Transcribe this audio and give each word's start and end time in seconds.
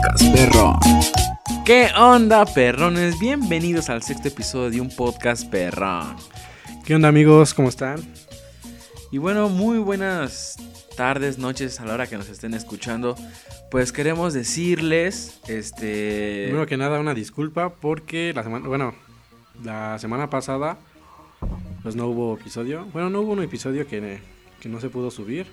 podcast 0.00 0.32
perrón. 0.32 0.78
¿Qué 1.64 1.88
onda, 1.96 2.46
perrones? 2.46 3.18
Bienvenidos 3.18 3.90
al 3.90 4.02
sexto 4.02 4.28
episodio 4.28 4.70
de 4.70 4.80
un 4.80 4.88
podcast 4.88 5.48
perrón. 5.50 6.16
¿Qué 6.84 6.94
onda 6.94 7.08
amigos? 7.08 7.52
¿Cómo 7.52 7.68
están? 7.68 8.00
Y 9.10 9.18
bueno, 9.18 9.48
muy 9.48 9.78
buenas 9.78 10.56
tardes, 10.96 11.38
noches 11.38 11.80
a 11.80 11.84
la 11.84 11.94
hora 11.94 12.06
que 12.06 12.16
nos 12.16 12.28
estén 12.30 12.54
escuchando. 12.54 13.14
Pues 13.70 13.92
queremos 13.92 14.32
decirles, 14.32 15.38
este... 15.48 16.44
Primero 16.46 16.66
que 16.66 16.76
nada, 16.76 16.98
una 16.98 17.14
disculpa 17.14 17.74
porque 17.74 18.32
la 18.34 18.42
semana, 18.42 18.68
bueno, 18.68 18.94
la 19.62 19.98
semana 19.98 20.30
pasada 20.30 20.78
pues 21.82 21.94
no 21.94 22.06
hubo 22.06 22.38
episodio. 22.38 22.86
Bueno, 22.92 23.10
no 23.10 23.20
hubo 23.20 23.32
un 23.32 23.42
episodio 23.42 23.86
que, 23.86 24.20
que 24.60 24.68
no 24.68 24.80
se 24.80 24.88
pudo 24.88 25.10
subir 25.10 25.46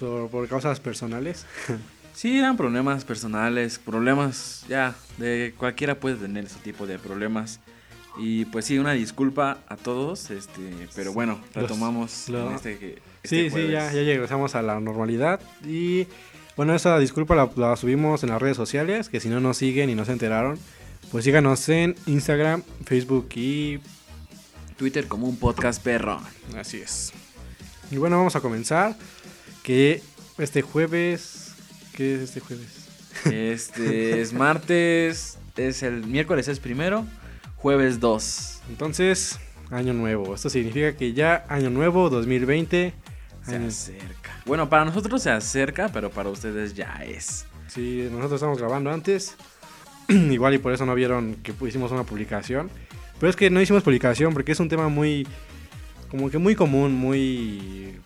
por, 0.00 0.30
por 0.30 0.48
causas 0.48 0.80
personales. 0.80 1.44
Sí, 2.16 2.38
eran 2.38 2.56
problemas 2.56 3.04
personales, 3.04 3.78
problemas 3.78 4.64
ya, 4.68 4.94
de 5.18 5.54
cualquiera 5.58 6.00
puede 6.00 6.16
tener 6.16 6.46
ese 6.46 6.58
tipo 6.60 6.86
de 6.86 6.98
problemas. 6.98 7.60
Y 8.18 8.46
pues 8.46 8.64
sí, 8.64 8.78
una 8.78 8.92
disculpa 8.92 9.58
a 9.68 9.76
todos, 9.76 10.30
este, 10.30 10.88
pero 10.94 11.12
bueno, 11.12 11.38
retomamos 11.54 12.30
lo- 12.30 12.48
en 12.48 12.56
este, 12.56 12.78
que- 12.78 13.02
sí, 13.22 13.40
este 13.46 13.66
sí, 13.66 13.70
ya, 13.70 13.92
ya 13.92 14.00
regresamos 14.00 14.54
a 14.54 14.62
la 14.62 14.80
normalidad 14.80 15.38
y 15.62 16.06
bueno, 16.56 16.74
esa 16.74 16.98
disculpa 16.98 17.34
la, 17.34 17.50
la 17.56 17.76
subimos 17.76 18.22
en 18.22 18.30
las 18.30 18.40
redes 18.40 18.56
sociales, 18.56 19.10
que 19.10 19.20
si 19.20 19.28
no 19.28 19.38
nos 19.40 19.58
siguen 19.58 19.90
y 19.90 19.94
no 19.94 20.06
se 20.06 20.12
enteraron, 20.12 20.58
pues 21.12 21.24
síganos 21.26 21.68
en 21.68 21.94
Instagram, 22.06 22.62
Facebook 22.86 23.28
y 23.34 23.78
Twitter 24.78 25.06
como 25.06 25.26
un 25.28 25.36
podcast 25.36 25.82
perrón. 25.82 26.22
Así 26.58 26.78
es. 26.78 27.12
Y 27.90 27.98
bueno, 27.98 28.16
vamos 28.16 28.34
a 28.36 28.40
comenzar. 28.40 28.96
Que 29.62 30.02
este 30.38 30.62
jueves. 30.62 31.45
¿Qué 31.96 32.14
es 32.16 32.20
este 32.22 32.40
jueves? 32.40 32.88
Este 33.24 34.20
es 34.20 34.32
martes, 34.32 35.38
es 35.56 35.82
el 35.82 36.06
miércoles 36.06 36.48
es 36.48 36.60
primero, 36.60 37.06
jueves 37.56 37.98
2. 38.00 38.60
Entonces, 38.68 39.38
año 39.70 39.92
nuevo. 39.94 40.34
Esto 40.34 40.50
significa 40.50 40.94
que 40.96 41.12
ya 41.14 41.44
año 41.48 41.70
nuevo, 41.70 42.10
2020. 42.10 42.92
Se 43.44 43.54
año- 43.56 43.68
acerca. 43.68 44.30
Bueno, 44.44 44.68
para 44.68 44.84
nosotros 44.84 45.22
se 45.22 45.30
acerca, 45.30 45.88
pero 45.88 46.10
para 46.10 46.28
ustedes 46.28 46.74
ya 46.74 47.02
es. 47.04 47.46
Sí, 47.68 48.06
nosotros 48.10 48.34
estamos 48.34 48.58
grabando 48.58 48.90
antes. 48.90 49.34
Igual 50.08 50.54
y 50.54 50.58
por 50.58 50.72
eso 50.72 50.84
no 50.86 50.94
vieron 50.94 51.36
que 51.42 51.52
hicimos 51.66 51.90
una 51.92 52.04
publicación. 52.04 52.70
Pero 53.18 53.30
es 53.30 53.36
que 53.36 53.48
no 53.50 53.60
hicimos 53.60 53.82
publicación 53.82 54.34
porque 54.34 54.52
es 54.52 54.60
un 54.60 54.68
tema 54.68 54.88
muy. 54.88 55.26
Como 56.10 56.30
que 56.30 56.38
muy 56.38 56.54
común, 56.54 56.92
muy. 56.94 57.96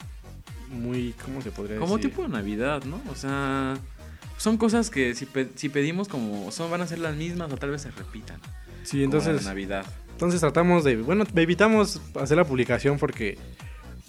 Muy. 0.71 1.15
¿Cómo 1.25 1.43
se 1.43 1.51
podría 1.51 1.79
Como 1.79 1.97
decir? 1.97 2.11
tipo 2.11 2.23
de 2.23 2.29
Navidad, 2.29 2.83
¿no? 2.85 3.01
O 3.11 3.15
sea, 3.15 3.77
son 4.39 4.57
cosas 4.57 4.89
que 4.91 5.15
si, 5.15 5.27
pe- 5.27 5.51
si 5.57 5.69
pedimos 5.69 6.09
como 6.09 6.51
son 6.53 6.71
van 6.71 6.81
a 6.81 6.87
ser 6.87 6.99
las 7.01 7.15
mismas 7.17 7.53
o 7.53 7.57
tal 7.57 7.71
vez 7.71 7.83
se 7.83 7.91
repitan. 7.91 8.41
Sí, 8.85 9.05
como 9.05 9.15
la 9.15 9.19
entonces. 9.21 9.45
Navidad. 9.47 9.85
Entonces 10.13 10.41
tratamos 10.41 10.85
de, 10.85 10.97
bueno, 10.97 11.25
evitamos 11.35 12.01
hacer 12.21 12.37
la 12.37 12.45
publicación 12.45 12.99
porque, 12.99 13.37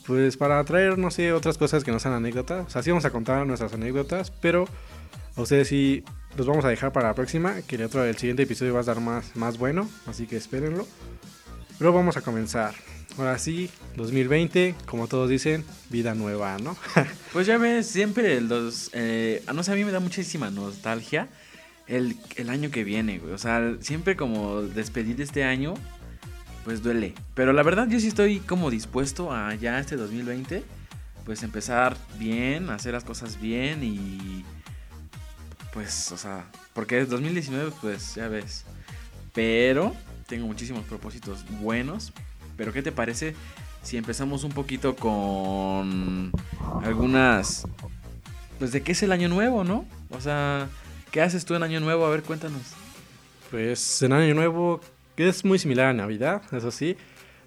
pues 0.06 0.38
para 0.38 0.64
traer, 0.66 0.98
no 0.98 1.10
sé, 1.10 1.32
otras 1.34 1.58
cosas 1.58 1.84
que 1.84 1.92
no 1.92 2.00
sean 2.00 2.14
anécdotas. 2.14 2.68
O 2.68 2.70
sea, 2.70 2.84
sí 2.84 2.90
vamos 2.92 3.06
a 3.06 3.10
contar 3.12 3.46
nuestras 3.48 3.74
anécdotas, 3.74 4.30
pero 4.30 4.68
a 5.36 5.42
ustedes 5.42 5.68
sí 5.70 6.04
los 6.38 6.46
vamos 6.48 6.64
a 6.66 6.70
dejar 6.70 6.92
para 6.92 7.08
la 7.10 7.14
próxima, 7.16 7.62
que 7.64 7.76
el 7.78 7.84
otro, 7.84 8.04
el 8.04 8.18
siguiente 8.18 8.44
episodio 8.44 8.74
va 8.74 8.80
a 8.80 8.82
estar 8.82 9.00
más, 9.00 9.36
más 9.36 9.58
bueno, 9.58 9.90
así 10.06 10.28
que 10.28 10.38
espérenlo. 10.38 10.86
Pero 11.80 11.92
vamos 11.94 12.16
a 12.18 12.22
comenzar. 12.22 12.74
Ahora 13.18 13.38
sí, 13.38 13.70
2020, 13.98 14.76
como 14.86 15.08
todos 15.08 15.30
dicen, 15.30 15.66
vida 15.90 16.16
nueva, 16.16 16.58
¿no? 16.58 16.78
Pues 17.34 17.48
ya 17.48 17.58
ves, 17.58 17.88
siempre 17.88 18.42
los... 18.42 18.90
Eh, 18.94 19.44
no 19.54 19.64
sé, 19.64 19.72
a 19.72 19.76
mí 19.76 19.86
me 19.86 19.92
da 19.92 20.00
muchísima 20.00 20.50
nostalgia 20.50 21.30
el, 21.88 22.18
el 22.36 22.50
año 22.50 22.72
que 22.72 22.84
viene, 22.84 23.20
güey. 23.20 23.34
O 23.34 23.38
sea, 23.38 23.76
siempre 23.80 24.16
como 24.16 24.62
despedir 24.62 25.22
este 25.22 25.44
año, 25.44 25.74
pues 26.66 26.82
duele. 26.82 27.14
Pero 27.34 27.54
la 27.54 27.64
verdad 27.64 27.88
yo 27.88 28.00
sí 28.00 28.08
estoy 28.08 28.40
como 28.40 28.70
dispuesto 28.70 29.32
a 29.32 29.56
ya 29.56 29.80
este 29.80 29.96
2020, 29.96 30.64
pues 31.26 31.44
empezar 31.44 31.96
bien, 32.20 32.70
hacer 32.70 32.94
las 32.94 33.04
cosas 33.04 33.40
bien 33.40 33.84
y... 33.84 34.44
Pues, 35.74 36.12
o 36.12 36.18
sea, 36.18 36.46
porque 36.74 37.00
es 37.00 37.10
2019, 37.10 37.72
pues 37.80 38.16
ya 38.16 38.28
ves. 38.28 38.66
Pero 39.34 39.96
tengo 40.28 40.48
muchísimos 40.48 40.84
propósitos 40.84 41.46
buenos. 41.62 42.12
Pero 42.58 42.74
¿qué 42.74 42.82
te 42.82 42.92
parece 42.92 43.36
si 43.84 43.98
empezamos 43.98 44.44
un 44.44 44.52
poquito 44.52 44.96
con 44.96 46.32
algunas... 46.84 47.68
Pues 48.60 48.72
de 48.72 48.84
qué 48.84 48.92
es 48.92 49.02
el 49.02 49.12
año 49.12 49.28
nuevo, 49.28 49.64
¿no? 49.64 49.86
O 50.12 50.22
sea, 50.22 50.70
¿qué 51.10 51.22
haces 51.22 51.46
tú 51.46 51.56
en 51.56 51.64
año 51.64 51.80
nuevo? 51.80 52.06
A 52.06 52.10
ver, 52.10 52.22
cuéntanos. 52.22 52.62
Pues 53.52 54.02
en 54.02 54.14
Año 54.14 54.34
Nuevo, 54.34 54.80
es 55.18 55.44
muy 55.44 55.60
similar 55.60 55.88
a 55.88 55.94
Navidad, 55.94 56.42
eso 56.54 56.72
sí. 56.72 56.96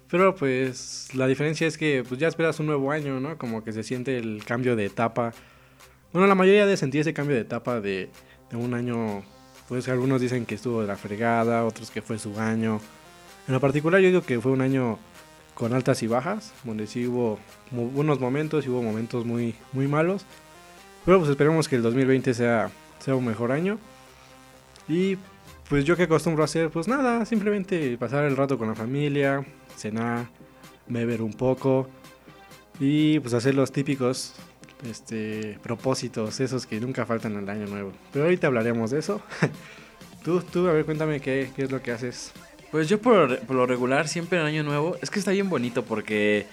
Pero 0.07 0.35
pues 0.35 1.09
la 1.13 1.25
diferencia 1.25 1.65
es 1.65 1.77
que 1.77 2.03
pues 2.07 2.19
ya 2.19 2.27
esperas 2.27 2.59
un 2.59 2.67
nuevo 2.67 2.91
año, 2.91 3.19
¿no? 3.19 3.37
Como 3.39 3.63
que 3.63 3.73
se 3.73 3.81
siente 3.81 4.17
el 4.17 4.43
cambio 4.45 4.75
de 4.75 4.85
etapa. 4.85 5.33
Bueno, 6.13 6.27
la 6.27 6.35
mayoría 6.35 6.67
de 6.67 6.77
sentir 6.77 7.01
ese 7.01 7.13
cambio 7.13 7.35
de 7.35 7.41
etapa 7.41 7.81
de, 7.81 8.09
de 8.51 8.55
un 8.55 8.75
año, 8.75 9.23
pues 9.67 9.89
algunos 9.89 10.21
dicen 10.21 10.45
que 10.45 10.55
estuvo 10.55 10.81
de 10.81 10.87
la 10.87 10.95
fregada, 10.95 11.65
otros 11.65 11.89
que 11.89 12.03
fue 12.03 12.19
su 12.19 12.39
año. 12.39 12.79
En 13.47 13.53
lo 13.53 13.59
particular 13.59 14.01
yo 14.01 14.07
digo 14.07 14.21
que 14.21 14.39
fue 14.39 14.51
un 14.51 14.61
año 14.61 14.97
con 15.53 15.73
altas 15.73 16.03
y 16.03 16.07
bajas, 16.07 16.53
donde 16.63 16.87
sí 16.87 17.07
hubo 17.07 17.39
buenos 17.71 18.19
momentos 18.19 18.65
y 18.65 18.69
hubo 18.69 18.81
momentos 18.81 19.25
muy, 19.25 19.55
muy 19.71 19.87
malos. 19.87 20.25
Pero 21.05 21.19
pues 21.19 21.29
esperemos 21.29 21.67
que 21.67 21.75
el 21.75 21.83
2020 21.83 22.33
sea, 22.33 22.71
sea 22.99 23.15
un 23.15 23.25
mejor 23.25 23.51
año. 23.51 23.77
Y 24.87 25.17
pues 25.69 25.85
yo 25.85 25.95
que 25.95 26.03
acostumbro 26.03 26.43
a 26.43 26.45
hacer, 26.45 26.69
pues 26.69 26.87
nada, 26.87 27.25
simplemente 27.25 27.97
pasar 27.97 28.25
el 28.25 28.35
rato 28.35 28.57
con 28.57 28.67
la 28.67 28.75
familia, 28.75 29.45
cenar, 29.77 30.27
beber 30.87 31.21
un 31.21 31.33
poco 31.33 31.87
y 32.79 33.19
pues 33.19 33.33
hacer 33.33 33.55
los 33.55 33.71
típicos 33.71 34.33
este 34.83 35.57
propósitos, 35.63 36.39
esos 36.39 36.65
que 36.65 36.79
nunca 36.79 37.05
faltan 37.05 37.35
el 37.37 37.49
año 37.49 37.67
nuevo. 37.67 37.91
Pero 38.11 38.25
ahorita 38.25 38.47
hablaremos 38.47 38.91
de 38.91 38.99
eso. 38.99 39.21
tú, 40.23 40.41
tú, 40.41 40.67
a 40.67 40.73
ver, 40.73 40.85
cuéntame 40.85 41.19
qué, 41.19 41.51
qué 41.55 41.63
es 41.63 41.71
lo 41.71 41.81
que 41.81 41.91
haces. 41.91 42.31
Pues 42.71 42.89
yo 42.89 43.01
por, 43.01 43.49
lo 43.51 43.65
regular 43.65 44.07
siempre 44.07 44.39
en 44.39 44.45
año 44.45 44.63
nuevo, 44.63 44.97
es 45.01 45.09
que 45.09 45.19
está 45.19 45.31
bien 45.31 45.49
bonito 45.49 45.85
porque 45.85 46.47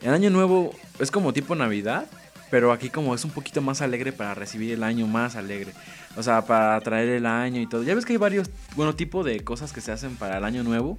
en 0.00 0.10
año 0.10 0.30
nuevo 0.30 0.74
es 0.98 1.10
como 1.10 1.32
tipo 1.32 1.54
Navidad, 1.54 2.06
pero 2.50 2.72
aquí 2.72 2.90
como 2.90 3.14
es 3.14 3.24
un 3.24 3.30
poquito 3.30 3.62
más 3.62 3.80
alegre 3.80 4.12
para 4.12 4.34
recibir 4.34 4.72
el 4.72 4.82
año 4.82 5.06
más 5.06 5.36
alegre. 5.36 5.72
O 6.16 6.22
sea, 6.22 6.44
para 6.44 6.78
traer 6.80 7.08
el 7.08 7.26
año 7.26 7.60
y 7.60 7.66
todo. 7.66 7.82
Ya 7.82 7.94
ves 7.94 8.04
que 8.04 8.12
hay 8.12 8.18
varios, 8.18 8.50
bueno, 8.76 8.94
tipo 8.94 9.24
de 9.24 9.40
cosas 9.40 9.72
que 9.72 9.80
se 9.80 9.92
hacen 9.92 10.16
para 10.16 10.38
el 10.38 10.44
año 10.44 10.62
nuevo. 10.62 10.98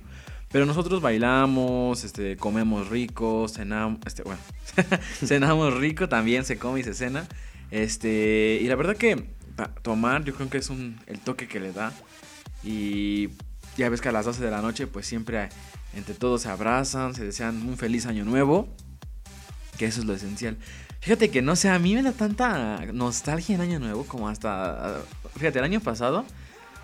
Pero 0.51 0.68
nosotros 0.68 1.01
bailamos, 1.01 2.03
este, 2.03 2.38
comemos 2.38 2.88
rico, 2.90 3.47
cenamos, 3.47 4.00
este, 4.06 4.22
bueno, 4.22 4.40
cenamos 5.25 5.74
rico, 5.74 6.07
también 6.07 6.45
se 6.45 6.57
come 6.57 6.80
y 6.80 6.84
se 6.84 6.94
cena. 6.94 7.28
Este, 7.72 8.59
y 8.62 8.68
la 8.68 8.75
verdad 8.75 8.95
que 8.95 9.25
tomar 9.81 10.24
yo 10.24 10.35
creo 10.35 10.50
que 10.50 10.59
es 10.59 10.69
un, 10.69 11.00
el 11.07 11.19
toque 11.19 11.47
que 11.47 11.59
le 11.59 11.72
da. 11.72 11.91
Y 12.63 13.30
ya 13.78 13.90
ves 13.90 14.02
que 14.02 14.10
a 14.10 14.12
las 14.12 14.26
12 14.26 14.44
de 14.44 14.52
la 14.52 14.62
noche 14.62 14.88
pues 14.88 15.06
siempre 15.06 15.50
entre 15.96 16.14
todos 16.16 16.42
se 16.42 16.50
abrazan, 16.50 17.14
se 17.14 17.24
desean 17.24 17.68
un 17.68 17.78
feliz 17.78 18.06
año 18.06 18.26
nuevo. 18.26 18.68
Que 19.78 19.86
eso 19.86 20.02
es 20.02 20.06
lo 20.06 20.14
esencial. 20.14 20.58
Fíjate 21.00 21.30
que 21.30 21.42
no 21.42 21.56
sé, 21.56 21.70
a 21.70 21.80
mí 21.80 21.96
me 21.96 22.04
da 22.04 22.14
tanta 22.14 22.86
nostalgia 22.94 23.56
en 23.56 23.62
año 23.62 23.80
nuevo 23.80 24.06
como 24.06 24.30
hasta... 24.30 25.02
Fíjate, 25.36 25.60
el 25.60 25.66
año 25.66 25.82
pasado, 25.82 26.26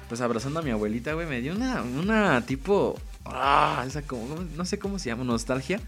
pues 0.10 0.22
abrazando 0.22 0.60
a 0.60 0.64
mi 0.64 0.72
abuelita, 0.72 1.14
güey, 1.14 1.28
me 1.28 1.40
dio 1.40 1.56
una, 1.56 1.82
una 1.84 2.46
tipo... 2.46 3.00
Ah, 3.26 3.84
esa 3.88 4.02
como, 4.02 4.42
no 4.58 4.66
sé 4.66 4.80
cómo 4.80 4.98
se 5.00 5.10
llama, 5.10 5.24
nostalgia. 5.24 5.80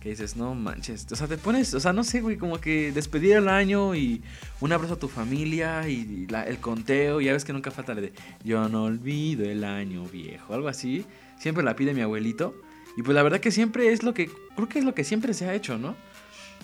Que 0.00 0.10
dices, 0.10 0.36
no 0.36 0.54
manches. 0.54 1.06
O 1.10 1.16
sea, 1.16 1.26
te 1.26 1.36
pones, 1.38 1.74
o 1.74 1.80
sea, 1.80 1.92
no 1.92 2.04
sé, 2.04 2.20
güey, 2.20 2.36
como 2.36 2.60
que 2.60 2.92
despedir 2.92 3.36
el 3.36 3.48
año 3.48 3.94
y 3.96 4.22
un 4.60 4.72
abrazo 4.72 4.94
a 4.94 4.98
tu 4.98 5.08
familia 5.08 5.88
y 5.88 6.26
la- 6.28 6.44
el 6.44 6.58
conteo. 6.58 7.20
Ya 7.20 7.32
ves 7.32 7.44
que 7.44 7.52
nunca 7.52 7.70
falta 7.72 7.94
la 7.94 8.02
de 8.02 8.12
yo 8.44 8.68
no 8.68 8.84
olvido 8.84 9.44
el 9.44 9.64
año 9.64 10.04
viejo, 10.04 10.54
algo 10.54 10.68
así. 10.68 11.04
Siempre 11.38 11.64
la 11.64 11.74
pide 11.74 11.94
mi 11.94 12.00
abuelito. 12.02 12.54
Y 12.96 13.02
pues 13.02 13.14
la 13.14 13.22
verdad 13.22 13.40
que 13.40 13.50
siempre 13.50 13.92
es 13.92 14.02
lo 14.04 14.14
que, 14.14 14.30
creo 14.54 14.68
que 14.68 14.78
es 14.78 14.84
lo 14.84 14.94
que 14.94 15.02
siempre 15.04 15.34
se 15.34 15.46
ha 15.48 15.54
hecho, 15.54 15.78
¿no? 15.78 15.96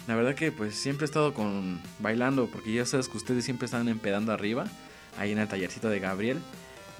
La 0.07 0.15
verdad 0.17 0.35
que 0.35 0.53
pues 0.53 0.75
siempre 0.75 1.05
he 1.05 1.07
estado 1.07 1.33
con 1.35 1.81
bailando, 2.01 2.47
porque 2.49 2.73
ya 2.73 2.85
sabes 2.87 3.09
que 3.09 3.17
ustedes 3.17 3.45
siempre 3.45 3.67
están 3.67 3.89
empedando 3.89 4.33
arriba, 4.33 4.67
ahí 5.19 5.33
en 5.33 5.39
el 5.39 5.49
tallercito 5.49 5.89
de 5.89 5.99
Gabriel. 6.01 6.39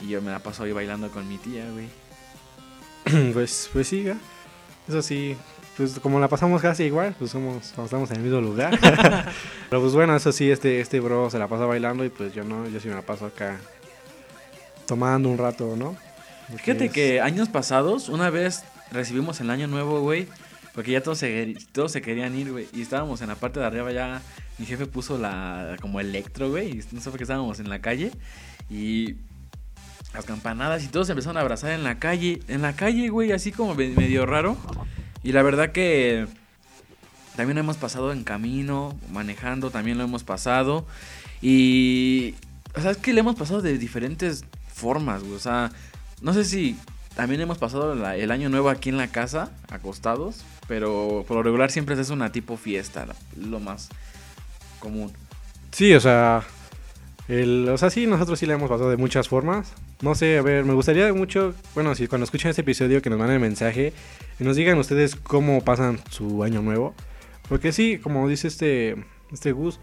Y 0.01 0.09
yo 0.09 0.21
me 0.23 0.31
la 0.33 0.41
paso 0.41 0.65
ahí 0.65 0.73
bailando 0.73 1.11
con 1.11 1.29
mi 1.29 1.39
tía, 1.39 1.65
güey. 1.71 1.87
pues, 3.33 3.71
pues 3.73 3.87
siga. 3.89 4.17
Eso 4.89 5.01
sí, 5.03 5.37
pues 5.77 5.99
como 6.01 6.21
la 6.21 6.29
pasamos 6.29 6.63
casi 6.63 6.85
igual, 6.85 7.15
pues 7.19 7.31
somos, 7.33 7.73
estamos 7.79 8.11
en 8.11 8.17
el 8.19 8.23
mismo 8.23 8.41
lugar. 8.41 8.79
Pero 9.71 9.83
pues 9.83 9.93
bueno, 9.95 10.15
eso 10.17 10.31
sí, 10.33 10.51
este, 10.51 10.81
este 10.81 11.01
bro 11.01 11.31
se 11.31 11.39
la 11.39 11.49
pasa 11.49 11.65
bailando 11.67 12.05
y 12.05 12.09
pues 12.11 12.33
yo 12.35 12.45
no, 12.45 12.69
yo 12.69 12.79
sí 12.81 12.89
me 12.89 12.95
la 12.95 13.03
paso 13.03 13.27
acá 13.27 13.59
tomando 14.87 15.29
un 15.29 15.39
rato, 15.39 15.75
¿no? 15.77 15.97
Porque 16.49 16.63
Fíjate 16.65 16.85
es- 16.87 16.93
que 16.93 17.21
años 17.21 17.49
pasados, 17.49 18.09
una 18.09 18.31
vez 18.31 18.63
recibimos 18.93 19.41
el 19.41 19.51
año 19.51 19.67
nuevo, 19.67 20.01
güey, 20.01 20.29
Porque 20.75 20.91
ya 20.91 21.03
todos 21.03 21.19
se, 21.19 21.55
todos 21.73 21.93
se 21.93 22.03
querían 22.03 22.37
ir, 22.37 22.51
güey. 22.51 22.67
Y 22.73 22.83
estábamos 22.83 23.23
en 23.23 23.29
la 23.29 23.37
parte 23.37 23.61
de 23.61 23.67
arriba 23.67 23.93
ya. 23.93 24.21
Mi 24.59 24.67
jefe 24.67 24.87
puso 24.87 25.17
la 25.19 25.77
como 25.81 26.01
electro, 26.01 26.51
güey. 26.51 26.71
Y 26.81 26.85
no 26.91 27.01
sé 27.01 27.11
por 27.11 27.19
qué 27.19 27.23
estábamos 27.25 27.61
en 27.61 27.69
la 27.69 27.79
calle. 27.81 28.11
Y 28.69 29.15
las 30.13 30.25
campanadas 30.25 30.83
y 30.83 30.89
todos 30.89 31.07
se 31.07 31.13
empezaron 31.13 31.37
a 31.37 31.43
abrazar 31.43 31.71
en 31.71 31.85
la 31.85 32.01
calle. 32.01 32.41
En 32.49 32.63
la 32.63 32.73
calle, 32.75 33.09
güey, 33.09 33.31
así 33.31 33.53
como 33.53 33.75
medio 33.77 34.27
raro. 34.27 34.57
Y 35.25 35.33
la 35.33 35.43
verdad 35.43 35.73
que 35.73 36.27
también 37.35 37.57
lo 37.57 37.61
hemos 37.61 37.79
pasado 37.79 38.13
en 38.13 38.23
camino, 38.23 38.97
manejando, 39.11 39.71
también 39.71 39.99
lo 39.99 40.05
hemos 40.05 40.23
pasado. 40.23 40.87
Y, 41.43 42.35
o 42.77 42.81
sea, 42.81 42.93
es 42.93 42.99
que 42.99 43.13
le 43.13 43.21
hemos 43.21 43.35
pasado 43.35 43.63
de 43.63 43.77
diferentes 43.79 44.45
formas. 44.73 45.23
O 45.23 45.39
sea, 45.39 45.73
no 46.21 46.33
sé 46.35 46.45
si 46.45 46.77
también 47.17 47.41
hemos 47.41 47.59
pasado 47.59 47.95
el 48.13 48.31
año 48.31 48.51
nuevo 48.51 48.69
aquí 48.69 48.91
en 48.91 48.99
la 48.99 49.09
casa, 49.09 49.51
acostados. 49.71 50.45
Pero 50.69 51.25
por 51.27 51.39
lo 51.39 51.43
regular 51.43 51.71
siempre 51.71 52.01
es 52.01 52.11
una 52.11 52.31
tipo 52.31 52.57
fiesta, 52.57 53.07
lo 53.37 53.61
más 53.61 53.89
común. 54.79 55.13
Sí, 55.73 55.93
o 55.95 56.01
sea, 56.01 56.43
el, 57.29 57.69
o 57.69 57.79
sea, 57.79 57.91
sí, 57.91 58.07
nosotros 58.07 58.39
sí 58.39 58.47
le 58.47 58.55
hemos 58.55 58.71
pasado 58.71 58.91
de 58.91 58.97
muchas 58.97 59.29
formas. 59.29 59.73
No 60.03 60.15
sé, 60.15 60.39
a 60.39 60.43
ver, 60.43 60.65
me 60.65 60.75
gustaría 60.75 61.13
mucho, 61.15 61.55
bueno, 61.75 61.95
si 61.95 62.09
cuando 62.09 62.25
escuchen 62.25 62.51
este 62.51 62.63
episodio 62.63 63.01
que 63.01 63.11
nos 63.11 63.19
manden 63.19 63.37
el 63.37 63.41
mensaje 63.41 63.93
y 64.39 64.45
nos 64.45 64.57
digan 64.57 64.79
ustedes 64.79 65.17
cómo 65.17 65.65
pasan 65.65 65.99
su 66.11 66.43
año 66.43 66.63
nuevo. 66.63 66.95
Porque 67.49 67.73
sí, 67.73 67.99
como 67.99 68.29
dice 68.29 68.49
este, 68.49 68.97
este 69.33 69.53
Gus, 69.53 69.81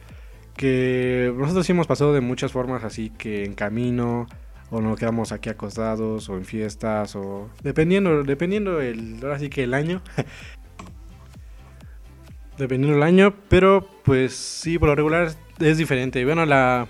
que 0.55 1.33
nosotros 1.37 1.65
sí 1.65 1.71
hemos 1.71 1.87
pasado 1.87 2.13
de 2.13 2.21
muchas 2.21 2.51
formas, 2.51 2.83
así 2.83 3.09
que 3.09 3.45
en 3.45 3.53
camino, 3.53 4.27
o 4.69 4.81
nos 4.81 4.97
quedamos 4.97 5.31
aquí 5.31 5.49
acostados, 5.49 6.29
o 6.29 6.37
en 6.37 6.45
fiestas, 6.45 7.15
o 7.15 7.49
dependiendo, 7.63 8.23
dependiendo 8.23 8.81
el, 8.81 9.19
ahora 9.21 9.39
sí 9.39 9.49
que 9.49 9.63
el 9.63 9.73
año. 9.73 10.01
dependiendo 12.57 12.97
el 12.97 13.03
año, 13.03 13.33
pero 13.49 13.87
pues 14.03 14.33
sí, 14.33 14.77
por 14.77 14.89
lo 14.89 14.95
regular 14.95 15.31
es 15.59 15.77
diferente. 15.77 16.23
Bueno, 16.25 16.45
la, 16.45 16.87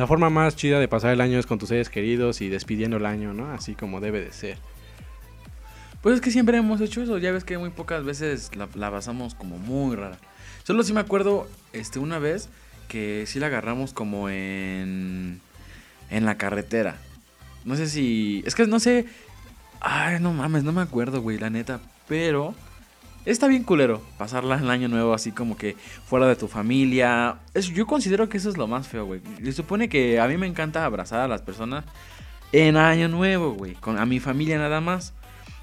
la 0.00 0.06
forma 0.06 0.30
más 0.30 0.56
chida 0.56 0.80
de 0.80 0.88
pasar 0.88 1.12
el 1.12 1.20
año 1.20 1.38
es 1.38 1.44
con 1.44 1.58
tus 1.58 1.68
seres 1.68 1.90
queridos 1.90 2.40
y 2.40 2.48
despidiendo 2.48 2.96
el 2.96 3.04
año, 3.04 3.34
¿no? 3.34 3.52
Así 3.52 3.74
como 3.74 4.00
debe 4.00 4.22
de 4.22 4.32
ser. 4.32 4.56
Pues 6.00 6.14
es 6.14 6.20
que 6.22 6.30
siempre 6.30 6.56
hemos 6.56 6.80
hecho 6.80 7.02
eso, 7.02 7.18
ya 7.18 7.32
ves 7.32 7.44
que 7.44 7.58
muy 7.58 7.68
pocas 7.68 8.02
veces 8.02 8.56
la, 8.56 8.66
la 8.76 8.90
pasamos 8.90 9.34
como 9.34 9.58
muy 9.58 9.96
rara. 9.96 10.16
Solo 10.62 10.84
sí 10.84 10.94
me 10.94 11.00
acuerdo 11.00 11.50
este 11.74 11.98
una 11.98 12.18
vez 12.18 12.48
que 12.88 13.24
sí 13.26 13.40
la 13.40 13.48
agarramos 13.48 13.92
como 13.92 14.30
en 14.30 15.42
en 16.08 16.24
la 16.24 16.38
carretera. 16.38 16.96
No 17.66 17.76
sé 17.76 17.86
si 17.86 18.42
es 18.46 18.54
que 18.54 18.66
no 18.66 18.80
sé 18.80 19.04
Ay, 19.80 20.18
no 20.18 20.32
mames, 20.32 20.64
no 20.64 20.72
me 20.72 20.80
acuerdo, 20.80 21.20
güey, 21.20 21.38
la 21.38 21.50
neta, 21.50 21.80
pero 22.08 22.54
está 23.24 23.46
bien 23.48 23.64
culero 23.64 24.02
pasarla 24.18 24.56
el 24.56 24.70
año 24.70 24.88
nuevo 24.88 25.14
así 25.14 25.32
como 25.32 25.56
que 25.56 25.76
fuera 26.06 26.26
de 26.26 26.36
tu 26.36 26.48
familia. 26.48 27.38
yo 27.74 27.86
considero 27.86 28.28
que 28.28 28.38
eso 28.38 28.48
es 28.48 28.56
lo 28.56 28.66
más 28.66 28.88
feo, 28.88 29.06
güey. 29.06 29.20
Se 29.42 29.52
supone 29.52 29.88
que 29.88 30.20
a 30.20 30.26
mí 30.26 30.36
me 30.36 30.46
encanta 30.46 30.84
abrazar 30.84 31.20
a 31.20 31.28
las 31.28 31.42
personas 31.42 31.84
en 32.52 32.76
año 32.76 33.08
nuevo, 33.08 33.52
güey, 33.52 33.74
con 33.74 33.98
a 33.98 34.06
mi 34.06 34.20
familia 34.20 34.58
nada 34.58 34.80
más. 34.80 35.12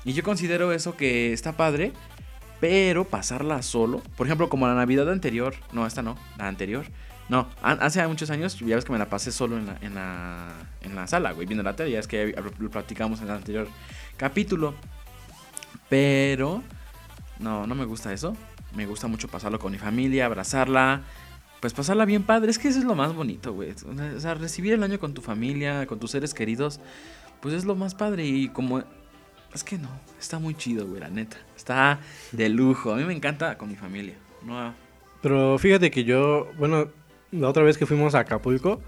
Y 0.06 0.13
yo 0.13 0.24
considero 0.24 0.71
eso 0.71 0.95
que 0.95 1.33
está 1.33 1.57
padre, 1.57 1.92
pero 2.59 3.06
pasarla 3.06 3.62
solo, 3.62 4.01
por 4.15 4.27
ejemplo, 4.27 4.50
como 4.50 4.68
la 4.68 4.75
Navidad 4.75 5.12
anterior, 5.12 5.53
no, 5.74 5.86
esta 5.86 6.01
no, 6.01 6.18
la 6.38 6.48
anterior. 6.48 6.86
No, 7.30 7.50
hace 7.62 8.07
muchos 8.07 8.30
años 8.30 8.57
ya 8.60 8.77
ves 8.77 8.86
que 8.86 8.94
me 8.94 8.98
la 8.98 9.10
pasé 9.10 9.33
solo 9.33 9.57
en 9.57 9.65
la, 9.65 9.77
en 9.81 9.95
la, 9.95 10.48
en 10.81 10.95
la 10.95 11.07
sala, 11.07 11.33
güey, 11.33 11.45
viendo 11.45 11.62
la 11.62 11.75
tele, 11.75 11.92
ya 11.92 12.00
es 12.00 12.07
que 12.07 12.33
lo 12.57 12.69
platicamos 12.69 13.19
en 13.19 13.25
el 13.25 13.33
anterior 13.33 13.68
capítulo. 14.15 14.74
Pero 15.89 16.63
no, 17.39 17.68
no 17.68 17.75
me 17.75 17.86
gusta 17.86 18.13
eso. 18.13 18.36
Me 18.75 18.86
gusta 18.86 19.07
mucho 19.07 19.28
pasarlo 19.28 19.60
con 19.60 19.72
mi 19.72 19.78
familia, 19.78 20.25
abrazarla, 20.25 21.01
pues 21.60 21.74
pasarla 21.74 22.06
bien 22.06 22.24
padre. 22.24 22.51
Es 22.51 22.60
que 22.60 22.68
eso 22.68 22.80
es 22.80 22.86
lo 22.86 22.95
más 22.95 23.13
bonito, 23.13 23.54
güey. 23.54 23.72
O 24.16 24.19
sea, 24.19 24.34
recibir 24.34 24.74
el 24.74 24.84
año 24.84 25.00
con 25.00 25.13
tu 25.13 25.22
familia, 25.22 25.86
con 25.88 26.00
tus 26.00 26.12
seres 26.12 26.34
queridos, 26.34 26.80
pues 27.42 27.54
es 27.54 27.66
lo 27.66 27.75
más 27.75 27.95
padre. 27.95 28.25
Y 28.25 28.50
como 28.50 28.84
es 29.54 29.63
que 29.63 29.78
no, 29.78 29.89
está 30.19 30.39
muy 30.39 30.54
chido, 30.54 30.88
güey, 30.88 31.00
la 31.00 31.10
neta. 31.10 31.38
Está 31.56 32.00
de 32.31 32.50
lujo. 32.50 32.94
A 32.94 32.98
mí 32.98 33.04
me 33.04 33.13
encanta 33.13 33.57
con 33.57 33.69
mi 33.69 33.75
familia. 33.75 34.16
No. 34.45 34.74
Pero 35.22 35.57
fíjate 35.57 35.89
que 35.89 36.04
yo, 36.04 36.51
bueno, 36.57 36.89
la 37.31 37.50
otra 37.50 37.63
vez 37.63 37.78
que 37.78 37.86
fuimos 37.86 38.16
a 38.16 38.19
Acapulco, 38.19 38.81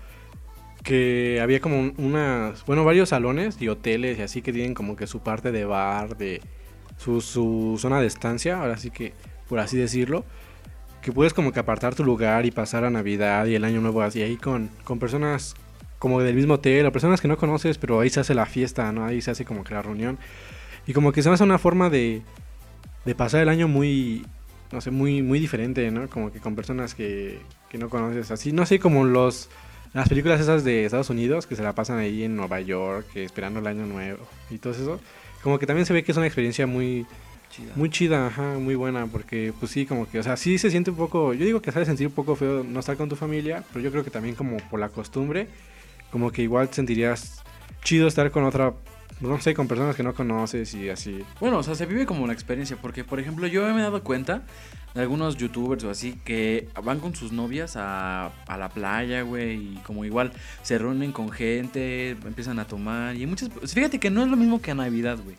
que 0.83 1.39
había 1.41 1.59
como 1.59 1.91
unas, 1.97 2.65
bueno, 2.65 2.85
varios 2.85 3.09
salones 3.09 3.61
y 3.61 3.67
hoteles 3.67 4.19
y 4.19 4.21
así 4.21 4.41
que 4.41 4.53
tienen 4.53 4.73
como 4.73 4.95
que 4.95 5.07
su 5.07 5.21
parte 5.21 5.51
de 5.51 5.65
bar, 5.65 6.17
de 6.17 6.41
su, 6.99 7.21
su 7.21 7.77
zona 7.79 8.01
de 8.01 8.07
estancia, 8.07 8.59
ahora 8.59 8.77
sí 8.77 8.91
que, 8.91 9.13
por 9.47 9.59
así 9.59 9.77
decirlo, 9.77 10.25
que 11.01 11.13
puedes 11.13 11.33
como 11.33 11.53
que 11.53 11.59
apartar 11.59 11.95
tu 11.95 12.03
lugar 12.03 12.45
y 12.45 12.51
pasar 12.51 12.83
a 12.83 12.89
Navidad 12.89 13.45
y 13.45 13.55
el 13.55 13.63
Año 13.63 13.79
Nuevo 13.79 14.01
así 14.01 14.21
ahí 14.21 14.35
con, 14.35 14.69
con 14.83 14.99
personas 14.99 15.55
como 15.97 16.21
del 16.21 16.35
mismo 16.35 16.55
hotel 16.55 16.85
o 16.85 16.91
personas 16.91 17.21
que 17.21 17.29
no 17.29 17.37
conoces, 17.37 17.77
pero 17.77 18.01
ahí 18.01 18.09
se 18.09 18.19
hace 18.19 18.33
la 18.33 18.45
fiesta, 18.45 18.91
¿no? 18.91 19.05
Ahí 19.05 19.21
se 19.21 19.31
hace 19.31 19.45
como 19.45 19.63
que 19.63 19.73
la 19.73 19.81
reunión. 19.81 20.17
Y 20.87 20.93
como 20.93 21.13
que 21.13 21.23
se 21.23 21.29
hace 21.29 21.43
una 21.43 21.57
forma 21.57 21.89
de, 21.89 22.21
de 23.05 23.15
pasar 23.15 23.41
el 23.41 23.49
año 23.49 23.69
muy, 23.69 24.25
no 24.71 24.81
sé, 24.81 24.91
muy, 24.91 25.21
muy 25.21 25.39
diferente, 25.39 25.89
¿no? 25.91 26.09
Como 26.09 26.33
que 26.33 26.39
con 26.39 26.55
personas 26.55 26.95
que, 26.95 27.39
que 27.69 27.77
no 27.77 27.89
conoces. 27.89 28.29
Así, 28.31 28.51
no 28.51 28.65
sé, 28.65 28.79
como 28.79 29.05
los, 29.05 29.49
las 29.93 30.09
películas 30.09 30.41
esas 30.41 30.65
de 30.65 30.83
Estados 30.83 31.09
Unidos 31.09 31.47
que 31.47 31.55
se 31.55 31.63
la 31.63 31.75
pasan 31.75 31.97
ahí 31.99 32.23
en 32.23 32.35
Nueva 32.35 32.59
York, 32.59 33.07
esperando 33.15 33.59
el 33.59 33.67
año 33.67 33.85
nuevo 33.85 34.25
y 34.49 34.57
todo 34.57 34.73
eso. 34.73 34.99
Como 35.43 35.59
que 35.59 35.65
también 35.65 35.85
se 35.85 35.93
ve 35.93 36.03
que 36.03 36.11
es 36.11 36.17
una 36.17 36.27
experiencia 36.27 36.67
muy, 36.67 37.05
chida. 37.49 37.73
Muy 37.75 37.89
chida, 37.89 38.27
ajá, 38.27 38.57
muy 38.59 38.75
buena, 38.75 39.07
porque 39.07 39.53
pues 39.59 39.71
sí, 39.71 39.85
como 39.85 40.09
que, 40.09 40.19
o 40.19 40.23
sea, 40.23 40.37
sí 40.37 40.57
se 40.57 40.69
siente 40.69 40.91
un 40.91 40.97
poco, 40.97 41.33
yo 41.33 41.45
digo 41.45 41.61
que 41.61 41.71
sabe 41.71 41.85
sentir 41.85 42.07
un 42.07 42.13
poco 42.13 42.35
feo 42.35 42.63
no 42.63 42.79
estar 42.79 42.97
con 42.97 43.09
tu 43.09 43.15
familia, 43.15 43.63
pero 43.71 43.83
yo 43.83 43.91
creo 43.91 44.03
que 44.03 44.11
también 44.11 44.35
como 44.35 44.57
por 44.69 44.79
la 44.79 44.89
costumbre, 44.89 45.47
como 46.11 46.31
que 46.31 46.41
igual 46.41 46.69
sentirías 46.71 47.43
chido 47.83 48.07
estar 48.07 48.31
con 48.31 48.43
otra, 48.43 48.73
no 49.19 49.39
sé, 49.41 49.53
con 49.53 49.67
personas 49.67 49.95
que 49.95 50.03
no 50.03 50.13
conoces 50.13 50.73
y 50.73 50.89
así. 50.89 51.23
Bueno, 51.39 51.57
o 51.57 51.63
sea, 51.63 51.75
se 51.75 51.85
vive 51.85 52.05
como 52.05 52.23
una 52.23 52.33
experiencia, 52.33 52.77
porque 52.81 53.03
por 53.03 53.19
ejemplo 53.19 53.47
yo 53.47 53.67
me 53.73 53.79
he 53.79 53.83
dado 53.83 54.03
cuenta 54.03 54.43
de 54.93 55.01
algunos 55.01 55.37
youtubers 55.37 55.83
o 55.83 55.89
así 55.89 56.19
que 56.23 56.69
van 56.83 56.99
con 56.99 57.15
sus 57.15 57.31
novias 57.31 57.75
a, 57.75 58.27
a 58.47 58.57
la 58.57 58.69
playa, 58.69 59.21
güey, 59.21 59.73
y 59.73 59.75
como 59.83 60.05
igual 60.05 60.31
se 60.63 60.77
reúnen 60.77 61.11
con 61.11 61.29
gente, 61.29 62.11
empiezan 62.11 62.59
a 62.59 62.65
tomar 62.65 63.15
y 63.15 63.25
muchas... 63.25 63.49
Fíjate 63.65 63.99
que 63.99 64.09
no 64.09 64.23
es 64.23 64.29
lo 64.29 64.37
mismo 64.37 64.61
que 64.61 64.71
a 64.71 64.75
Navidad, 64.75 65.17
güey. 65.23 65.35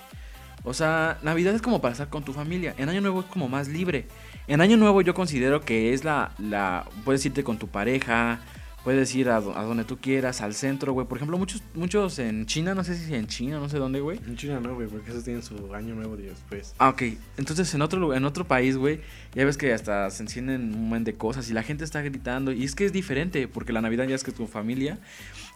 O 0.63 0.75
sea, 0.75 1.19
Navidad 1.23 1.55
es 1.55 1.63
como 1.63 1.81
pasar 1.81 2.09
con 2.11 2.23
tu 2.23 2.33
familia. 2.33 2.75
En 2.77 2.89
Año 2.89 3.01
Nuevo 3.01 3.21
es 3.21 3.27
como 3.27 3.49
más 3.49 3.69
libre. 3.69 4.07
En 4.47 4.61
Año 4.61 4.77
Nuevo 4.77 5.01
yo 5.01 5.15
considero 5.15 5.63
que 5.63 5.95
es 5.95 6.05
la, 6.05 6.33
la 6.39 6.85
puedes 7.05 7.25
irte 7.25 7.43
con 7.43 7.59
tu 7.59 7.69
pareja, 7.69 8.41
Puedes 8.85 9.15
ir 9.15 9.29
a, 9.29 9.41
donde 9.41 9.85
tú 9.85 9.99
quieras, 9.99 10.41
al 10.41 10.55
centro, 10.55 10.93
güey. 10.93 11.06
Por 11.06 11.19
ejemplo, 11.19 11.37
muchos 11.37 11.62
muchos 11.75 12.19
en 12.19 12.47
China, 12.47 12.75
no 12.75 12.83
sé 12.83 12.97
si 12.97 13.14
en 13.14 13.26
China, 13.26 13.59
no 13.59 13.69
sé 13.69 13.78
dónde, 13.78 14.00
güey. 14.00 14.19
En 14.26 14.37
China 14.37 14.59
no, 14.59 14.75
güey, 14.75 14.88
porque 14.88 15.11
esos 15.11 15.23
tienen 15.23 15.43
su 15.43 15.75
año 15.75 15.95
nuevo 15.95 16.16
día 16.16 16.31
después. 16.31 16.75
Ah, 16.78 16.88
ok. 16.88 17.02
Entonces, 17.37 17.75
en 17.75 17.83
otro, 17.83 18.14
en 18.14 18.25
otro 18.25 18.47
país, 18.47 18.76
güey, 18.78 19.00
ya 19.35 19.45
ves 19.45 19.59
que 19.59 19.75
hasta 19.75 20.11
se 20.11 20.23
encienden 20.23 20.75
un 20.75 20.88
montón 20.88 21.05
de 21.05 21.14
cosas 21.14 21.50
y 21.50 21.52
la 21.52 21.62
gente 21.62 21.85
está 21.85 22.00
gritando. 22.00 22.52
Y 22.52 22.64
es 22.64 22.75
que 22.75 22.87
es 22.87 22.93
diferente, 22.93 23.49
porque 23.49 23.73
la 23.73 23.83
Navidad 23.83 24.07
ya 24.09 24.14
es 24.14 24.25
que 24.25 24.31
es 24.31 24.37
tu 24.37 24.47
familia. 24.47 24.99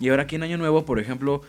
Y 0.00 0.10
ahora 0.10 0.24
aquí 0.24 0.36
en 0.36 0.42
Año 0.42 0.58
Nuevo, 0.58 0.84
por 0.84 0.98
ejemplo, 0.98 1.42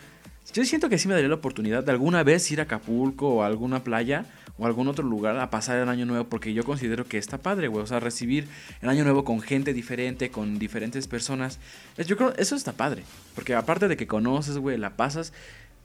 yo 0.54 0.64
siento 0.66 0.90
que 0.90 0.98
sí 0.98 1.08
me 1.08 1.14
daría 1.14 1.30
la 1.30 1.36
oportunidad 1.36 1.84
de 1.84 1.92
alguna 1.92 2.24
vez 2.24 2.50
ir 2.52 2.60
a 2.60 2.64
Acapulco 2.64 3.28
o 3.30 3.44
a 3.44 3.48
alguna 3.48 3.84
playa 3.84 4.26
o 4.58 4.66
algún 4.66 4.88
otro 4.88 5.06
lugar 5.06 5.38
a 5.38 5.50
pasar 5.50 5.78
el 5.78 5.90
año 5.90 6.06
nuevo 6.06 6.26
porque 6.26 6.54
yo 6.54 6.64
considero 6.64 7.06
que 7.06 7.18
está 7.18 7.40
padre, 7.40 7.68
güey. 7.68 7.84
O 7.84 7.88
sea, 7.88 8.00
recibir 8.00 8.48
el 8.82 8.90
año 8.90 9.04
nuevo 9.04 9.24
con 9.24 9.42
gente 9.42 9.74
diferente, 9.74 10.30
con 10.30 10.60
diferentes 10.60 11.08
personas. 11.08 11.60
Yo 11.98 12.16
creo 12.16 12.34
eso 12.38 12.56
está 12.56 12.74
padre. 12.74 13.04
Porque 13.34 13.56
aparte 13.56 13.88
de 13.88 13.98
que 13.98 14.08
conoces, 14.08 14.58
güey, 14.58 14.78
la 14.78 14.96
pasas. 14.96 15.34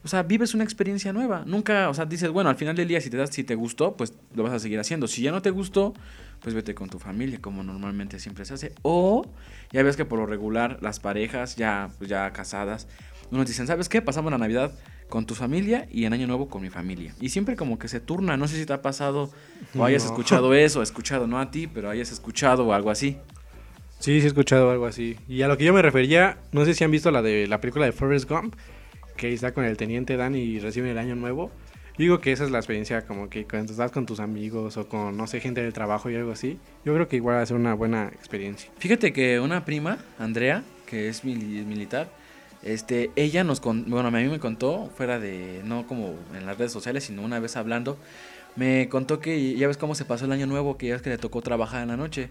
O 0.02 0.09
sea, 0.09 0.23
vives 0.23 0.55
una 0.55 0.64
experiencia 0.64 1.12
nueva. 1.12 1.43
Nunca, 1.47 1.90
o 1.90 1.95
sea, 1.95 2.07
dices, 2.07 2.31
bueno, 2.31 2.49
al 2.49 2.57
final 2.57 2.75
del 2.76 2.88
día, 2.88 3.00
si 3.00 3.11
te 3.11 3.17
das, 3.17 3.31
si 3.31 3.45
te 3.45 3.55
gustó, 3.55 3.97
pues 3.97 4.14
lo 4.35 4.43
vas 4.43 4.52
a 4.52 4.59
seguir 4.59 4.79
haciendo. 4.79 5.09
Si 5.09 5.21
ya 5.21 5.31
no 5.31 5.43
te 5.43 5.50
gustó, 5.50 5.93
pues 6.40 6.55
vete 6.55 6.75
con 6.75 6.88
tu 6.88 6.99
familia, 6.99 7.38
como 7.40 7.62
normalmente 7.62 8.19
siempre 8.19 8.45
se 8.45 8.55
hace. 8.55 8.73
O 8.83 9.26
ya 9.73 9.83
ves 9.83 9.97
que 9.97 10.07
por 10.07 10.19
lo 10.19 10.26
regular 10.26 10.79
las 10.81 11.00
parejas 11.00 11.57
ya, 11.57 11.90
pues 11.99 12.09
ya 12.09 12.33
casadas, 12.33 12.88
unos 13.31 13.47
dicen, 13.47 13.67
¿sabes 13.67 13.89
qué? 13.89 14.03
Pasamos 14.03 14.31
la 14.33 14.39
Navidad 14.39 14.73
con 15.09 15.27
tu 15.27 15.35
familia 15.35 15.87
y 15.91 16.05
en 16.05 16.13
Año 16.13 16.27
Nuevo 16.27 16.49
con 16.49 16.63
mi 16.63 16.71
familia. 16.71 17.15
Y 17.21 17.31
siempre 17.31 17.57
como 17.57 17.79
que 17.79 17.89
se 17.89 18.01
turna, 18.01 18.37
no 18.37 18.49
sé 18.49 18.57
si 18.57 18.67
te 18.67 18.73
ha 18.73 18.83
pasado 18.83 19.31
o 19.77 19.85
hayas 19.85 20.05
escuchado 20.05 20.55
eso, 20.55 20.83
escuchado 20.83 21.27
no 21.27 21.39
a 21.39 21.51
ti, 21.51 21.67
pero 21.67 21.91
hayas 21.91 22.13
escuchado 22.13 22.67
o 22.67 22.73
algo 22.73 22.91
así. 22.91 23.17
Sí, 23.99 24.19
sí 24.21 24.25
he 24.25 24.29
escuchado 24.29 24.71
algo 24.71 24.87
así. 24.87 25.17
Y 25.29 25.43
a 25.43 25.49
lo 25.49 25.59
que 25.59 25.65
yo 25.65 25.73
me 25.73 25.83
refería, 25.83 26.39
no 26.53 26.65
sé 26.65 26.75
si 26.75 26.85
han 26.85 26.91
visto 26.91 27.11
la 27.11 27.23
de 27.23 27.47
la 27.47 27.61
película 27.61 27.85
de 27.85 27.93
Forrest 27.93 28.29
Gump, 28.29 28.55
que 29.17 29.33
está 29.33 29.53
con 29.53 29.65
el 29.65 29.77
teniente 29.77 30.17
Dan 30.17 30.35
y 30.35 30.59
reciben 30.59 30.91
el 30.91 30.99
año 30.99 31.15
nuevo. 31.17 31.51
Digo 31.99 32.19
que 32.19 32.33
esa 32.33 32.45
es 32.45 32.51
la 32.51 32.59
experiencia 32.59 33.05
como 33.05 33.29
que 33.29 33.45
cuando 33.45 33.73
estás 33.73 33.93
con 33.93 34.07
tus 34.07 34.21
amigos 34.21 34.79
o 34.79 34.89
con, 34.89 35.19
no 35.19 35.27
sé, 35.27 35.41
gente 35.41 35.61
del 35.63 35.75
trabajo 35.75 36.09
y 36.09 36.17
algo 36.17 36.33
así. 36.33 36.59
Yo 36.83 36.95
creo 36.95 37.09
que 37.09 37.17
igual 37.17 37.37
va 37.37 37.43
a 37.43 37.47
ser 37.47 37.57
una 37.59 37.75
buena 37.75 38.07
experiencia. 38.07 38.71
Fíjate 38.79 39.13
que 39.13 39.39
una 39.39 39.67
prima, 39.67 39.99
Andrea, 40.19 40.63
que 40.87 41.11
es 41.11 41.25
militar, 41.25 42.09
este, 42.62 43.11
ella 43.17 43.45
nos, 43.45 43.61
bueno, 43.61 44.09
a 44.09 44.11
mí 44.11 44.29
me 44.29 44.38
contó, 44.38 44.90
fuera 44.97 45.19
de, 45.19 45.62
no 45.64 45.87
como 45.87 46.14
en 46.35 46.47
las 46.47 46.59
redes 46.59 46.73
sociales, 46.73 47.05
sino 47.05 47.23
una 47.23 47.40
vez 47.40 47.57
hablando, 47.57 47.99
me 48.57 48.88
contó 48.88 49.21
que 49.21 49.55
ya 49.57 49.69
ves 49.69 49.76
cómo 49.76 49.95
se 49.95 50.05
pasó 50.05 50.26
el 50.26 50.33
año 50.33 50.47
nuevo, 50.47 50.76
que 50.76 50.88
ya 50.88 50.97
es 50.97 51.02
que 51.02 51.11
le 51.11 51.19
tocó 51.19 51.40
trabajar 51.40 51.83
en 51.83 51.88
la 51.88 51.97
noche. 51.97 52.31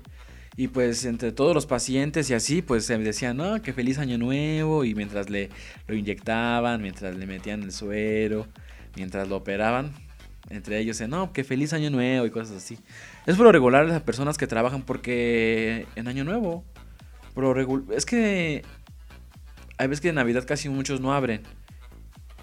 Y 0.57 0.67
pues 0.67 1.05
entre 1.05 1.31
todos 1.31 1.55
los 1.55 1.65
pacientes 1.65 2.29
y 2.29 2.33
así, 2.33 2.62
pues 2.62 2.86
se 2.86 2.98
decían, 2.98 3.38
no, 3.38 3.62
que 3.62 3.71
feliz 3.71 3.98
año 3.98 4.17
nuevo. 4.17 4.83
Y 4.83 4.93
mientras 4.93 5.29
le 5.29 5.50
lo 5.88 5.95
inyectaban, 5.95 6.81
mientras 6.81 7.15
le 7.15 7.25
metían 7.25 7.63
el 7.63 7.71
suero, 7.71 8.45
mientras 8.95 9.29
lo 9.29 9.38
operaban, 9.38 9.93
entre 10.50 10.79
ellos, 10.79 11.00
no, 11.07 11.31
que 11.31 11.43
feliz 11.43 11.71
año 11.74 11.89
nuevo 11.89 12.25
y 12.25 12.31
cosas 12.31 12.57
así. 12.57 12.77
Es 13.25 13.38
por 13.38 13.45
lo 13.45 13.51
regular 13.53 13.86
las 13.86 14.01
personas 14.01 14.38
que 14.38 14.48
trabajan 14.48 14.81
porque 14.81 15.88
en 15.95 16.07
año 16.07 16.25
nuevo, 16.25 16.65
es 17.95 18.05
que 18.05 18.63
hay 19.79 19.88
veces 19.88 20.01
que 20.01 20.09
en 20.09 20.15
Navidad 20.15 20.45
casi 20.45 20.67
muchos 20.67 21.00
no 21.00 21.13
abren. 21.13 21.41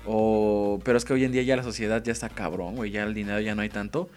O, 0.06 0.80
pero 0.84 0.96
es 0.96 1.04
que 1.04 1.12
hoy 1.12 1.24
en 1.24 1.32
día 1.32 1.42
ya 1.42 1.54
la 1.54 1.62
sociedad 1.62 2.02
ya 2.02 2.12
está 2.12 2.30
cabrón, 2.30 2.76
güey, 2.76 2.90
ya 2.90 3.02
el 3.02 3.12
dinero 3.12 3.40
ya 3.40 3.54
no 3.54 3.60
hay 3.60 3.68
tanto. 3.68 4.08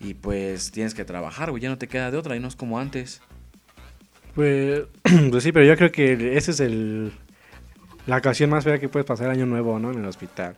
Y 0.00 0.14
pues 0.14 0.72
tienes 0.72 0.92
que 0.92 1.04
trabajar, 1.04 1.50
güey, 1.50 1.62
ya 1.62 1.68
no 1.68 1.78
te 1.78 1.86
queda 1.86 2.10
de 2.10 2.18
otra 2.18 2.34
y 2.34 2.40
no 2.40 2.48
es 2.48 2.56
como 2.56 2.80
antes. 2.80 3.22
Pues, 4.34 4.82
pues 5.30 5.44
sí, 5.44 5.52
pero 5.52 5.64
yo 5.64 5.76
creo 5.76 5.92
que 5.92 6.36
esa 6.36 6.50
es 6.50 6.58
el, 6.58 7.12
la 8.06 8.16
ocasión 8.16 8.50
más 8.50 8.64
fea 8.64 8.80
que 8.80 8.88
puedes 8.88 9.06
pasar 9.06 9.26
el 9.26 9.32
año 9.34 9.46
nuevo, 9.46 9.78
¿no? 9.78 9.92
En 9.92 10.00
el 10.00 10.06
hospital. 10.06 10.56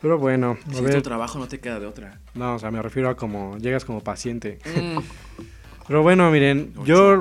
Pero 0.00 0.18
bueno. 0.18 0.56
Si 0.70 0.84
es 0.84 0.94
tu 0.94 1.02
trabajo, 1.02 1.40
no 1.40 1.48
te 1.48 1.58
queda 1.58 1.80
de 1.80 1.86
otra. 1.86 2.20
No, 2.34 2.54
o 2.54 2.58
sea, 2.60 2.70
me 2.70 2.80
refiero 2.80 3.08
a 3.08 3.16
como 3.16 3.58
llegas 3.58 3.84
como 3.84 4.04
paciente. 4.04 4.60
Mm. 4.64 4.98
Pero 5.88 6.02
bueno, 6.02 6.30
miren, 6.30 6.74
yo. 6.84 7.20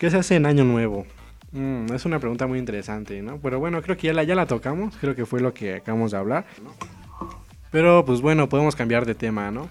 ¿Qué 0.00 0.10
se 0.10 0.16
hace 0.16 0.34
en 0.34 0.46
Año 0.46 0.64
Nuevo? 0.64 1.06
Mm, 1.52 1.92
es 1.92 2.04
una 2.04 2.18
pregunta 2.18 2.46
muy 2.46 2.58
interesante, 2.58 3.22
¿no? 3.22 3.38
Pero 3.40 3.58
bueno, 3.58 3.82
creo 3.82 3.96
que 3.96 4.08
ya 4.08 4.14
la, 4.14 4.22
ya 4.22 4.34
la 4.34 4.46
tocamos. 4.46 4.96
Creo 4.96 5.14
que 5.14 5.26
fue 5.26 5.40
lo 5.40 5.52
que 5.52 5.76
acabamos 5.76 6.12
de 6.12 6.18
hablar. 6.18 6.46
Pero 7.70 8.04
pues 8.04 8.20
bueno, 8.20 8.48
podemos 8.48 8.76
cambiar 8.76 9.06
de 9.06 9.14
tema, 9.14 9.50
¿no? 9.50 9.68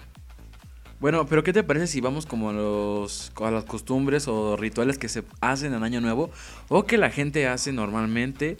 Bueno, 1.00 1.26
pero 1.26 1.42
¿qué 1.42 1.54
te 1.54 1.62
parece 1.62 1.86
si 1.86 2.02
vamos 2.02 2.26
como 2.26 2.50
a, 2.50 2.52
los, 2.52 3.32
a 3.36 3.50
las 3.50 3.64
costumbres 3.64 4.28
o 4.28 4.56
rituales 4.56 4.98
que 4.98 5.08
se 5.08 5.24
hacen 5.40 5.72
en 5.72 5.82
Año 5.82 6.02
Nuevo 6.02 6.30
o 6.68 6.84
que 6.84 6.98
la 6.98 7.10
gente 7.10 7.48
hace 7.48 7.72
normalmente 7.72 8.58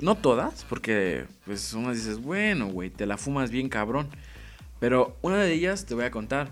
no 0.00 0.14
todas, 0.14 0.64
porque 0.64 1.24
pues 1.44 1.74
uno 1.74 1.92
dices, 1.92 2.20
bueno, 2.20 2.68
güey, 2.68 2.88
te 2.90 3.04
la 3.04 3.18
fumas 3.18 3.50
bien 3.50 3.68
cabrón. 3.68 4.08
Pero 4.80 5.16
una 5.22 5.38
de 5.38 5.52
ellas 5.52 5.86
te 5.86 5.94
voy 5.94 6.04
a 6.04 6.10
contar. 6.10 6.50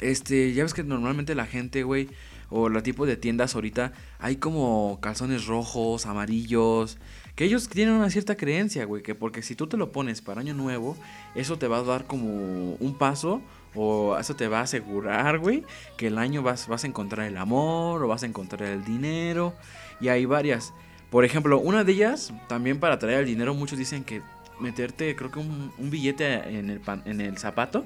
Este, 0.00 0.52
ya 0.52 0.62
ves 0.62 0.74
que 0.74 0.82
normalmente 0.82 1.34
la 1.34 1.46
gente, 1.46 1.82
güey, 1.82 2.08
o 2.50 2.68
la 2.68 2.82
tipo 2.82 3.06
de 3.06 3.16
tiendas 3.16 3.54
ahorita, 3.54 3.92
hay 4.18 4.36
como 4.36 4.98
calzones 5.00 5.46
rojos, 5.46 6.06
amarillos, 6.06 6.98
que 7.36 7.44
ellos 7.44 7.68
tienen 7.68 7.94
una 7.94 8.10
cierta 8.10 8.36
creencia, 8.36 8.84
güey, 8.84 9.02
que 9.02 9.14
porque 9.14 9.42
si 9.42 9.54
tú 9.54 9.66
te 9.66 9.76
lo 9.76 9.92
pones 9.92 10.20
para 10.20 10.40
año 10.40 10.54
nuevo, 10.54 10.96
eso 11.34 11.58
te 11.58 11.68
va 11.68 11.78
a 11.78 11.82
dar 11.82 12.06
como 12.06 12.74
un 12.74 12.94
paso 12.98 13.40
o 13.74 14.18
eso 14.18 14.34
te 14.34 14.48
va 14.48 14.58
a 14.58 14.62
asegurar, 14.62 15.38
güey, 15.38 15.64
que 15.96 16.08
el 16.08 16.18
año 16.18 16.42
vas, 16.42 16.68
vas 16.68 16.84
a 16.84 16.86
encontrar 16.86 17.26
el 17.26 17.36
amor 17.36 18.02
o 18.02 18.08
vas 18.08 18.24
a 18.24 18.26
encontrar 18.26 18.68
el 18.68 18.84
dinero. 18.84 19.54
Y 20.00 20.08
hay 20.08 20.26
varias. 20.26 20.74
Por 21.10 21.24
ejemplo, 21.24 21.58
una 21.58 21.84
de 21.84 21.92
ellas, 21.92 22.32
también 22.48 22.80
para 22.80 22.98
traer 22.98 23.20
el 23.20 23.26
dinero, 23.26 23.54
muchos 23.54 23.78
dicen 23.78 24.04
que 24.04 24.22
meterte, 24.58 25.14
creo 25.16 25.30
que 25.30 25.38
un, 25.38 25.72
billete 25.78 26.58
en 26.58 26.70
el, 26.70 26.80
en 27.04 27.20
el 27.20 27.38
zapato, 27.38 27.84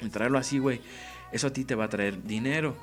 y 0.00 0.08
traerlo 0.08 0.38
así, 0.38 0.58
güey, 0.58 0.80
eso 1.32 1.48
a 1.48 1.52
ti 1.52 1.64
te 1.64 1.74
va 1.74 1.84
a 1.84 1.88
traer 1.88 2.22
dinero. 2.22 2.76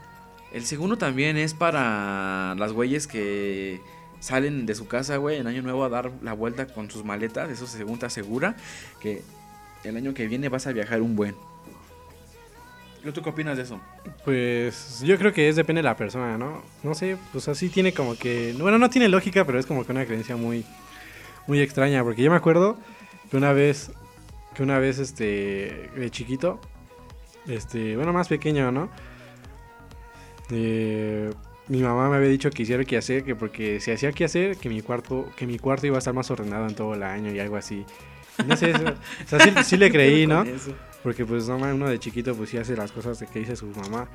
El 0.56 0.64
segundo 0.64 0.98
también 0.98 1.36
es 1.36 1.54
para 1.54 2.56
las 2.56 2.72
güeyes 2.72 3.08
que 3.08 3.82
salen 4.22 4.66
de 4.66 4.74
su 4.74 4.88
casa, 4.88 5.18
güey, 5.18 5.38
en 5.38 5.48
Año 5.48 5.62
Nuevo 5.62 5.84
a 5.84 5.90
dar 5.90 6.14
la 6.22 6.32
vuelta 6.32 6.66
con 6.66 6.90
sus 6.90 7.04
maletas. 7.04 7.50
Eso 7.50 7.68
según 7.68 8.00
te 8.00 8.06
asegura 8.06 8.56
que 9.02 9.22
el 9.84 9.98
año 9.98 10.14
que 10.14 10.28
viene 10.28 10.48
vas 10.48 10.66
a 10.66 10.72
viajar 10.72 11.02
un 11.02 11.18
buen. 11.18 11.36
¿Tú 13.14 13.22
qué 13.22 13.30
opinas 13.30 13.58
de 13.58 13.64
eso? 13.64 13.82
Pues 14.24 15.02
yo 15.02 15.18
creo 15.18 15.34
que 15.34 15.50
es 15.50 15.58
depende 15.58 15.80
de 15.80 15.84
la 15.84 15.98
persona, 15.98 16.38
¿no? 16.38 16.64
No 16.84 16.96
sé, 16.96 17.18
pues 17.34 17.50
así 17.50 17.68
tiene 17.68 17.94
como 17.94 18.16
que... 18.16 18.56
Bueno, 18.58 18.80
no 18.80 18.90
tiene 18.90 19.10
lógica, 19.10 19.44
pero 19.44 19.60
es 19.60 19.66
como 19.66 19.86
que 19.86 19.92
una 19.92 20.06
creencia 20.06 20.38
muy, 20.38 20.64
muy 21.48 21.60
extraña. 21.60 22.02
Porque 22.02 22.24
yo 22.24 22.32
me 22.32 22.38
acuerdo 22.38 22.78
que 23.30 23.36
una 23.36 23.52
vez, 23.52 23.92
que 24.54 24.64
una 24.64 24.80
vez, 24.80 25.00
este, 25.00 25.92
de 25.98 26.10
chiquito, 26.12 26.62
este, 27.46 27.98
bueno, 27.98 28.14
más 28.14 28.30
pequeño, 28.30 28.72
¿no? 28.72 28.90
Eh, 30.52 31.32
mi 31.68 31.82
mamá 31.82 32.10
me 32.10 32.18
había 32.18 32.30
dicho 32.30 32.50
que 32.52 32.64
hiciera 32.64 32.84
que 32.84 32.98
hacer, 32.98 33.24
que 33.24 33.36
porque 33.36 33.80
si 33.80 33.92
hacía 33.92 34.12
que 34.12 34.26
hacer, 34.26 34.58
que 34.58 34.70
mi 34.70 34.82
cuarto, 34.82 35.30
que 35.36 35.48
mi 35.48 35.58
cuarto 35.58 35.88
iba 35.88 35.96
a 35.96 36.00
estar 36.00 36.14
más 36.14 36.30
ordenado 36.30 36.68
en 36.68 36.76
todo 36.76 36.94
el 36.94 37.04
año 37.04 37.32
y 37.32 37.40
algo 37.40 37.58
así. 37.58 37.86
no 38.46 38.56
sé, 38.56 38.74
o 38.74 39.28
sea, 39.28 39.40
sí, 39.40 39.52
sí 39.64 39.78
le 39.78 39.92
creí, 39.92 40.28
¿no? 40.28 40.44
Porque 41.02 41.26
pues 41.26 41.48
no, 41.48 41.56
uno 41.58 41.88
de 41.88 42.00
chiquito 42.00 42.36
pues 42.36 42.50
sí 42.50 42.58
hace 42.58 42.76
las 42.76 42.92
cosas 42.92 43.20
de 43.20 43.28
que 43.28 43.40
dice 43.40 43.56
su 43.56 43.68
mamá. 43.68 44.08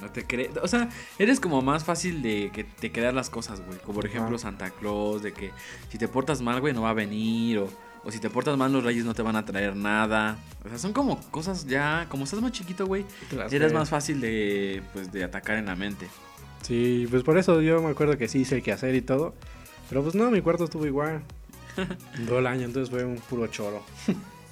No 0.00 0.10
te 0.10 0.26
crees. 0.26 0.50
O 0.60 0.68
sea, 0.68 0.88
eres 1.18 1.40
como 1.40 1.62
más 1.62 1.84
fácil 1.84 2.20
de 2.20 2.50
que 2.52 2.64
te 2.64 2.90
quedan 2.90 3.14
las 3.14 3.30
cosas, 3.30 3.60
güey. 3.64 3.78
Como 3.78 3.94
por 3.94 4.06
ejemplo 4.06 4.38
Santa 4.38 4.70
Claus, 4.70 5.22
de 5.22 5.32
que 5.32 5.52
si 5.88 5.98
te 5.98 6.08
portas 6.08 6.42
mal, 6.42 6.60
güey, 6.60 6.74
no 6.74 6.82
va 6.82 6.90
a 6.90 6.94
venir. 6.94 7.58
O, 7.58 7.68
o 8.04 8.10
si 8.10 8.18
te 8.18 8.30
portas 8.30 8.56
mal, 8.56 8.72
los 8.72 8.84
reyes 8.84 9.04
no 9.04 9.14
te 9.14 9.22
van 9.22 9.36
a 9.36 9.44
traer 9.44 9.74
nada. 9.76 10.38
O 10.64 10.68
sea, 10.68 10.78
son 10.78 10.92
como 10.92 11.20
cosas 11.30 11.66
ya. 11.66 12.06
Como 12.08 12.24
estás 12.24 12.40
más 12.40 12.52
chiquito, 12.52 12.86
güey, 12.86 13.04
eres 13.50 13.72
más 13.72 13.88
fácil 13.88 14.20
de, 14.20 14.82
pues, 14.92 15.10
de 15.10 15.24
atacar 15.24 15.56
en 15.56 15.66
la 15.66 15.76
mente. 15.76 16.08
Sí, 16.62 17.06
pues 17.10 17.22
por 17.22 17.36
eso 17.38 17.60
yo 17.60 17.82
me 17.82 17.90
acuerdo 17.90 18.16
que 18.16 18.28
sí 18.28 18.40
hice 18.40 18.56
el 18.56 18.62
que 18.62 18.72
hacer 18.72 18.94
y 18.94 19.02
todo. 19.02 19.34
Pero 19.88 20.02
pues 20.02 20.14
no, 20.14 20.30
mi 20.30 20.40
cuarto 20.40 20.64
estuvo 20.64 20.86
igual. 20.86 21.22
Todo 22.26 22.38
el 22.38 22.46
año, 22.46 22.64
entonces 22.64 22.90
fue 22.90 23.04
un 23.04 23.16
puro 23.16 23.46
choro. 23.48 23.82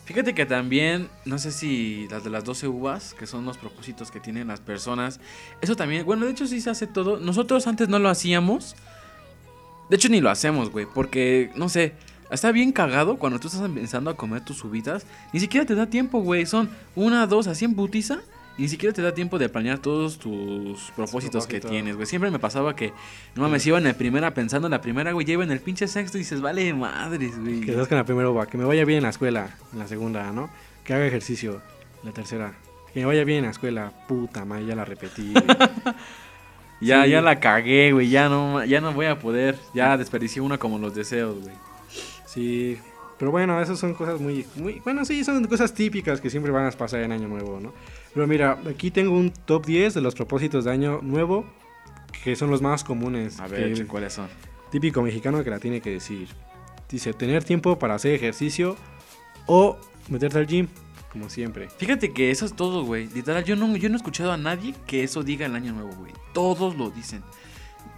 Fíjate 0.05 0.35
que 0.35 0.45
también, 0.45 1.09
no 1.25 1.39
sé 1.39 1.53
si 1.53 2.09
las 2.11 2.25
de 2.25 2.31
las 2.31 2.45
12 2.45 2.69
uvas, 2.69 3.15
que 3.15 3.27
son 3.27 3.45
los 3.45 3.57
propósitos 3.57 4.11
que 4.11 4.19
tienen 4.19 4.49
las 4.49 4.61
personas, 4.61 5.21
eso 5.61 5.77
también, 5.77 6.05
bueno, 6.05 6.27
de 6.27 6.33
hecho 6.33 6.47
sí 6.47 6.61
se 6.61 6.71
hace 6.71 6.87
todo. 6.87 7.19
Nosotros 7.19 7.67
antes 7.67 7.89
no 7.89 7.99
lo 7.99 8.09
hacíamos. 8.09 8.75
De 9.89 9.97
hecho 9.97 10.09
ni 10.09 10.21
lo 10.21 10.31
hacemos, 10.31 10.71
güey, 10.71 10.87
porque, 10.87 11.51
no 11.55 11.69
sé, 11.69 11.95
está 12.33 12.53
bien 12.53 12.73
cagado 12.73 13.17
cuando 13.17 13.39
tú 13.39 13.49
estás 13.49 13.63
empezando 13.63 14.11
a 14.11 14.17
comer 14.17 14.45
tus 14.45 14.65
uvitas. 14.65 15.07
Ni 15.33 15.41
siquiera 15.41 15.67
te 15.67 15.75
da 15.75 15.87
tiempo, 15.87 16.21
güey. 16.21 16.47
Son 16.47 16.71
una, 16.95 17.27
dos, 17.27 17.47
así 17.47 17.65
en 17.65 17.77
butiza. 17.77 18.21
Y 18.59 18.63
ni 18.63 18.69
siquiera 18.69 18.93
te 18.93 19.01
da 19.01 19.15
tiempo 19.15 19.39
de 19.39 19.49
planear 19.49 19.79
todos 19.79 20.19
tus 20.19 20.91
propósitos 20.95 21.47
que 21.47 21.59
tienes, 21.61 21.97
güey. 21.97 22.07
Siempre 22.07 22.31
me 22.31 22.39
pasaba 22.39 22.77
que, 22.77 22.93
no 23.35 23.43
mames, 23.43 23.67
iba 23.67 23.79
en 23.79 23.85
la 23.85 23.95
primera 23.95 24.35
pensando 24.35 24.67
en 24.67 24.73
la 24.73 24.83
primera, 24.83 25.13
güey. 25.13 25.25
Lleva 25.25 25.43
en 25.43 25.53
el 25.53 25.61
pinche 25.61 25.89
sexto 25.89 26.19
y 26.19 26.21
dices, 26.21 26.43
vale 26.43 26.73
madres, 26.75 27.39
güey. 27.41 27.61
Que 27.61 27.73
que 27.73 27.73
en 27.73 27.97
la 27.97 28.05
primera 28.05 28.29
va, 28.29 28.47
que 28.47 28.59
me 28.59 28.65
vaya 28.65 28.85
bien 28.85 28.99
en 28.99 29.05
la 29.05 29.11
escuela. 29.11 29.57
En 29.73 29.79
la 29.79 29.89
segunda, 29.89 30.31
¿no? 30.33 30.51
Que 30.85 30.93
haga 30.93 31.07
ejercicio. 31.07 31.63
La 32.03 32.13
tercera, 32.13 32.53
que 32.93 33.01
me 33.01 33.07
vaya 33.07 33.25
bien 33.25 33.39
en 33.39 33.45
la 33.45 33.51
escuela. 33.53 33.93
Puta 34.07 34.45
madre, 34.45 34.67
ya 34.67 34.75
la 34.75 34.85
repetí, 34.85 35.33
ya, 36.81 37.07
ya 37.07 37.23
la 37.23 37.39
cagué, 37.39 37.93
güey. 37.93 38.11
Ya 38.11 38.29
no, 38.29 38.65
ya 38.65 38.81
no 38.81 38.93
voy 38.93 39.07
a 39.07 39.19
poder. 39.19 39.57
Ya 39.73 39.97
desperdicié 39.97 40.43
una 40.43 40.59
como 40.59 40.79
los 40.79 40.95
deseos, 40.95 41.41
güey. 41.41 41.55
Sí, 42.33 42.79
pero 43.19 43.31
bueno, 43.31 43.61
esas 43.61 43.79
son 43.79 43.95
cosas 43.95 44.21
muy, 44.21 44.47
muy, 44.57 44.81
bueno, 44.81 45.05
sí, 45.05 45.23
son 45.23 45.45
cosas 45.45 45.75
típicas 45.75 46.21
que 46.21 46.31
siempre 46.31 46.51
van 46.51 46.67
a 46.67 46.71
pasar 46.71 47.01
en 47.03 47.13
Año 47.13 47.29
Nuevo, 47.29 47.61
¿no? 47.61 47.75
Pero 48.15 48.27
mira, 48.27 48.59
aquí 48.69 48.91
tengo 48.91 49.13
un 49.13 49.31
top 49.31 49.67
10 49.67 49.95
de 49.95 50.01
los 50.01 50.15
propósitos 50.15 50.65
de 50.65 50.71
Año 50.71 51.01
Nuevo, 51.03 51.45
que 52.25 52.35
son 52.35 52.51
los 52.51 52.63
más 52.63 52.85
comunes. 52.85 53.39
A 53.39 53.49
ver, 53.49 53.87
¿cuáles 53.87 54.15
son? 54.15 54.29
Típico 54.71 55.03
mexicano 55.03 55.45
que 55.45 55.51
la 55.51 55.59
tiene 55.59 55.83
que 55.83 55.91
decir. 55.91 56.29
Dice, 56.89 57.13
tener 57.13 57.45
tiempo 57.45 57.79
para 57.79 57.95
hacer 57.95 58.15
ejercicio 58.15 58.77
o 59.47 59.79
meterte 60.09 60.39
al 60.39 60.47
gym, 60.47 60.69
como 61.13 61.29
siempre. 61.29 61.69
Fíjate 61.77 62.13
que 62.13 62.31
eso 62.31 62.47
es 62.47 62.55
todo, 62.55 62.85
güey. 62.85 63.09
Literal, 63.09 63.45
yo 63.45 63.57
no, 63.57 63.77
yo 63.77 63.91
no 63.91 63.95
he 63.95 63.99
escuchado 63.99 64.33
a 64.33 64.39
nadie 64.39 64.75
que 64.87 65.05
eso 65.05 65.23
diga 65.23 65.45
el 65.45 65.55
Año 65.55 65.73
Nuevo, 65.75 65.93
güey. 65.97 66.13
Todos 66.33 66.77
lo 66.77 66.91
dicen. 66.91 67.23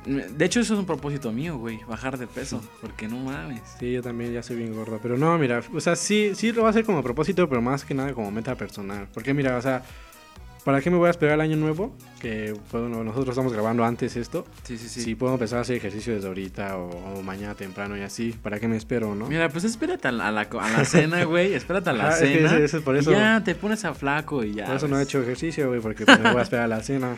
De 0.05 0.45
hecho, 0.45 0.61
eso 0.61 0.75
es 0.75 0.81
un 0.81 0.87
propósito 0.87 1.33
mío, 1.33 1.57
güey, 1.57 1.81
bajar 1.89 2.19
de 2.19 2.27
peso, 2.27 2.61
porque 2.81 3.09
no 3.09 3.17
mames. 3.17 3.63
Sí, 3.79 3.93
yo 3.93 4.03
también 4.03 4.33
ya 4.33 4.43
soy 4.43 4.57
bien 4.57 4.75
gordo, 4.75 4.99
pero 5.03 5.17
no, 5.17 5.37
mira, 5.39 5.63
o 5.73 5.81
sea, 5.81 5.97
sí, 5.97 6.33
sí 6.35 6.53
lo 6.53 6.63
va 6.63 6.69
a 6.69 6.71
hacer 6.71 6.85
como 6.85 7.03
propósito, 7.03 7.49
pero 7.49 7.63
más 7.63 7.85
que 7.85 7.95
nada 7.95 8.13
como 8.13 8.31
meta 8.31 8.55
personal. 8.55 9.09
Porque 9.15 9.33
mira, 9.33 9.57
o 9.57 9.63
sea, 9.63 9.83
¿para 10.65 10.81
qué 10.83 10.91
me 10.91 10.97
voy 10.97 11.09
a 11.09 11.11
esperar 11.11 11.35
el 11.35 11.41
año 11.41 11.57
nuevo? 11.57 11.97
Que 12.21 12.55
bueno, 12.71 13.03
nosotros 13.03 13.31
estamos 13.31 13.53
grabando 13.53 13.85
antes 13.85 14.17
esto. 14.17 14.47
Sí, 14.65 14.77
sí, 14.77 14.89
sí. 14.89 15.01
Si 15.01 15.15
puedo 15.15 15.35
empezar 15.35 15.59
a 15.59 15.63
hacer 15.63 15.77
ejercicio 15.77 16.15
desde 16.15 16.29
ahorita 16.29 16.77
o, 16.77 17.23
mañana 17.23 17.55
temprano 17.55 17.97
y 17.97 18.03
así, 18.03 18.33
¿para 18.43 18.61
qué 18.61 18.69
me 18.69 18.77
espero, 18.77 19.15
no? 19.15 19.27
Mira, 19.27 19.49
pues 19.49 19.65
espérate 19.65 20.09
a 20.09 20.13
la, 20.13 20.29
a 20.29 20.33
la, 20.33 20.85
cena, 20.85 21.25
güey, 21.25 21.55
espérate 21.55 21.91
a 21.91 21.93
la 21.95 22.13
cena. 22.13 22.51
por 22.85 22.97
eso, 22.97 23.13
y 23.13 23.15
ya 23.15 23.43
te 23.43 23.55
pones 23.55 23.85
a 23.85 23.95
flaco 23.95 24.45
y 24.45 24.55
ya. 24.55 24.67
Por 24.67 24.77
eso 24.77 24.89
no 24.89 24.99
he 24.99 25.03
hecho 25.03 25.23
ejercicio, 25.23 25.69
güey, 25.69 25.81
porque 25.81 26.05
pues, 26.05 26.21
me 26.21 26.31
voy 26.31 26.41
a 26.41 26.43
esperar 26.43 26.65
a 26.65 26.69
la 26.69 26.83
cena. 26.83 27.17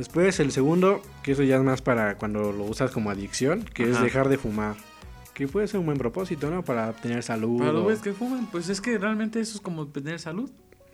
Después 0.00 0.40
el 0.40 0.50
segundo, 0.50 1.02
que 1.22 1.32
eso 1.32 1.42
ya 1.42 1.56
es 1.56 1.62
más 1.62 1.82
para 1.82 2.16
cuando 2.16 2.52
lo 2.52 2.64
usas 2.64 2.90
como 2.90 3.10
adicción, 3.10 3.66
que 3.74 3.82
es 3.82 4.00
dejar 4.00 4.30
de 4.30 4.38
fumar. 4.38 4.74
Que 5.34 5.46
puede 5.46 5.68
ser 5.68 5.78
un 5.78 5.84
buen 5.84 5.98
propósito, 5.98 6.48
¿no? 6.48 6.64
Para 6.64 6.94
tener 6.94 7.22
salud. 7.22 7.58
Para 7.58 7.72
los 7.72 7.82
güeyes 7.82 8.00
que 8.00 8.14
fuman, 8.14 8.46
pues 8.46 8.70
es 8.70 8.80
que 8.80 8.96
realmente 8.96 9.40
eso 9.40 9.56
es 9.56 9.60
como 9.60 9.88
tener 9.88 10.18
salud. 10.18 10.50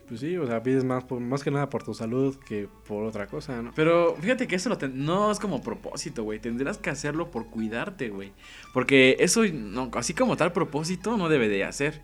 Pues 0.08 0.18
sí, 0.18 0.36
o 0.36 0.44
sea, 0.48 0.60
pides 0.60 0.82
más, 0.82 1.04
más 1.08 1.44
que 1.44 1.52
nada 1.52 1.70
por 1.70 1.84
tu 1.84 1.94
salud 1.94 2.36
que 2.48 2.68
por 2.88 3.04
otra 3.04 3.28
cosa, 3.28 3.62
¿no? 3.62 3.70
Pero 3.76 4.16
fíjate 4.20 4.48
que 4.48 4.56
eso 4.56 4.70
lo 4.70 4.88
no 4.88 5.30
es 5.30 5.38
como 5.38 5.62
propósito, 5.62 6.24
güey. 6.24 6.40
Tendrás 6.40 6.76
que 6.76 6.90
hacerlo 6.90 7.30
por 7.30 7.46
cuidarte, 7.46 8.08
güey. 8.08 8.32
Porque 8.74 9.18
eso, 9.20 9.44
no, 9.44 9.88
así 9.94 10.14
como 10.14 10.36
tal 10.36 10.52
propósito, 10.52 11.16
no 11.16 11.28
debe 11.28 11.48
de 11.48 11.62
hacer. 11.62 12.02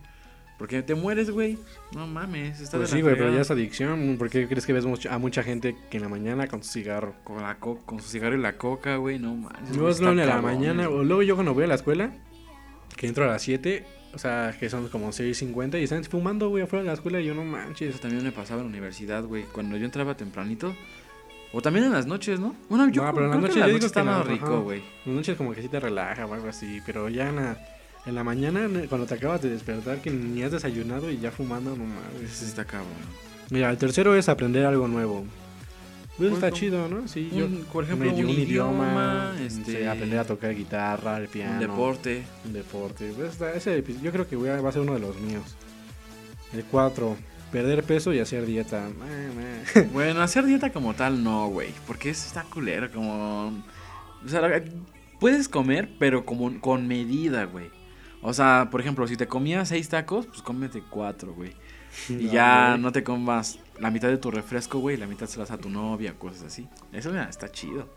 Porque 0.62 0.80
te 0.80 0.94
mueres, 0.94 1.28
güey. 1.28 1.58
No 1.92 2.06
mames. 2.06 2.60
Está 2.60 2.78
Pues 2.78 2.90
de 2.92 2.96
la 2.96 2.98
sí, 2.98 3.02
güey, 3.02 3.16
pero 3.16 3.34
ya 3.34 3.40
es 3.40 3.50
adicción. 3.50 4.14
¿Por 4.16 4.30
qué 4.30 4.46
crees 4.46 4.64
que 4.64 4.72
ves 4.72 4.84
a 5.10 5.18
mucha 5.18 5.42
gente 5.42 5.74
que 5.90 5.96
en 5.96 6.04
la 6.04 6.08
mañana 6.08 6.46
con 6.46 6.62
su 6.62 6.70
cigarro? 6.70 7.16
Con, 7.24 7.42
la 7.42 7.56
co- 7.58 7.80
con 7.84 7.98
su 7.98 8.08
cigarro 8.08 8.36
y 8.36 8.40
la 8.40 8.56
coca, 8.56 8.94
güey. 8.94 9.18
No 9.18 9.34
mames. 9.34 9.70
Luego 9.74 9.88
es 9.88 9.96
está 9.96 10.10
en 10.10 10.18
la 10.24 10.40
mañana, 10.40 10.88
o 10.88 11.02
luego 11.02 11.22
yo 11.24 11.34
cuando 11.34 11.52
voy 11.52 11.64
a 11.64 11.66
la 11.66 11.74
escuela, 11.74 12.12
que 12.96 13.08
entro 13.08 13.24
a 13.24 13.26
las 13.26 13.42
7, 13.42 13.84
o 14.14 14.18
sea, 14.18 14.54
que 14.60 14.70
son 14.70 14.88
como 14.88 15.08
6.50 15.08 15.80
y 15.80 15.82
están 15.82 16.04
fumando, 16.04 16.48
güey, 16.48 16.62
afuera 16.62 16.84
de 16.84 16.86
la 16.90 16.94
escuela 16.94 17.18
y 17.20 17.24
yo 17.24 17.34
no 17.34 17.42
manches. 17.44 17.90
Eso 17.90 17.98
también 17.98 18.22
me 18.22 18.30
pasaba 18.30 18.60
en 18.60 18.68
la 18.68 18.70
universidad, 18.70 19.24
güey. 19.24 19.42
Cuando 19.42 19.76
yo 19.76 19.84
entraba 19.84 20.16
tempranito. 20.16 20.72
O 21.52 21.60
también 21.60 21.86
en 21.86 21.92
las 21.92 22.06
noches, 22.06 22.38
¿no? 22.38 22.54
Bueno, 22.70 22.88
yo 22.88 23.02
No, 23.02 23.12
pero 23.12 23.24
en 23.26 23.30
las 23.32 23.40
noches 23.40 23.56
digo 23.56 23.66
noches 23.66 23.84
está 23.86 24.04
la- 24.04 24.18
más 24.18 24.26
rico, 24.28 24.60
güey. 24.62 24.78
En 24.78 24.84
las 25.06 25.16
noches 25.16 25.36
como 25.36 25.52
que 25.54 25.60
sí 25.60 25.68
te 25.68 25.80
relaja 25.80 26.24
o 26.24 26.32
algo 26.32 26.48
así, 26.48 26.80
pero 26.86 27.08
ya 27.08 27.32
la, 27.32 27.58
en 28.06 28.14
la 28.14 28.24
mañana, 28.24 28.68
cuando 28.88 29.06
te 29.06 29.14
acabas 29.14 29.42
de 29.42 29.50
despertar, 29.50 30.00
que 30.00 30.10
ni 30.10 30.42
has 30.42 30.52
desayunado 30.52 31.10
y 31.10 31.18
ya 31.18 31.30
fumando, 31.30 31.70
no 31.76 31.84
mames. 31.84 32.32
Ese 32.32 32.46
está 32.46 32.64
cabrón. 32.64 32.88
Mira, 33.50 33.70
el 33.70 33.76
tercero 33.78 34.14
es 34.16 34.28
aprender 34.28 34.64
algo 34.66 34.88
nuevo. 34.88 35.24
Pues 36.16 36.30
Pues, 36.30 36.32
está 36.34 36.48
como- 36.50 36.60
chido, 36.60 36.88
¿no? 36.88 37.08
Sí, 37.08 37.30
yo, 37.34 37.46
Un- 37.46 37.64
por 37.72 37.84
ejemplo, 37.84 38.12
un, 38.12 38.24
un 38.24 38.30
idioma, 38.30 39.34
este, 39.40 39.60
este, 39.72 39.88
aprender 39.88 40.18
a 40.18 40.24
tocar 40.24 40.54
guitarra, 40.54 41.16
el 41.18 41.28
piano. 41.28 41.54
Un 41.54 41.58
deporte. 41.60 42.22
Un 42.44 42.52
deporte. 42.52 43.12
Pues, 43.16 43.32
está- 43.32 43.54
ese 43.54 43.82
epi- 43.82 43.98
yo 44.02 44.12
creo 44.12 44.28
que 44.28 44.36
voy 44.36 44.50
a- 44.50 44.60
va 44.60 44.68
a 44.68 44.72
ser 44.72 44.82
uno 44.82 44.94
de 44.94 45.00
los 45.00 45.18
míos. 45.20 45.44
El 46.52 46.64
4. 46.64 47.16
Perder 47.50 47.82
peso 47.84 48.12
y 48.12 48.18
hacer 48.18 48.44
dieta. 48.46 48.88
Meh, 48.88 49.32
meh. 49.84 49.88
Bueno, 49.92 50.20
hacer 50.22 50.44
dieta 50.44 50.70
como 50.70 50.94
tal 50.94 51.22
no, 51.24 51.48
güey. 51.48 51.70
Porque 51.86 52.10
eso 52.10 52.26
está 52.26 52.42
culero, 52.44 52.90
como... 52.90 53.64
O 54.24 54.28
sea, 54.28 54.62
puedes 55.18 55.48
comer, 55.48 55.90
pero 55.98 56.24
como 56.24 56.60
con 56.60 56.86
medida, 56.88 57.44
güey. 57.44 57.70
O 58.22 58.32
sea, 58.32 58.68
por 58.70 58.80
ejemplo, 58.80 59.06
si 59.06 59.16
te 59.16 59.26
comías 59.26 59.68
seis 59.68 59.88
tacos, 59.88 60.26
pues 60.26 60.42
cómete 60.42 60.82
cuatro, 60.88 61.34
güey. 61.34 61.52
Y 62.08 62.12
No, 62.14 62.32
ya 62.32 62.68
güey. 62.70 62.80
no 62.80 62.92
te 62.92 63.02
comas 63.02 63.58
la 63.78 63.90
mitad 63.90 64.08
de 64.08 64.16
tu 64.16 64.30
refresco, 64.30 64.78
güey, 64.78 64.96
y 64.96 64.98
la 64.98 65.06
mitad 65.06 65.26
se 65.26 65.38
la 65.38 65.42
das 65.44 65.50
a 65.50 65.58
tu 65.58 65.68
novia, 65.68 66.14
cosas 66.18 66.44
así. 66.44 66.68
Eso 66.92 67.10
mira, 67.10 67.24
está 67.28 67.50
chido. 67.50 67.88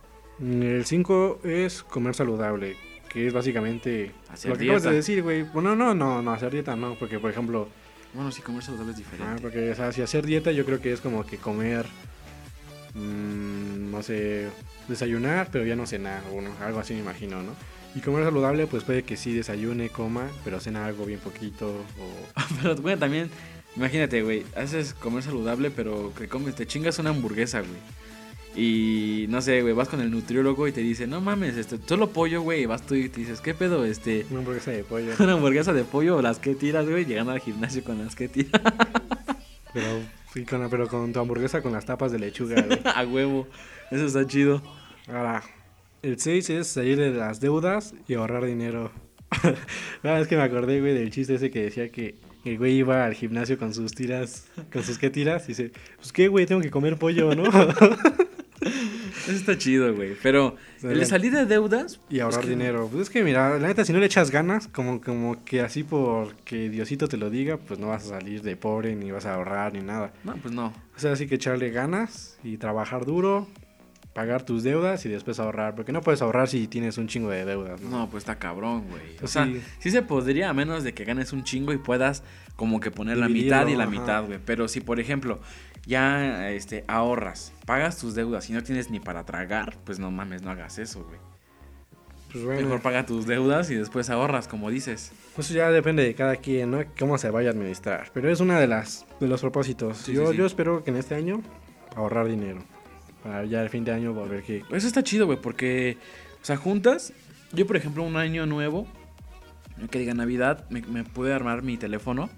El 0.42 0.84
5 0.86 1.40
es 1.44 1.84
comer 1.84 2.14
saludable. 2.16 2.76
Que 3.08 3.28
es 3.28 3.34
básicamente 3.34 4.12
Hacer 4.30 4.52
lo 4.52 4.58
que 4.58 4.64
acabas 4.66 4.84
de 4.84 4.90
dieta. 4.90 4.96
decir, 4.98 5.24
güey. 5.24 5.44
Bueno, 5.44 5.74
no, 5.76 5.94
no, 5.96 6.22
no, 6.22 6.32
hacer 6.34 6.52
dieta 6.52 6.76
no. 6.76 6.96
Porque, 6.96 7.18
por 7.20 7.32
ejemplo, 7.32 7.70
Bueno, 8.14 8.32
sí, 8.32 8.42
comer 8.42 8.62
saludable 8.64 8.92
es 8.92 8.98
ah, 8.98 9.02
diferente. 9.02 9.42
porque, 9.42 9.72
o 9.72 9.76
sea, 9.76 9.92
si 9.94 10.02
hacer 10.02 10.26
dieta 10.26 10.52
yo 10.52 10.66
creo 10.66 10.82
que 10.82 10.92
es 10.92 11.00
como 11.00 11.26
que 11.26 11.38
comer, 11.38 11.86
mm, 12.96 13.92
no 13.92 14.02
sé, 14.02 14.48
desayunar, 14.88 15.50
pero 15.52 15.66
ya 15.66 15.76
no 15.76 15.86
cenar. 15.86 16.24
Bueno, 16.32 16.50
algo 16.62 16.80
así 16.80 16.94
me 16.94 17.02
imagino, 17.02 17.44
¿no? 17.44 17.54
Y 17.96 18.02
comer 18.02 18.26
saludable, 18.26 18.68
pues 18.68 18.84
puede 18.84 19.04
que 19.04 19.16
sí 19.16 19.34
desayune, 19.34 19.90
coma, 19.90 20.28
pero 20.44 20.60
cena 20.60 20.86
algo 20.86 21.06
bien 21.06 21.20
poquito. 21.20 21.68
O 21.70 22.42
Pero, 22.62 22.76
güey, 22.76 22.98
también, 22.98 23.30
imagínate, 23.78 24.22
güey, 24.22 24.44
haces 24.58 24.94
comer 24.94 25.24
saludable, 25.24 25.72
pero 25.72 26.14
que 26.14 26.28
comes, 26.28 26.56
te 26.56 26.68
chingas 26.68 27.00
una 27.00 27.12
hamburguesa, 27.12 27.62
güey. 27.62 27.80
Y 28.58 29.26
no 29.28 29.42
sé, 29.42 29.62
güey, 29.62 29.74
vas 29.74 29.90
con 29.90 30.00
el 30.00 30.12
nutriólogo 30.12 30.68
y 30.68 30.72
te 30.72 30.80
dice, 30.82 31.08
no 31.08 31.20
mames, 31.20 31.58
este, 31.58 31.78
solo 31.86 32.10
pollo, 32.12 32.42
güey. 32.42 32.64
Y 32.64 32.66
vas 32.66 32.86
tú 32.86 32.96
y 32.96 33.10
te 33.10 33.20
dices, 33.20 33.42
¿qué 33.42 33.54
pedo? 33.54 33.86
Este, 33.86 34.26
una 34.30 34.40
hamburguesa 34.40 34.72
de 34.72 34.84
pollo. 34.84 35.12
una 35.20 35.34
hamburguesa 35.34 35.74
de 35.74 35.84
pollo 35.84 36.18
o 36.18 36.22
las 36.22 36.40
que 36.40 36.56
tiras, 36.56 36.88
güey, 36.88 37.06
llegando 37.06 37.32
al 37.32 37.40
gimnasio 37.40 37.84
con 37.84 38.04
las 38.04 38.16
que 38.16 38.30
tiras 38.30 38.62
Pero, 39.74 40.02
sí, 40.36 40.46
con, 40.46 40.70
pero 40.70 40.88
con 40.88 41.12
tu 41.12 41.20
hamburguesa 41.20 41.62
con 41.64 41.72
las 41.72 41.86
tapas 41.86 42.12
de 42.12 42.20
lechuga, 42.20 42.62
güey. 42.62 42.80
a 42.96 43.04
huevo. 43.06 43.48
Eso 43.90 44.06
está 44.06 44.28
chido. 44.28 44.62
Ahora, 45.08 45.42
el 46.04 46.20
6 46.20 46.50
es 46.52 46.68
salir 46.68 47.00
de 47.00 47.12
las 47.12 47.40
deudas 47.40 47.96
y 48.08 48.14
ahorrar 48.14 48.46
dinero. 48.46 48.92
Ah, 50.04 50.20
es 50.20 50.28
que 50.28 50.38
me 50.38 50.44
acordé, 50.44 50.80
güey, 50.82 50.94
del 50.94 51.10
chiste 51.10 51.34
ese 51.34 51.50
que 51.50 51.64
decía 51.64 51.90
que 51.90 52.16
el 52.46 52.60
güey 52.60 52.74
iba 52.74 53.06
al 53.06 53.16
gimnasio 53.16 53.58
con 53.58 53.74
sus 53.74 53.94
tiras, 53.94 54.46
con 54.72 54.84
sus 54.84 55.00
qué 55.00 55.10
tiras, 55.10 55.46
y 55.46 55.48
dice, 55.50 55.72
pues 55.96 56.14
qué, 56.14 56.28
güey, 56.28 56.46
tengo 56.46 56.62
que 56.62 56.70
comer 56.70 56.98
pollo, 56.98 57.34
¿no? 57.34 57.44
Eso 59.28 59.32
está 59.38 59.58
chido, 59.58 59.94
güey. 59.96 60.16
Pero 60.22 60.56
sea, 60.78 60.92
el 60.92 61.00
de 61.00 61.06
salir 61.06 61.32
de 61.34 61.46
deudas. 61.46 62.00
y 62.10 62.20
ahorrar 62.20 62.42
es 62.42 62.46
que- 62.46 62.52
dinero. 62.52 62.88
Pues 62.92 63.04
es 63.04 63.10
que, 63.10 63.24
mira, 63.24 63.58
la 63.60 63.68
neta, 63.68 63.84
si 63.86 63.92
no 63.94 64.00
le 64.00 64.06
echas 64.06 64.32
ganas, 64.32 64.68
como, 64.68 65.02
como 65.02 65.44
que 65.44 65.62
así 65.62 65.84
porque 65.84 66.70
Diosito 66.70 67.08
te 67.08 67.18
lo 67.18 67.30
diga, 67.30 67.58
pues 67.58 67.80
no 67.80 67.88
vas 67.88 68.06
a 68.06 68.20
salir 68.20 68.42
de 68.42 68.56
pobre, 68.56 68.96
ni 68.96 69.12
vas 69.12 69.26
a 69.26 69.36
ahorrar, 69.36 69.74
ni 69.74 69.82
nada. 69.82 70.14
No, 70.24 70.36
pues 70.38 70.54
no. 70.54 70.68
O 70.96 71.00
sea, 71.00 71.16
sí 71.16 71.28
que 71.28 71.36
echarle 71.36 71.72
ganas 71.72 72.38
y 72.44 72.58
trabajar 72.58 73.06
duro, 73.06 73.48
pagar 74.16 74.44
tus 74.46 74.64
deudas 74.64 75.06
y 75.06 75.10
después 75.10 75.40
ahorrar. 75.40 75.76
Porque 75.76 75.92
no 75.92 76.02
puedes 76.02 76.22
ahorrar 76.22 76.48
si 76.48 76.68
tienes 76.68 76.98
un 76.98 77.08
chingo 77.08 77.30
de 77.30 77.44
deudas, 77.44 77.82
¿no? 77.82 77.90
No, 77.90 78.10
pues 78.10 78.22
está 78.24 78.40
cabrón, 78.40 78.86
güey. 78.90 79.16
O 79.18 79.20
Pues 79.20 79.32
sea, 79.32 79.48
sí. 79.80 79.92
se 79.92 80.02
podría, 80.02 80.50
a 80.50 80.54
menos 80.54 80.84
de 80.86 80.94
que 80.94 81.04
ganes 81.04 81.34
un 81.34 81.44
chingo 81.44 81.74
y 81.74 81.78
puedas 81.78 82.24
como 82.56 82.80
que 82.80 82.90
poner 82.92 83.18
la 83.18 83.28
mitad 83.28 83.68
y 83.68 83.76
la 83.76 83.84
ajá. 83.84 83.92
mitad, 83.92 84.26
güey. 84.26 84.40
Pero 84.44 84.70
si, 84.70 84.80
por 84.80 85.02
ejemplo, 85.02 85.40
ya 85.86 86.50
este, 86.52 86.86
ahorras, 86.88 87.52
pagas 87.66 87.98
tus 87.98 88.16
deudas 88.16 88.50
y 88.50 88.54
no 88.54 88.64
tienes 88.64 88.90
ni 88.90 89.02
para 89.02 89.26
tragar, 89.26 89.76
pues 89.84 90.00
no 90.00 90.10
mames, 90.12 90.42
no 90.42 90.50
hagas 90.52 90.80
eso, 90.80 91.04
güey. 91.04 91.20
Pues 92.32 92.46
bueno. 92.46 92.62
Mejor 92.62 92.82
paga 92.82 93.06
tus 93.06 93.26
deudas 93.28 93.70
y 93.70 93.76
después 93.76 94.10
ahorras, 94.10 94.48
como 94.48 94.70
dices. 94.70 95.12
Pues 95.36 95.50
ya 95.50 95.72
depende 95.72 96.04
de 96.04 96.16
cada 96.16 96.38
quien, 96.38 96.72
¿no? 96.72 96.80
Cómo 96.98 97.18
se 97.18 97.30
vaya 97.30 97.50
a 97.50 97.52
administrar. 97.52 98.12
Pero 98.14 98.30
es 98.32 98.40
una 98.40 98.60
de 98.60 98.68
las 98.68 99.06
de 99.20 99.28
los 99.28 99.42
propósitos. 99.42 99.98
Sí, 99.98 100.14
yo, 100.14 100.32
sí. 100.32 100.38
yo 100.38 100.46
espero 100.46 100.84
que 100.86 100.92
en 100.92 100.98
este 100.98 101.16
año 101.16 101.42
ahorrar 101.96 102.28
dinero. 102.28 102.62
Para 103.26 103.44
ya 103.46 103.64
el 103.64 103.70
fin 103.70 103.84
de 103.84 103.92
año 103.92 104.14
volver 104.14 104.44
que. 104.44 104.64
Eso 104.72 104.86
está 104.86 105.02
chido, 105.02 105.26
güey, 105.26 105.42
porque, 105.42 105.98
o 106.44 106.46
sea, 106.46 106.58
juntas, 106.58 107.12
yo, 107.54 107.66
por 107.66 107.76
ejemplo, 107.76 108.04
un 108.04 108.18
año 108.18 108.46
nuevo, 108.46 108.86
que 109.90 109.98
diga 109.98 110.14
Navidad, 110.14 110.64
me, 110.70 110.84
me 110.84 111.04
pude 111.04 111.34
armar 111.34 111.64
mi 111.64 111.76
teléfono. 111.76 112.30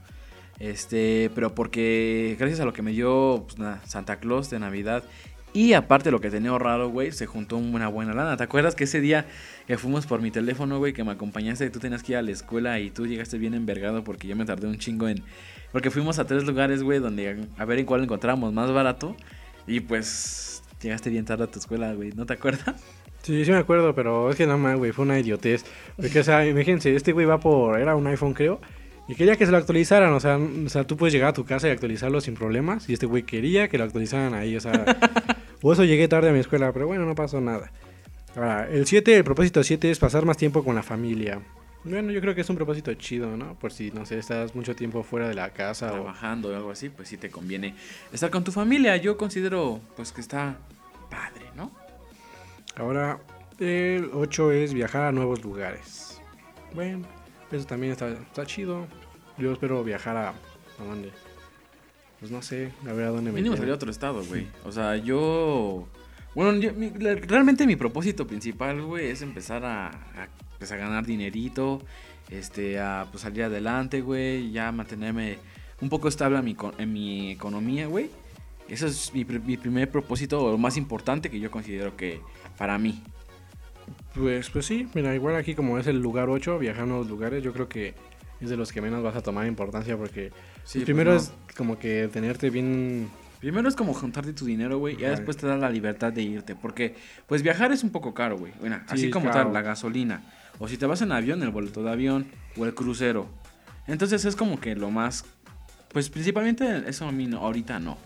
Este, 0.60 1.30
pero 1.36 1.54
porque 1.54 2.38
gracias 2.40 2.62
a 2.62 2.66
lo 2.66 2.72
que 2.72 2.82
me 2.82 2.92
dio 2.92 3.46
pues, 3.48 3.60
Santa 3.86 4.16
Claus 4.16 4.50
de 4.50 4.60
Navidad 4.60 5.04
y 5.54 5.74
aparte 5.74 6.10
lo 6.10 6.22
que 6.22 6.30
tenía 6.30 6.52
ahorrado, 6.52 6.90
güey, 6.90 7.12
se 7.12 7.26
juntó 7.26 7.58
una 7.58 7.90
buena 7.90 8.14
lana. 8.14 8.38
¿Te 8.38 8.44
acuerdas 8.44 8.74
que 8.74 8.86
ese 8.86 9.02
día 9.02 9.26
que 9.68 9.78
fuimos 9.78 10.06
por 10.06 10.22
mi 10.22 10.32
teléfono, 10.32 10.78
güey, 10.78 10.94
que 10.94 11.04
me 11.04 11.12
acompañaste 11.12 11.66
y 11.66 11.70
tú 11.70 11.80
tenías 11.80 12.02
que 12.02 12.14
ir 12.14 12.18
a 12.18 12.22
la 12.22 12.32
escuela 12.32 12.80
y 12.80 12.92
tú 12.92 13.06
llegaste 13.06 13.38
bien 13.38 13.54
envergado 13.54 14.04
porque 14.04 14.28
yo 14.28 14.36
me 14.36 14.46
tardé 14.46 14.68
un 14.68 14.78
chingo 14.78 15.10
en... 15.10 15.22
Porque 15.72 15.92
fuimos 15.92 16.18
a 16.18 16.26
tres 16.26 16.46
lugares, 16.46 16.82
güey, 16.82 17.00
donde 17.00 17.46
a 17.58 17.66
ver 17.66 17.80
en 17.80 17.86
cuál 17.86 18.04
encontramos 18.04 18.54
más 18.54 18.72
barato 18.72 19.16
y 19.68 19.82
pues 19.82 20.57
llegaste 20.82 21.10
bien 21.10 21.26
tarde 21.26 21.46
a 21.46 21.48
tu 21.48 21.60
escuela, 21.60 21.94
güey, 21.94 22.12
¿no 22.12 22.26
te 22.26 22.34
acuerdas? 22.34 22.76
Sí, 23.24 23.44
sí 23.44 23.52
me 23.52 23.58
acuerdo, 23.58 23.94
pero 23.94 24.30
es 24.30 24.38
que 24.38 24.48
no 24.48 24.58
más, 24.58 24.78
güey, 24.78 24.92
fue 24.92 25.04
una 25.04 25.20
idiotez. 25.20 25.66
Porque, 25.98 26.20
o 26.20 26.24
sea, 26.24 26.48
imagínense, 26.48 26.96
este 26.96 27.12
güey 27.12 27.26
va 27.26 27.40
por. 27.40 27.80
Era 27.80 27.96
un 27.96 28.08
iPhone, 28.08 28.34
creo. 28.34 28.62
Y 29.08 29.16
quería 29.16 29.36
que 29.36 29.46
se 29.46 29.52
lo 29.52 29.58
actualizaran. 29.58 30.14
O 30.14 30.20
sea, 30.20 30.38
o 30.38 30.70
sea, 30.70 30.86
tú 30.86 30.96
puedes 30.96 31.14
llegar 31.14 31.30
a 31.30 31.34
tu 31.34 31.44
casa 31.44 31.68
y 31.68 31.72
actualizarlo 31.72 32.22
sin 32.22 32.36
problemas. 32.36 32.88
Y 32.90 32.94
este 32.94 33.06
güey 33.06 33.24
quería 33.24 33.68
que 33.68 33.78
lo 33.78 33.84
actualizaran 33.84 34.34
ahí. 34.34 34.56
O 34.56 34.62
sea, 34.62 34.86
por 35.62 35.74
eso 35.74 35.84
llegué 35.84 36.08
tarde 36.08 36.30
a 36.30 36.34
mi 36.34 36.40
escuela. 36.40 36.72
Pero 36.72 36.88
bueno, 36.88 37.06
no 37.06 37.16
pasó 37.16 37.42
nada. 37.42 37.72
Ahora, 38.36 38.70
el 38.70 38.86
7, 38.86 39.18
el 39.18 39.24
propósito 39.24 39.64
7 39.64 39.92
es 39.92 40.00
pasar 40.00 40.26
más 40.26 40.38
tiempo 40.38 40.64
con 40.64 40.76
la 40.76 40.84
familia. 40.84 41.42
Bueno, 41.90 42.12
yo 42.12 42.22
creo 42.22 42.36
que 42.36 42.42
es 42.42 42.50
un 42.50 42.56
propósito 42.56 42.94
chido, 42.96 43.38
¿no? 43.38 43.54
Por 43.56 43.72
si, 43.72 43.92
no 43.92 44.06
sé, 44.06 44.20
estás 44.20 44.56
mucho 44.56 44.76
tiempo 44.76 45.04
fuera 45.04 45.28
de 45.28 45.34
la 45.34 45.52
casa. 45.52 45.90
Trabajando 45.92 46.50
o 46.50 46.56
algo 46.56 46.72
así, 46.72 46.90
pues 46.90 47.08
sí 47.08 47.18
te 47.18 47.30
conviene 47.30 47.76
estar 48.12 48.30
con 48.30 48.44
tu 48.44 48.52
familia. 48.52 48.98
Yo 48.98 49.18
considero, 49.18 49.80
pues, 49.96 50.12
que 50.12 50.22
está 50.22 50.58
padre, 51.10 51.46
¿no? 51.56 51.72
Ahora, 52.76 53.20
el 53.60 54.10
8 54.14 54.52
es 54.52 54.74
viajar 54.74 55.04
a 55.04 55.12
nuevos 55.12 55.44
lugares. 55.44 56.22
Bueno, 56.74 57.08
eso 57.52 57.66
también 57.66 57.94
está, 57.94 58.10
está 58.10 58.46
chido. 58.46 58.86
Yo 59.38 59.54
espero 59.54 59.84
viajar 59.84 60.18
a... 60.18 60.30
¿A 60.30 60.84
dónde? 60.84 61.12
Pues 62.20 62.32
no 62.32 62.42
sé, 62.42 62.72
a 62.88 62.94
ver 62.94 63.06
a 63.06 63.10
dónde 63.10 63.32
me 63.32 63.38
Mínimo 63.38 63.56
salir 63.56 63.72
a 63.72 63.76
otro 63.76 63.92
estado, 63.92 64.24
güey. 64.26 64.48
O 64.66 64.72
sea, 64.72 64.96
yo... 64.98 65.88
Bueno, 66.38 66.60
yo- 66.60 66.72
mi- 66.74 66.92
la- 66.92 67.16
realmente 67.16 67.66
mi 67.66 67.76
propósito 67.76 68.28
principal, 68.28 68.80
güey, 68.84 69.08
es 69.08 69.24
empezar 69.24 69.66
a, 69.66 69.88
a, 69.88 70.28
pues, 70.60 70.72
a 70.72 70.76
ganar 70.78 71.04
dinerito, 71.04 71.82
este, 72.30 72.80
a 72.80 73.08
pues, 73.10 73.24
salir 73.24 73.42
adelante, 73.46 74.02
güey, 74.02 74.52
ya 74.52 74.72
mantenerme 74.72 75.40
un 75.82 75.90
poco 75.90 76.08
estable 76.08 76.38
en 76.38 76.46
mi, 76.46 76.56
en 76.78 76.94
mi 76.94 77.32
economía, 77.32 77.88
güey. 77.88 78.12
Eso 78.70 78.86
es 78.86 79.12
mi, 79.16 79.26
mi 79.26 79.58
primer 79.58 79.90
propósito, 79.90 80.40
o 80.44 80.52
lo 80.52 80.60
más 80.60 80.78
importante 80.78 81.32
que 81.32 81.40
yo 81.40 81.50
considero 81.50 81.98
que 81.98 82.22
para 82.56 82.78
mí. 82.78 83.02
Pues, 84.14 84.52
pues 84.52 84.68
sí, 84.68 84.88
mira, 84.94 85.16
igual 85.16 85.38
aquí 85.38 85.56
como 85.56 85.80
es 85.80 85.88
el 85.88 86.00
lugar 86.00 86.30
8, 86.30 86.60
viajar 86.60 86.84
a 86.84 86.86
nuevos 86.86 87.08
lugares, 87.08 87.42
yo 87.44 87.52
creo 87.52 87.68
que 87.68 87.96
es 88.42 88.50
de 88.52 88.58
los 88.58 88.72
que 88.72 88.80
menos 88.80 89.02
vas 89.02 89.16
a 89.16 89.24
tomar 89.24 89.48
importancia 89.48 89.98
porque 89.98 90.32
Sí, 90.66 90.82
primero 90.82 91.14
pues, 91.14 91.34
es 91.50 91.56
como 91.56 91.80
que 91.80 92.08
tenerte 92.14 92.52
bien... 92.52 93.10
Primero 93.40 93.70
es 93.70 93.76
como 93.76 93.94
juntarte 93.94 94.34
tu 94.34 94.46
dinero, 94.46 94.80
güey, 94.80 94.96
y 94.96 95.00
ya 95.02 95.12
después 95.12 95.38
te 95.38 95.46
da 95.46 95.58
la 95.58 95.70
libertad 95.70 96.12
de 96.12 96.24
irte. 96.24 96.56
Porque, 96.56 96.96
pues 97.28 97.44
viajar 97.44 97.72
es 97.72 97.84
un 97.84 97.92
poco 97.92 98.14
caro, 98.14 98.38
güey. 98.38 98.52
Bueno, 98.60 98.78
Sí, 98.88 98.94
así 98.96 99.10
como 99.12 99.26
claro. 99.30 99.46
tal, 99.46 99.54
la 99.54 99.62
gasolina. 99.62 100.24
O 100.60 100.68
si 100.68 100.78
te 100.78 100.86
vas 100.88 101.02
en 101.04 101.12
avión, 101.12 101.44
el 101.44 101.50
boleto 101.52 101.84
de 101.84 101.92
avión. 101.92 102.28
O 102.58 102.66
el 102.66 102.74
crucero. 102.74 103.30
Entonces 103.86 104.26
es 104.26 104.36
como 104.36 104.60
que 104.60 104.76
lo 104.76 104.90
más. 104.90 105.24
Pues 105.90 106.10
principalmente 106.10 106.84
eso 106.88 107.08
a 107.08 107.12
mí 107.12 107.28
no, 107.28 107.38
ahorita 107.40 107.80
no. 107.80 107.98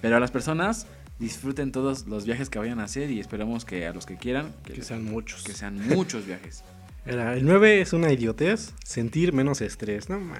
Pero 0.00 0.16
a 0.16 0.20
las 0.20 0.30
personas 0.30 0.86
disfruten 1.18 1.70
todos 1.72 2.06
los 2.06 2.24
viajes 2.24 2.48
que 2.48 2.58
vayan 2.58 2.80
a 2.80 2.84
hacer 2.84 3.10
y 3.10 3.20
esperemos 3.20 3.64
que 3.64 3.86
a 3.86 3.92
los 3.92 4.06
que 4.06 4.16
quieran, 4.16 4.54
que, 4.64 4.72
Que 4.72 4.82
sean 4.82 5.04
muchos. 5.04 5.42
que 5.44 5.52
sean 5.52 5.86
muchos 5.88 6.24
viajes. 6.26 6.64
Era, 7.06 7.34
el 7.34 7.44
9 7.44 7.80
es 7.80 7.92
una 7.92 8.12
idiotez, 8.12 8.72
sentir 8.84 9.32
menos 9.32 9.60
estrés. 9.60 10.08
No, 10.08 10.18
ma. 10.20 10.38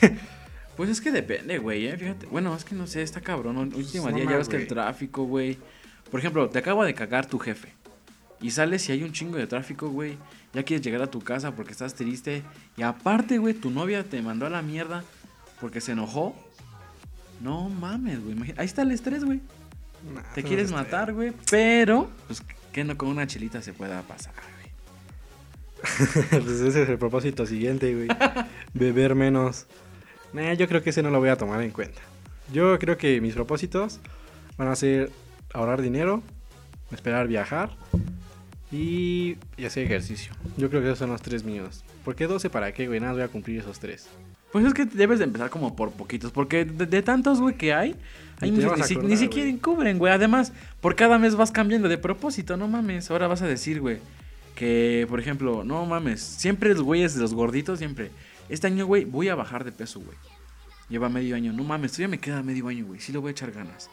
Pues 0.78 0.90
es 0.90 1.00
que 1.00 1.10
depende, 1.10 1.58
güey, 1.58 1.88
eh, 1.88 1.96
fíjate. 1.96 2.26
Bueno, 2.26 2.54
es 2.54 2.64
que 2.64 2.76
no 2.76 2.86
sé, 2.86 3.02
está 3.02 3.20
cabrón. 3.20 3.56
Último 3.58 4.12
día 4.12 4.24
ya 4.24 4.36
ves 4.36 4.48
que 4.48 4.58
el 4.58 4.68
tráfico, 4.68 5.24
güey. 5.24 5.58
Por 6.08 6.20
ejemplo, 6.20 6.48
te 6.50 6.60
acaba 6.60 6.86
de 6.86 6.94
cagar 6.94 7.26
tu 7.26 7.40
jefe. 7.40 7.72
Y 8.40 8.52
sales 8.52 8.88
y 8.88 8.92
hay 8.92 9.02
un 9.02 9.10
chingo 9.10 9.36
de 9.36 9.48
tráfico, 9.48 9.88
güey. 9.88 10.16
Ya 10.54 10.62
quieres 10.62 10.86
llegar 10.86 11.02
a 11.02 11.08
tu 11.08 11.18
casa 11.18 11.56
porque 11.56 11.72
estás 11.72 11.94
triste. 11.94 12.44
Y 12.76 12.82
aparte, 12.82 13.38
güey, 13.38 13.54
tu 13.54 13.70
novia 13.70 14.04
te 14.04 14.22
mandó 14.22 14.46
a 14.46 14.50
la 14.50 14.62
mierda 14.62 15.02
porque 15.60 15.80
se 15.80 15.90
enojó. 15.92 16.36
No 17.40 17.68
mames, 17.68 18.22
güey. 18.22 18.54
Ahí 18.56 18.66
está 18.66 18.82
el 18.82 18.92
estrés, 18.92 19.24
güey. 19.24 19.40
Nah, 20.14 20.22
Te 20.32 20.44
quieres 20.44 20.70
matar, 20.70 21.12
güey. 21.12 21.32
Pero, 21.50 22.08
pues, 22.28 22.40
que 22.72 22.84
no 22.84 22.96
con 22.96 23.08
una 23.08 23.26
chelita 23.26 23.62
se 23.62 23.72
pueda 23.72 24.02
pasar, 24.02 24.32
güey. 24.54 24.68
pues 26.44 26.60
ese 26.60 26.82
es 26.84 26.88
el 26.88 26.98
propósito 26.98 27.46
siguiente, 27.46 27.92
güey. 27.96 28.06
Beber 28.74 29.16
menos. 29.16 29.66
Nah, 30.32 30.52
yo 30.54 30.68
creo 30.68 30.82
que 30.82 30.90
ese 30.90 31.02
no 31.02 31.10
lo 31.10 31.18
voy 31.20 31.28
a 31.30 31.36
tomar 31.36 31.62
en 31.62 31.70
cuenta. 31.70 32.00
Yo 32.52 32.78
creo 32.78 32.96
que 32.98 33.20
mis 33.20 33.34
propósitos 33.34 34.00
van 34.56 34.68
a 34.68 34.76
ser 34.76 35.10
ahorrar 35.52 35.80
dinero, 35.82 36.22
esperar 36.92 37.26
viajar 37.28 37.70
y, 38.70 39.36
y 39.56 39.64
hacer 39.64 39.84
ejercicio. 39.84 40.32
Yo 40.56 40.68
creo 40.70 40.80
que 40.82 40.88
esos 40.88 40.98
son 40.98 41.10
los 41.10 41.22
tres 41.22 41.44
míos. 41.44 41.84
¿Por 42.04 42.14
qué 42.14 42.26
12 42.26 42.50
para 42.50 42.72
qué, 42.72 42.86
güey? 42.86 43.00
Nada, 43.00 43.12
voy 43.14 43.22
a 43.22 43.28
cumplir 43.28 43.60
esos 43.60 43.78
tres. 43.78 44.08
Pues 44.52 44.64
es 44.64 44.72
que 44.72 44.86
debes 44.86 45.18
de 45.18 45.26
empezar 45.26 45.50
como 45.50 45.76
por 45.76 45.90
poquitos, 45.92 46.32
porque 46.32 46.64
de, 46.64 46.86
de 46.86 47.02
tantos, 47.02 47.38
güey, 47.40 47.54
que 47.56 47.74
hay, 47.74 47.94
hay 48.40 48.50
Ni 48.50 48.64
vas 48.64 48.76
ni, 48.78 48.82
a 48.82 48.86
si- 48.86 48.94
ni 48.94 49.00
acordar, 49.00 49.18
siquiera 49.18 49.58
cubren, 49.60 49.98
güey. 49.98 50.12
Además, 50.12 50.52
por 50.80 50.96
cada 50.96 51.18
mes 51.18 51.34
vas 51.36 51.50
cambiando 51.50 51.88
de 51.88 51.98
propósito, 51.98 52.56
no 52.56 52.66
mames. 52.66 53.10
Ahora 53.10 53.26
vas 53.28 53.42
a 53.42 53.46
decir, 53.46 53.80
güey, 53.80 53.98
que, 54.54 55.06
por 55.10 55.20
ejemplo, 55.20 55.64
no 55.64 55.84
mames, 55.84 56.20
siempre 56.22 56.70
los 56.70 56.80
güeyes 56.82 57.14
de 57.14 57.20
los 57.20 57.34
gorditos, 57.34 57.78
siempre. 57.78 58.10
Este 58.48 58.66
año, 58.66 58.86
güey, 58.86 59.04
voy 59.04 59.28
a 59.28 59.34
bajar 59.34 59.64
de 59.64 59.72
peso, 59.72 60.00
güey. 60.00 60.16
Lleva 60.88 61.08
medio 61.08 61.36
año, 61.36 61.52
no 61.52 61.64
mames, 61.64 61.92
todavía 61.92 62.08
me 62.08 62.18
queda 62.18 62.42
medio 62.42 62.66
año, 62.68 62.86
güey. 62.86 63.00
Sí 63.00 63.12
le 63.12 63.18
voy 63.18 63.28
a 63.28 63.32
echar 63.32 63.52
ganas. 63.52 63.90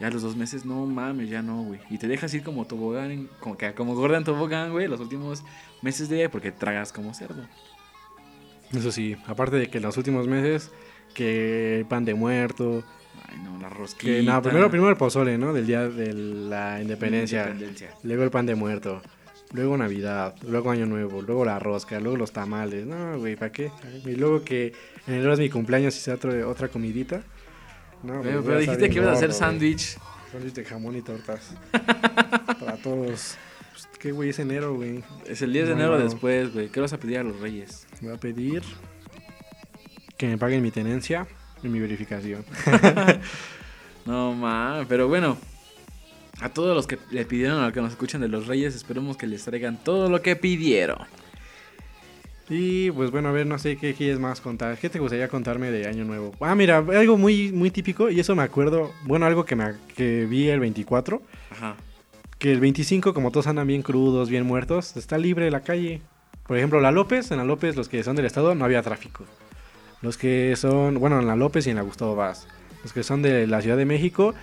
Ya 0.00 0.10
los 0.10 0.22
dos 0.22 0.34
meses, 0.34 0.64
no 0.64 0.86
mames, 0.86 1.28
ya 1.28 1.42
no, 1.42 1.62
güey. 1.62 1.80
Y 1.90 1.98
te 1.98 2.08
dejas 2.08 2.32
ir 2.34 2.42
como 2.42 2.66
tobogán, 2.66 3.28
como, 3.40 3.56
que, 3.56 3.74
como 3.74 3.94
gorda 3.94 4.16
en 4.16 4.24
tobogán, 4.24 4.72
güey, 4.72 4.88
los 4.88 5.00
últimos 5.00 5.44
meses 5.82 6.08
de 6.08 6.28
porque 6.28 6.50
tragas 6.50 6.92
como 6.92 7.12
cerdo. 7.14 7.46
Eso 8.72 8.90
sí, 8.90 9.16
aparte 9.26 9.56
de 9.56 9.68
que 9.68 9.80
los 9.80 9.96
últimos 9.98 10.26
meses, 10.26 10.70
que 11.14 11.80
el 11.80 11.86
pan 11.86 12.04
de 12.04 12.14
muerto, 12.14 12.82
Ay, 13.28 13.38
no, 13.44 13.58
la 13.58 13.70
que 13.98 14.22
nada, 14.22 14.42
primero, 14.42 14.70
primero 14.70 14.90
el 14.90 14.96
pozole, 14.96 15.36
¿no? 15.36 15.52
Del 15.52 15.66
día 15.66 15.88
de 15.88 16.12
la 16.14 16.80
independencia. 16.80 17.42
Independencia. 17.42 17.90
Luego 18.02 18.24
el 18.24 18.30
pan 18.30 18.46
de 18.46 18.54
muerto. 18.54 19.02
Luego 19.52 19.76
Navidad. 19.76 20.34
Luego 20.46 20.70
Año 20.70 20.86
Nuevo. 20.86 21.20
Luego 21.22 21.44
la 21.44 21.58
rosca. 21.58 22.00
Luego 22.00 22.16
los 22.16 22.32
tamales. 22.32 22.86
No, 22.86 23.18
güey, 23.18 23.36
¿para 23.36 23.52
qué? 23.52 23.70
Y 24.04 24.12
luego 24.16 24.42
que 24.44 24.72
en 25.06 25.14
enero 25.14 25.32
es 25.34 25.38
mi 25.38 25.50
cumpleaños 25.50 25.96
y 25.96 26.00
sea 26.00 26.14
otro- 26.14 26.48
otra 26.48 26.68
comidita. 26.68 27.22
No, 28.02 28.18
güey, 28.22 28.34
Pero, 28.42 28.58
dijiste 28.58 28.88
que 28.90 28.96
ibas 28.96 29.08
a 29.10 29.12
hacer 29.12 29.32
sándwich. 29.32 29.98
Sándwich 30.32 30.54
de 30.54 30.64
jamón 30.64 30.96
y 30.96 31.02
tortas. 31.02 31.54
Para 32.60 32.76
todos. 32.78 33.36
Pues, 33.72 33.88
¿Qué, 33.98 34.12
güey? 34.12 34.30
Es 34.30 34.38
enero, 34.38 34.74
güey. 34.74 35.02
Es 35.26 35.42
el 35.42 35.52
10 35.52 35.68
de 35.68 35.74
No, 35.74 35.80
enero 35.80 35.98
no. 35.98 36.04
después, 36.04 36.52
güey. 36.52 36.68
¿Qué 36.68 36.80
vas 36.80 36.92
a 36.92 36.98
pedir 36.98 37.18
a 37.18 37.22
los 37.22 37.38
reyes? 37.40 37.86
Voy 38.00 38.12
a 38.12 38.16
pedir 38.16 38.62
que 40.16 40.26
me 40.28 40.38
paguen 40.38 40.62
mi 40.62 40.70
tenencia 40.70 41.26
y 41.62 41.68
mi 41.68 41.78
verificación. 41.80 42.44
No, 44.04 44.32
ma, 44.34 44.84
pero 44.88 45.06
bueno. 45.06 45.36
A 46.42 46.48
todos 46.48 46.74
los 46.74 46.86
que 46.86 46.98
le 47.10 47.24
pidieron 47.24 47.60
a 47.60 47.64
los 47.66 47.72
que 47.72 47.80
nos 47.80 47.90
escuchan 47.92 48.20
de 48.20 48.28
los 48.28 48.46
reyes, 48.46 48.74
esperemos 48.74 49.16
que 49.16 49.26
les 49.26 49.44
traigan 49.44 49.82
todo 49.82 50.10
lo 50.10 50.20
que 50.22 50.34
pidieron. 50.36 50.98
Y 52.48 52.90
pues 52.90 53.10
bueno, 53.10 53.28
a 53.28 53.32
ver, 53.32 53.46
no 53.46 53.58
sé 53.58 53.76
qué 53.76 53.94
quieres 53.94 54.18
más 54.18 54.40
contar. 54.40 54.76
¿Qué 54.76 54.90
te 54.90 54.98
gustaría 54.98 55.28
contarme 55.28 55.70
de 55.70 55.86
Año 55.86 56.04
Nuevo? 56.04 56.34
Ah, 56.40 56.54
mira, 56.54 56.78
algo 56.78 57.16
muy, 57.16 57.52
muy 57.52 57.70
típico, 57.70 58.10
y 58.10 58.20
eso 58.20 58.34
me 58.34 58.42
acuerdo, 58.42 58.92
bueno, 59.04 59.24
algo 59.26 59.44
que, 59.44 59.56
me, 59.56 59.74
que 59.96 60.26
vi 60.26 60.48
el 60.48 60.60
24, 60.60 61.22
Ajá. 61.52 61.76
que 62.38 62.52
el 62.52 62.60
25, 62.60 63.14
como 63.14 63.30
todos 63.30 63.46
andan 63.46 63.66
bien 63.68 63.82
crudos, 63.82 64.28
bien 64.28 64.44
muertos, 64.44 64.96
está 64.96 65.18
libre 65.18 65.50
la 65.50 65.60
calle. 65.60 66.02
Por 66.46 66.56
ejemplo, 66.58 66.80
la 66.80 66.90
López, 66.90 67.30
en 67.30 67.38
la 67.38 67.44
López, 67.44 67.76
los 67.76 67.88
que 67.88 68.02
son 68.02 68.16
del 68.16 68.26
estado, 68.26 68.54
no 68.54 68.64
había 68.64 68.82
tráfico. 68.82 69.24
Los 70.02 70.18
que 70.18 70.54
son, 70.56 70.98
bueno, 70.98 71.20
en 71.20 71.28
la 71.28 71.36
López 71.36 71.66
y 71.68 71.70
en 71.70 71.76
la 71.76 71.82
Gustavo 71.82 72.16
Vaz. 72.16 72.48
Los 72.82 72.92
que 72.92 73.04
son 73.04 73.22
de 73.22 73.46
la 73.46 73.62
Ciudad 73.62 73.76
de 73.76 73.86
México, 73.86 74.34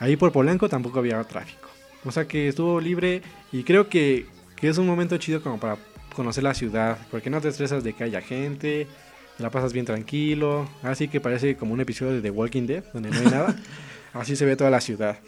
ahí 0.00 0.16
por 0.16 0.32
Polanco 0.32 0.68
tampoco 0.68 0.98
había 0.98 1.22
tráfico. 1.22 1.68
O 2.04 2.10
sea 2.10 2.26
que 2.26 2.48
estuvo 2.48 2.80
libre 2.80 3.22
y 3.52 3.62
creo 3.62 3.88
que, 3.88 4.26
que 4.56 4.68
es 4.68 4.78
un 4.78 4.86
momento 4.86 5.16
chido 5.18 5.42
como 5.42 5.60
para 5.60 5.76
conocer 6.16 6.42
la 6.42 6.54
ciudad, 6.54 6.98
porque 7.10 7.30
no 7.30 7.40
te 7.40 7.48
estresas 7.48 7.84
de 7.84 7.92
que 7.92 8.04
haya 8.04 8.20
gente, 8.20 8.88
te 9.36 9.42
la 9.42 9.50
pasas 9.50 9.72
bien 9.72 9.86
tranquilo, 9.86 10.68
así 10.82 11.08
que 11.08 11.20
parece 11.20 11.56
como 11.56 11.74
un 11.74 11.80
episodio 11.80 12.14
de 12.14 12.22
The 12.22 12.30
Walking 12.30 12.66
Dead, 12.66 12.84
donde 12.92 13.10
no 13.10 13.20
hay 13.20 13.26
nada. 13.26 13.56
Así 14.12 14.34
se 14.34 14.44
ve 14.44 14.56
toda 14.56 14.70
la 14.70 14.80
ciudad. 14.80 15.20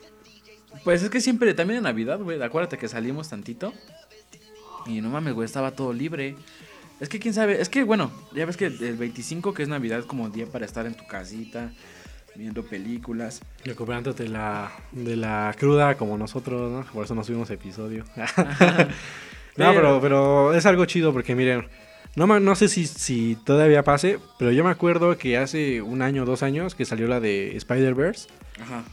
Pues 0.83 1.05
es 1.05 1.11
que 1.11 1.21
siempre, 1.21 1.55
también 1.55 1.79
en 1.79 1.85
Navidad, 1.85 2.19
güey. 2.19 2.43
Acuérdate 2.43 2.79
que 2.79 2.89
salimos 2.89 3.29
tantito. 3.29 3.73
Y 4.87 5.01
no 5.01 5.09
mames, 5.09 5.35
güey, 5.35 5.47
estaba 5.47 5.71
todo 5.71 5.93
libre. 5.93 6.35
Es 6.99 7.09
que 7.09 7.21
quién 7.21 7.35
sabe, 7.35 7.61
es 7.61 7.69
que 7.69 7.85
bueno, 7.85 8.11
ya 8.35 8.45
ves 8.47 8.57
que 8.57 8.67
el 8.67 8.97
25 8.97 9.55
que 9.55 9.63
es 9.63 9.69
Navidad 9.69 10.01
es 10.01 10.07
como 10.07 10.29
día 10.31 10.47
para 10.47 10.65
estar 10.65 10.87
en 10.87 10.95
tu 10.95 11.07
casita, 11.07 11.73
viendo 12.35 12.65
películas. 12.65 13.41
Recuperándote 13.65 14.25
de 14.25 14.29
la, 14.29 14.73
de 14.93 15.17
la 15.17 15.55
cruda 15.59 15.97
como 15.97 16.17
nosotros, 16.19 16.71
¿no? 16.71 16.93
Por 16.93 17.05
eso 17.05 17.15
no 17.15 17.25
subimos 17.25 17.51
episodio. 17.51 18.05
no, 19.57 19.73
pero, 19.75 20.01
pero 20.01 20.55
es 20.55 20.67
algo 20.67 20.85
chido 20.87 21.13
porque 21.13 21.35
miren, 21.35 21.67
no, 22.15 22.27
no 22.41 22.55
sé 22.55 22.69
si, 22.69 22.87
si 22.87 23.37
todavía 23.45 23.83
pase, 23.83 24.19
pero 24.39 24.51
yo 24.53 24.65
me 24.65 24.71
acuerdo 24.71 25.17
que 25.17 25.39
hace 25.39 25.81
un 25.81 26.03
año 26.03 26.23
o 26.23 26.27
dos 26.27 26.43
años 26.43 26.75
que 26.75 26.85
salió 26.85 27.09
la 27.09 27.21
de 27.21 27.57
Spider-Verse. 27.57 28.29
Ajá. 28.61 28.85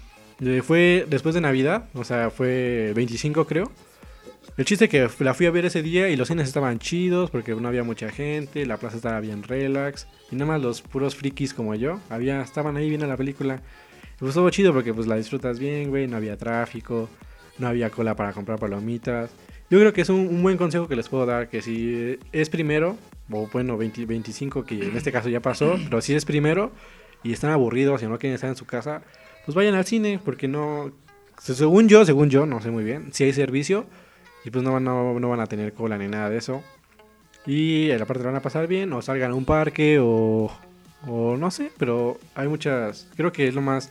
Eh, 0.42 0.62
Fue 0.62 1.06
después 1.10 1.36
de 1.36 1.42
Navidad, 1.42 1.86
o 1.94 2.04
sea, 2.04 2.30
fue 2.30 2.90
el 2.90 2.94
25 2.94 3.46
creo. 3.46 3.72
El 4.58 4.66
chiste 4.66 4.90
que 4.90 5.08
la 5.20 5.34
fui 5.34 5.46
a 5.46 5.52
ver 5.52 5.66
ese 5.66 5.82
día 5.82 6.10
y 6.10 6.18
los 6.18 6.28
cines 6.28 6.48
estaban 6.48 6.80
chidos 6.80 7.32
porque 7.32 7.56
no 7.56 7.68
había 7.68 7.84
mucha 7.84 8.10
gente, 8.10 8.66
la 8.66 8.78
plaza 8.78 8.98
estaba 8.98 9.20
bien 9.22 9.44
relax 9.44 10.08
y 10.32 10.36
nada 10.36 10.54
más 10.54 10.62
los 10.62 10.82
puros 10.82 11.16
frikis 11.16 11.54
como 11.54 11.76
yo 11.76 12.00
había, 12.10 12.42
estaban 12.42 12.76
ahí 12.76 12.90
viendo 12.90 13.08
la 13.08 13.16
película. 13.16 13.62
Y 14.16 14.20
pues 14.20 14.30
estuvo 14.30 14.50
chido 14.50 14.74
porque 14.74 14.94
pues 14.94 15.08
la 15.08 15.16
disfrutas 15.16 15.60
bien, 15.60 15.90
güey, 15.90 16.08
no 16.08 16.18
había 16.18 16.36
tráfico, 16.36 17.10
no 17.58 17.68
había 17.68 17.90
cola 17.90 18.16
para 18.16 18.34
comprar 18.34 18.60
palomitas. 18.60 19.32
Yo 19.70 19.80
creo 19.80 19.94
que 19.94 20.02
es 20.02 20.10
un, 20.10 20.28
un 20.28 20.44
buen 20.44 20.58
consejo 20.58 20.88
que 20.88 20.96
les 20.96 21.08
puedo 21.08 21.26
dar, 21.26 21.48
que 21.48 21.62
si 21.62 22.20
es 22.32 22.50
primero, 22.50 22.98
o 23.32 23.48
bueno, 23.54 23.78
20 23.78 24.06
25 24.06 24.66
que 24.66 24.76
en 24.76 24.98
este 24.98 25.12
caso 25.12 25.30
ya 25.30 25.42
pasó, 25.42 25.78
pero 25.86 26.02
si 26.02 26.16
es 26.16 26.26
primero 26.26 26.72
y 27.24 27.32
están 27.32 27.52
aburridos 27.52 28.02
y 28.04 28.08
no 28.08 28.18
quieren 28.18 28.36
estar 28.36 28.50
en 28.50 28.56
su 28.56 28.66
casa, 28.66 29.04
pues 29.46 29.56
vayan 29.56 29.76
al 29.76 29.86
cine, 29.86 30.20
porque 30.24 30.48
no, 30.48 30.92
según 31.38 31.88
yo, 31.88 32.06
según 32.06 32.30
yo, 32.30 32.46
no 32.46 32.62
sé 32.62 32.72
muy 32.72 32.84
bien, 32.84 33.14
si 33.14 33.24
hay 33.24 33.34
servicio 33.34 33.86
y 34.46 34.50
pues 34.50 34.64
no 34.64 34.80
no, 34.80 35.20
no 35.20 35.30
van 35.30 35.40
a 35.40 35.48
tener 35.48 35.74
cola 35.74 35.98
ni 35.98 36.08
nada 36.08 36.30
de 36.30 36.38
eso. 36.38 36.64
Y 37.46 37.90
en 37.90 38.00
la 38.00 38.06
parte 38.06 38.24
van 38.24 38.36
a 38.36 38.42
pasar 38.42 38.68
bien, 38.68 38.92
o 38.94 39.02
salgan 39.02 39.32
a 39.32 39.36
un 39.36 39.46
parque, 39.46 40.00
o, 40.00 40.52
o 41.08 41.38
no 41.38 41.52
sé, 41.52 41.72
pero 41.78 42.20
hay 42.36 42.48
muchas, 42.48 43.08
creo 43.16 43.32
que 43.32 43.48
es 43.48 43.56
lo 43.56 43.62
más, 43.62 43.90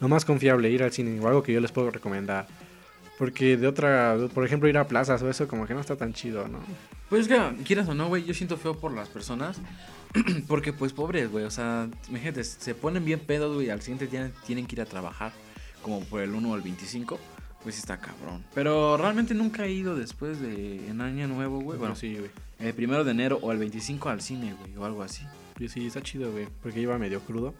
lo 0.00 0.08
más 0.08 0.24
confiable 0.24 0.70
ir 0.70 0.82
al 0.82 0.92
cine, 0.92 1.18
o 1.20 1.26
algo 1.26 1.42
que 1.42 1.52
yo 1.52 1.60
les 1.60 1.72
puedo 1.72 1.90
recomendar. 1.90 2.46
Porque 3.18 3.56
de 3.58 3.66
otra, 3.66 4.16
por 4.32 4.46
ejemplo, 4.46 4.68
ir 4.68 4.78
a 4.78 4.86
plazas 4.88 5.20
o 5.22 5.28
eso, 5.28 5.46
como 5.46 5.66
que 5.66 5.74
no 5.74 5.80
está 5.80 5.96
tan 5.96 6.14
chido, 6.14 6.48
¿no? 6.48 6.58
Pues 7.10 7.26
es 7.26 7.28
que, 7.28 7.64
quieras 7.64 7.88
o 7.88 7.94
no, 7.94 8.08
güey, 8.08 8.24
yo 8.24 8.32
siento 8.32 8.56
feo 8.56 8.78
por 8.78 8.94
las 8.94 9.08
personas. 9.08 9.60
Porque, 10.48 10.72
pues, 10.72 10.92
pobres, 10.92 11.30
güey. 11.30 11.44
O 11.44 11.50
sea, 11.50 11.88
imagínate, 12.08 12.44
se 12.44 12.74
ponen 12.74 13.04
bien 13.04 13.20
pedos, 13.20 13.54
güey. 13.54 13.68
Al 13.68 13.82
siguiente 13.82 14.06
día 14.06 14.30
tienen 14.46 14.66
que 14.66 14.76
ir 14.76 14.80
a 14.80 14.86
trabajar. 14.86 15.32
Como 15.82 16.00
por 16.00 16.22
el 16.22 16.30
1 16.30 16.50
o 16.50 16.56
el 16.56 16.62
25. 16.62 17.18
Pues 17.62 17.74
sí 17.74 17.80
está 17.80 17.98
cabrón. 17.98 18.44
Pero 18.54 18.96
realmente 18.96 19.34
nunca 19.34 19.64
he 19.66 19.72
ido 19.72 19.94
después 19.94 20.40
de 20.40 20.88
en 20.88 21.00
Año 21.00 21.28
Nuevo, 21.28 21.60
güey. 21.60 21.78
Bueno, 21.78 21.94
sí, 21.94 22.16
güey. 22.16 22.30
el 22.58 22.72
primero 22.74 23.04
de 23.04 23.10
enero 23.10 23.38
o 23.42 23.52
el 23.52 23.58
25 23.58 24.08
al 24.08 24.20
cine, 24.22 24.54
güey. 24.58 24.76
O 24.76 24.84
algo 24.84 25.02
así. 25.02 25.24
Sí, 25.58 25.68
sí, 25.68 25.86
está 25.86 26.00
chido, 26.02 26.32
güey. 26.32 26.48
Porque 26.62 26.80
iba 26.80 26.96
medio 26.98 27.20
crudo. 27.20 27.54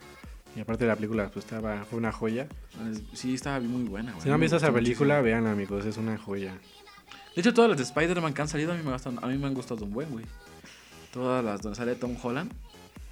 Y 0.56 0.60
aparte 0.60 0.86
la 0.86 0.96
película, 0.96 1.28
pues 1.30 1.44
estaba, 1.44 1.84
fue 1.84 1.98
una 1.98 2.12
joya. 2.12 2.48
Es- 2.90 3.02
Sí, 3.12 3.34
estaba 3.34 3.60
muy 3.60 3.84
buena, 3.84 4.12
güey. 4.12 4.22
Si 4.22 4.28
no 4.28 4.34
han 4.34 4.40
visto 4.40 4.56
esa 4.56 4.72
película, 4.72 5.20
vean 5.20 5.46
amigos, 5.46 5.84
es 5.84 5.96
una 5.96 6.16
joya. 6.16 6.54
De 7.36 7.40
hecho, 7.42 7.54
todas 7.54 7.68
las 7.70 7.78
de 7.78 7.84
Spider-Man 7.84 8.32
que 8.34 8.42
han 8.42 8.48
salido 8.48 8.72
a 8.72 8.76
mí 8.76 8.82
me, 8.82 8.90
gustan, 8.92 9.18
a 9.22 9.26
mí 9.28 9.36
me 9.38 9.46
han 9.46 9.54
gustado 9.54 9.84
un 9.84 9.92
buen, 9.92 10.10
güey. 10.10 10.24
Todas 11.12 11.44
las 11.44 11.60
donde 11.60 11.76
sale 11.76 11.94
Tom 11.94 12.16
Holland. 12.20 12.50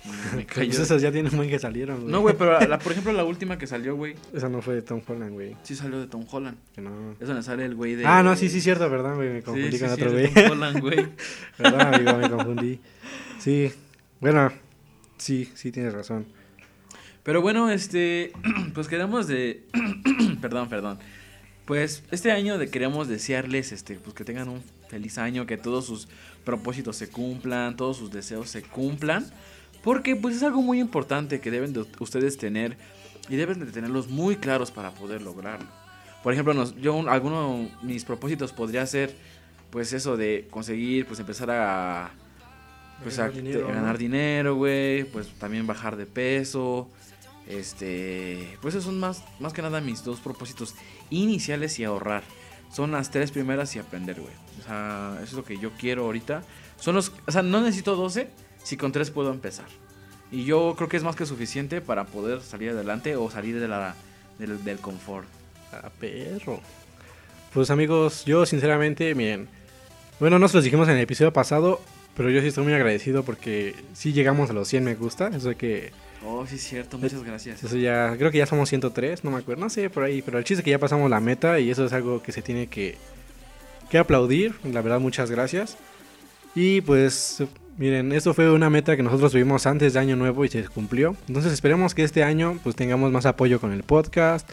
Me 0.36 0.46
cayó. 0.46 0.68
Pues 0.68 0.78
esas 0.78 1.02
ya 1.02 1.10
tienen 1.12 1.36
buen 1.36 1.50
que 1.50 1.58
salieron, 1.58 2.00
güey. 2.02 2.12
No, 2.12 2.20
güey, 2.20 2.34
pero 2.38 2.58
la- 2.60 2.78
por 2.80 2.92
ejemplo, 2.92 3.12
la 3.12 3.24
última 3.24 3.58
que 3.58 3.66
salió, 3.66 3.96
güey. 3.96 4.14
Esa 4.32 4.48
no 4.48 4.62
fue 4.62 4.74
de 4.76 4.82
Tom 4.82 5.00
Holland, 5.06 5.32
güey. 5.32 5.56
Sí 5.64 5.74
salió 5.74 5.98
de 6.00 6.06
Tom 6.06 6.24
Holland. 6.30 6.56
Que 6.74 6.80
no. 6.80 7.12
Es 7.20 7.26
donde 7.26 7.42
sale 7.42 7.64
el 7.64 7.74
güey 7.74 7.94
de. 7.96 8.06
Ah, 8.06 8.22
no, 8.22 8.36
sí, 8.36 8.48
sí, 8.48 8.60
cierto, 8.60 8.88
perdón, 8.88 9.16
güey. 9.16 9.28
Me 9.30 9.40
Sí, 9.40 9.44
confundí 9.44 9.72
sí, 9.72 9.78
con 9.80 9.88
sí, 9.88 9.94
otro, 9.94 10.12
güey. 10.12 10.32
Tom 10.32 10.50
Holland, 10.52 10.80
güey. 10.80 11.08
Perdón, 11.56 11.80
amigo, 11.94 12.16
me 12.18 12.30
confundí. 12.30 12.80
Sí, 13.38 13.72
bueno, 14.20 14.52
sí, 15.18 15.50
sí 15.54 15.72
tienes 15.72 15.92
razón. 15.92 16.26
Pero 17.22 17.42
bueno, 17.42 17.70
este. 17.70 18.32
Pues 18.74 18.88
queremos 18.88 19.26
de. 19.26 19.64
perdón, 20.40 20.68
perdón. 20.68 20.98
Pues 21.64 22.02
este 22.10 22.32
año 22.32 22.56
de, 22.56 22.70
queremos 22.70 23.08
desearles 23.08 23.72
este, 23.72 23.96
pues 23.96 24.14
que 24.14 24.24
tengan 24.24 24.48
un 24.48 24.62
feliz 24.88 25.18
año, 25.18 25.44
que 25.44 25.58
todos 25.58 25.84
sus 25.84 26.08
propósitos 26.44 26.96
se 26.96 27.10
cumplan, 27.10 27.76
todos 27.76 27.98
sus 27.98 28.10
deseos 28.10 28.48
se 28.48 28.62
cumplan. 28.62 29.26
Porque 29.82 30.16
pues 30.16 30.36
es 30.36 30.42
algo 30.42 30.62
muy 30.62 30.80
importante 30.80 31.40
que 31.40 31.50
deben 31.50 31.72
de 31.72 31.86
ustedes 32.00 32.36
tener 32.36 32.76
y 33.28 33.36
deben 33.36 33.60
de 33.60 33.66
tenerlos 33.66 34.08
muy 34.08 34.36
claros 34.36 34.70
para 34.70 34.90
poder 34.90 35.22
lograrlo. 35.22 35.68
Por 36.22 36.32
ejemplo, 36.32 36.54
nos, 36.54 36.74
yo 36.76 37.08
alguno 37.08 37.68
mis 37.82 38.04
propósitos 38.04 38.52
podría 38.52 38.84
ser 38.86 39.14
pues 39.70 39.92
eso 39.92 40.16
de 40.16 40.48
conseguir 40.50 41.06
pues 41.06 41.20
empezar 41.20 41.50
a 41.50 42.10
pues 43.02 43.16
Ganar 43.18 43.30
a 43.30 43.34
dinero, 43.34 43.68
ganar 43.68 43.98
dinero, 43.98 44.56
güey, 44.56 45.04
pues 45.04 45.28
también 45.38 45.66
bajar 45.66 45.96
de 45.96 46.06
peso. 46.06 46.88
Este, 47.46 48.58
pues 48.60 48.74
esos 48.74 48.84
son 48.84 48.98
más 48.98 49.22
más 49.40 49.52
que 49.52 49.62
nada 49.62 49.80
mis 49.80 50.04
dos 50.04 50.20
propósitos 50.20 50.74
iniciales 51.10 51.78
y 51.78 51.84
ahorrar. 51.84 52.24
Son 52.72 52.90
las 52.90 53.10
tres 53.10 53.30
primeras 53.30 53.74
y 53.76 53.78
aprender, 53.78 54.20
güey. 54.20 54.34
O 54.60 54.62
sea, 54.64 55.14
eso 55.16 55.24
es 55.24 55.32
lo 55.32 55.44
que 55.44 55.58
yo 55.58 55.70
quiero 55.78 56.04
ahorita. 56.04 56.42
Son 56.78 56.94
los, 56.94 57.12
o 57.26 57.32
sea, 57.32 57.42
no 57.42 57.60
necesito 57.60 57.96
12 57.96 58.28
si 58.62 58.76
con 58.76 58.92
tres 58.92 59.10
puedo 59.10 59.30
empezar. 59.32 59.66
Y 60.30 60.44
yo 60.44 60.74
creo 60.76 60.88
que 60.88 60.96
es 60.96 61.04
más 61.04 61.16
que 61.16 61.26
suficiente 61.26 61.80
para 61.80 62.04
poder 62.04 62.42
salir 62.42 62.70
adelante 62.70 63.16
o 63.16 63.30
salir 63.30 63.60
de 63.60 63.68
la, 63.68 63.94
del, 64.38 64.62
del 64.64 64.78
confort. 64.78 65.26
Ah, 65.72 65.90
perro. 65.98 66.60
Pues 67.52 67.70
amigos, 67.70 68.24
yo 68.24 68.44
sinceramente, 68.44 69.14
miren. 69.14 69.48
Bueno, 70.20 70.38
no 70.38 70.48
se 70.48 70.56
los 70.56 70.64
dijimos 70.64 70.88
en 70.88 70.96
el 70.96 71.02
episodio 71.02 71.32
pasado, 71.32 71.80
pero 72.16 72.30
yo 72.30 72.40
sí 72.40 72.48
estoy 72.48 72.64
muy 72.64 72.74
agradecido 72.74 73.22
porque 73.22 73.74
sí 73.94 74.12
llegamos 74.12 74.50
a 74.50 74.52
los 74.52 74.68
100 74.68 74.84
me 74.84 74.94
gusta. 74.96 75.28
Eso 75.28 75.56
que 75.56 75.92
Oh, 76.24 76.44
sí, 76.46 76.56
es 76.56 76.62
cierto. 76.62 76.98
Muchas 76.98 77.22
gracias. 77.22 77.62
eso 77.62 77.76
ya, 77.76 78.14
creo 78.16 78.30
que 78.30 78.38
ya 78.38 78.46
somos 78.46 78.68
103, 78.68 79.22
no 79.24 79.30
me 79.30 79.38
acuerdo, 79.38 79.62
no 79.62 79.70
sé, 79.70 79.88
por 79.88 80.02
ahí. 80.02 80.22
Pero 80.22 80.38
el 80.38 80.44
chiste 80.44 80.60
es 80.60 80.64
que 80.64 80.70
ya 80.70 80.78
pasamos 80.78 81.08
la 81.08 81.20
meta 81.20 81.60
y 81.60 81.70
eso 81.70 81.84
es 81.84 81.92
algo 81.92 82.22
que 82.22 82.32
se 82.32 82.42
tiene 82.42 82.66
que, 82.66 82.96
que 83.90 83.98
aplaudir. 83.98 84.54
La 84.64 84.82
verdad, 84.82 85.00
muchas 85.00 85.30
gracias. 85.30 85.76
Y 86.54 86.80
pues, 86.80 87.42
miren, 87.78 88.12
esto 88.12 88.34
fue 88.34 88.50
una 88.52 88.68
meta 88.68 88.96
que 88.96 89.02
nosotros 89.02 89.32
tuvimos 89.32 89.66
antes 89.66 89.94
de 89.94 90.00
Año 90.00 90.16
Nuevo 90.16 90.44
y 90.44 90.48
se 90.48 90.64
cumplió. 90.64 91.16
Entonces 91.28 91.52
esperemos 91.52 91.94
que 91.94 92.02
este 92.02 92.24
año 92.24 92.58
pues 92.62 92.76
tengamos 92.76 93.10
más 93.12 93.24
apoyo 93.24 93.60
con 93.60 93.72
el 93.72 93.84
podcast. 93.84 94.50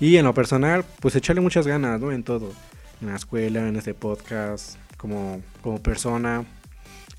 Y 0.00 0.16
en 0.16 0.24
lo 0.24 0.34
personal, 0.34 0.84
pues 1.00 1.14
echarle 1.16 1.40
muchas 1.40 1.66
ganas, 1.66 2.00
¿no? 2.00 2.12
En 2.12 2.22
todo. 2.22 2.52
En 3.00 3.08
la 3.08 3.16
escuela, 3.16 3.68
en 3.68 3.76
este 3.76 3.94
podcast, 3.94 4.76
como, 4.96 5.42
como 5.60 5.82
persona. 5.82 6.44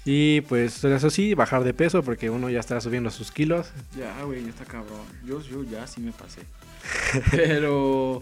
Y 0.06 0.41
pues 0.41 0.84
eso 0.84 1.10
sí, 1.10 1.34
bajar 1.34 1.63
de 1.63 1.74
peso 1.74 2.04
porque 2.04 2.30
uno 2.30 2.50
ya 2.50 2.60
está 2.60 2.80
subiendo 2.80 3.10
sus 3.10 3.32
kilos. 3.32 3.71
Ya, 3.98 4.24
güey, 4.24 4.43
ya 4.43 4.50
está 4.50 4.65
cabrón. 4.65 5.02
Yo, 5.26 5.41
yo 5.41 5.63
ya 5.63 5.86
sí 5.88 6.00
me 6.00 6.12
pasé. 6.12 6.41
Pero, 7.32 8.21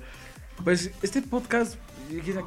pues, 0.63 0.91
este 1.01 1.21
podcast, 1.21 1.75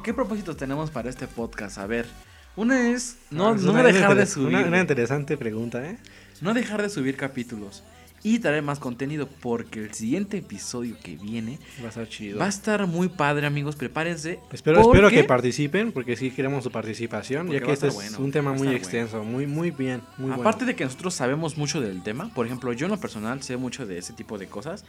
¿qué 0.03 0.13
propósitos 0.13 0.57
tenemos 0.57 0.89
para 0.89 1.09
este 1.09 1.27
podcast? 1.27 1.77
A 1.77 1.85
ver, 1.85 2.07
una 2.57 2.89
es 2.89 3.15
no, 3.31 3.47
Ah, 3.49 3.55
no 3.57 3.71
una- 3.71 3.83
dejar 3.83 4.15
de 4.15 4.25
subir. 4.25 4.57
Una, 4.57 4.81
interesante 4.81 5.37
pregunta, 5.37 5.89
¿eh? 5.89 5.97
No 6.41 6.53
dejar 6.53 6.81
de 6.81 6.89
subir 6.89 7.15
capítulos 7.15 7.83
y 8.23 8.39
traer 8.39 8.61
más 8.63 8.79
contenido 8.79 9.27
porque 9.41 9.83
el 9.85 9.93
siguiente 9.93 10.37
episodio 10.37 10.97
que 11.01 11.15
viene 11.15 11.59
Va 11.81 11.85
a 11.85 11.89
estar 11.89 12.09
chido. 12.09 12.39
va 12.39 12.45
a 12.45 12.49
estar 12.49 12.85
muy 12.87 13.07
padre, 13.09 13.45
amigos. 13.47 13.75
Prepárense. 13.75 14.39
Espero, 14.51 14.81
espero 14.81 15.09
que 15.09 15.23
participen 15.23 15.91
porque 15.91 16.15
sí 16.17 16.31
queremos 16.31 16.63
su 16.63 16.71
participación, 16.71 17.45
Porque 17.47 17.59
ya 17.61 17.65
que 17.65 17.71
este 17.73 17.87
es 17.87 17.93
bueno, 17.93 18.17
un 18.19 18.31
tema 18.31 18.53
muy 18.53 18.69
extenso, 18.69 19.23
muy 19.23 19.45
muy 19.47 19.71
bien, 19.71 20.01
muy 20.17 20.31
Aparte 20.31 20.59
bueno. 20.59 20.67
de 20.67 20.75
que 20.75 20.83
nosotros 20.83 21.13
sabemos 21.13 21.57
mucho 21.57 21.79
del 21.79 22.01
tema, 22.03 22.33
por 22.33 22.45
ejemplo, 22.47 22.73
yo 22.73 22.87
en 22.87 22.91
lo 22.91 22.99
personal 22.99 23.41
sé 23.43 23.55
mucho 23.55 23.85
de 23.85 23.99
ese 23.99 24.13
tipo 24.13 24.37
de 24.37 24.47
cosas, 24.47 24.83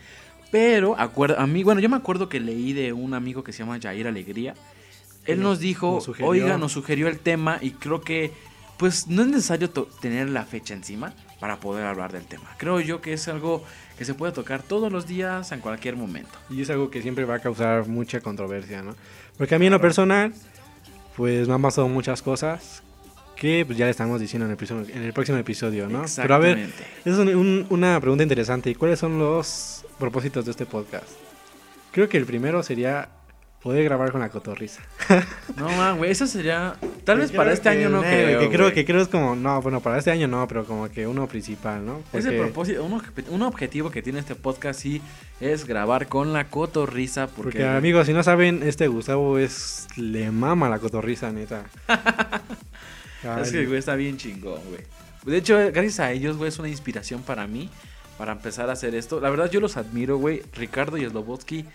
pero 0.51 0.99
acuerdo, 0.99 1.39
a 1.39 1.45
mí, 1.47 1.63
bueno, 1.63 1.79
yo 1.81 1.89
me 1.89 1.97
acuerdo 1.97 2.27
que 2.29 2.39
leí 2.39 2.73
de 2.73 2.93
un 2.93 3.13
amigo 3.13 3.43
que 3.43 3.53
se 3.53 3.59
llama 3.59 3.79
Jair 3.81 4.07
Alegría. 4.07 4.55
Él 5.31 5.41
Nos- 5.41 5.59
dijo, 5.59 5.95
nos 6.05 6.19
oiga, 6.21 6.57
nos 6.57 6.71
sugirió 6.71 7.07
el 7.07 7.19
tema 7.19 7.57
y 7.61 7.71
creo 7.71 8.01
que 8.01 8.31
pues 8.77 9.07
no 9.07 9.21
es 9.23 9.27
necesario 9.27 9.69
tener 9.69 10.29
la 10.29 10.45
fecha 10.45 10.73
encima 10.73 11.13
para 11.41 11.59
poder 11.59 11.85
hablar 11.85 12.13
del 12.13 12.23
tema. 12.23 12.49
Creo 12.57 12.79
yo 12.79 13.01
que 13.01 13.11
es 13.13 13.27
algo 13.27 13.61
que 13.97 14.05
se 14.05 14.13
puede 14.13 14.31
tocar 14.31 14.63
todos 14.63 14.89
los 14.89 15.05
días, 15.05 15.51
en 15.51 15.59
cualquier 15.59 15.97
momento. 15.97 16.31
Y 16.49 16.61
es 16.61 16.69
algo 16.69 16.89
que 16.89 17.01
siempre 17.01 17.25
va 17.25 17.35
a 17.35 17.39
causar 17.39 17.87
mucha 17.87 18.21
controversia, 18.21 18.81
¿no? 18.81 18.95
Porque 19.37 19.55
a 19.55 19.59
mí 19.59 19.65
en 19.65 19.73
lo 19.73 19.81
personal, 19.81 20.33
pues 21.17 21.47
me 21.49 21.53
han 21.55 21.61
pasado 21.61 21.89
muchas 21.89 22.21
cosas 22.21 22.81
que 23.35 23.65
pues, 23.65 23.77
ya 23.77 23.83
le 23.85 23.91
estamos 23.91 24.19
diciendo 24.21 24.45
en 24.45 24.51
el, 24.51 24.57
próximo- 24.57 24.85
en 24.87 25.03
el 25.03 25.11
próximo 25.13 25.37
episodio, 25.37 25.87
¿no? 25.89 26.03
Pero 26.15 26.35
a 26.35 26.37
ver, 26.39 26.57
Exactamente. 26.59 27.09
es 27.09 27.15
un- 27.17 27.35
un- 27.35 27.67
una 27.69 27.99
pregunta 27.99 28.23
interesante. 28.23 28.69
¿Y 28.69 28.75
cuáles 28.75 28.99
son 28.99 29.19
los 29.19 29.85
propósitos 29.97 30.45
de 30.45 30.51
este 30.51 30.65
podcast? 30.65 31.07
Creo 31.91 32.07
que 32.07 32.17
el 32.17 32.25
primero 32.25 32.63
sería 32.63 33.09
poder 33.61 33.83
grabar 33.83 34.11
con 34.11 34.21
la 34.21 34.29
cotorriza. 34.29 34.81
No, 35.57 35.67
man, 35.71 35.97
güey, 35.97 36.11
eso 36.11 36.25
sería 36.25 36.75
tal 37.03 37.17
vez 37.17 37.33
para 37.33 37.51
este 37.51 37.63
que- 37.69 37.77
año 37.77 37.89
no 37.89 38.01
eh, 38.01 38.07
creo. 38.07 38.39
Que 38.39 38.47
creo 38.47 38.65
güey. 38.67 38.73
que 38.75 38.85
creo 38.85 39.01
es 39.01 39.09
como, 39.09 39.35
no, 39.35 39.61
bueno, 39.61 39.81
para 39.81 39.97
este 39.97 40.09
año 40.11 40.25
no, 40.27 40.47
pero 40.47 40.63
como 40.63 40.87
que 40.89 41.05
uno 41.05 41.27
principal, 41.27 41.85
¿no? 41.85 42.01
Ese 42.13 42.29
Porque- 42.31 42.37
propósito, 42.37 42.83
un, 42.85 43.01
un 43.29 43.41
objetivo 43.41 43.91
que 43.91 44.01
tiene 44.01 44.19
este 44.19 44.35
podcast 44.35 44.79
sí 44.79 45.01
es 45.41 45.65
grabar 45.65 46.07
con 46.07 46.31
la 46.31 46.45
cotorriza 46.49 47.27
porque, 47.27 47.59
Porque 47.59 47.65
amigos, 47.67 48.07
si 48.07 48.13
no 48.13 48.23
saben, 48.23 48.63
este 48.63 48.87
Gustavo 48.87 49.37
es 49.37 49.87
le 49.97 50.31
mama 50.31 50.69
la 50.69 50.79
cotorriza, 50.79 51.29
neta. 51.31 51.65
es 53.41 53.51
que 53.51 53.65
güey 53.65 53.79
está 53.79 53.95
bien 53.95 54.17
chingón, 54.17 54.61
güey. 54.69 54.81
De 55.25 55.37
hecho, 55.37 55.57
gracias 55.57 55.99
a 55.99 56.11
ellos, 56.13 56.37
güey, 56.37 56.47
es 56.49 56.59
una 56.59 56.69
inspiración 56.69 57.21
para 57.23 57.45
mí 57.47 57.69
para 58.17 58.31
empezar 58.31 58.69
a 58.69 58.73
hacer 58.73 58.95
esto. 58.95 59.19
La 59.19 59.29
verdad 59.29 59.49
yo 59.51 59.59
los 59.59 59.77
admiro, 59.77 60.17
güey. 60.17 60.41
Ricardo 60.53 60.97
y 60.97 61.05
Slobotsky, 61.05 61.65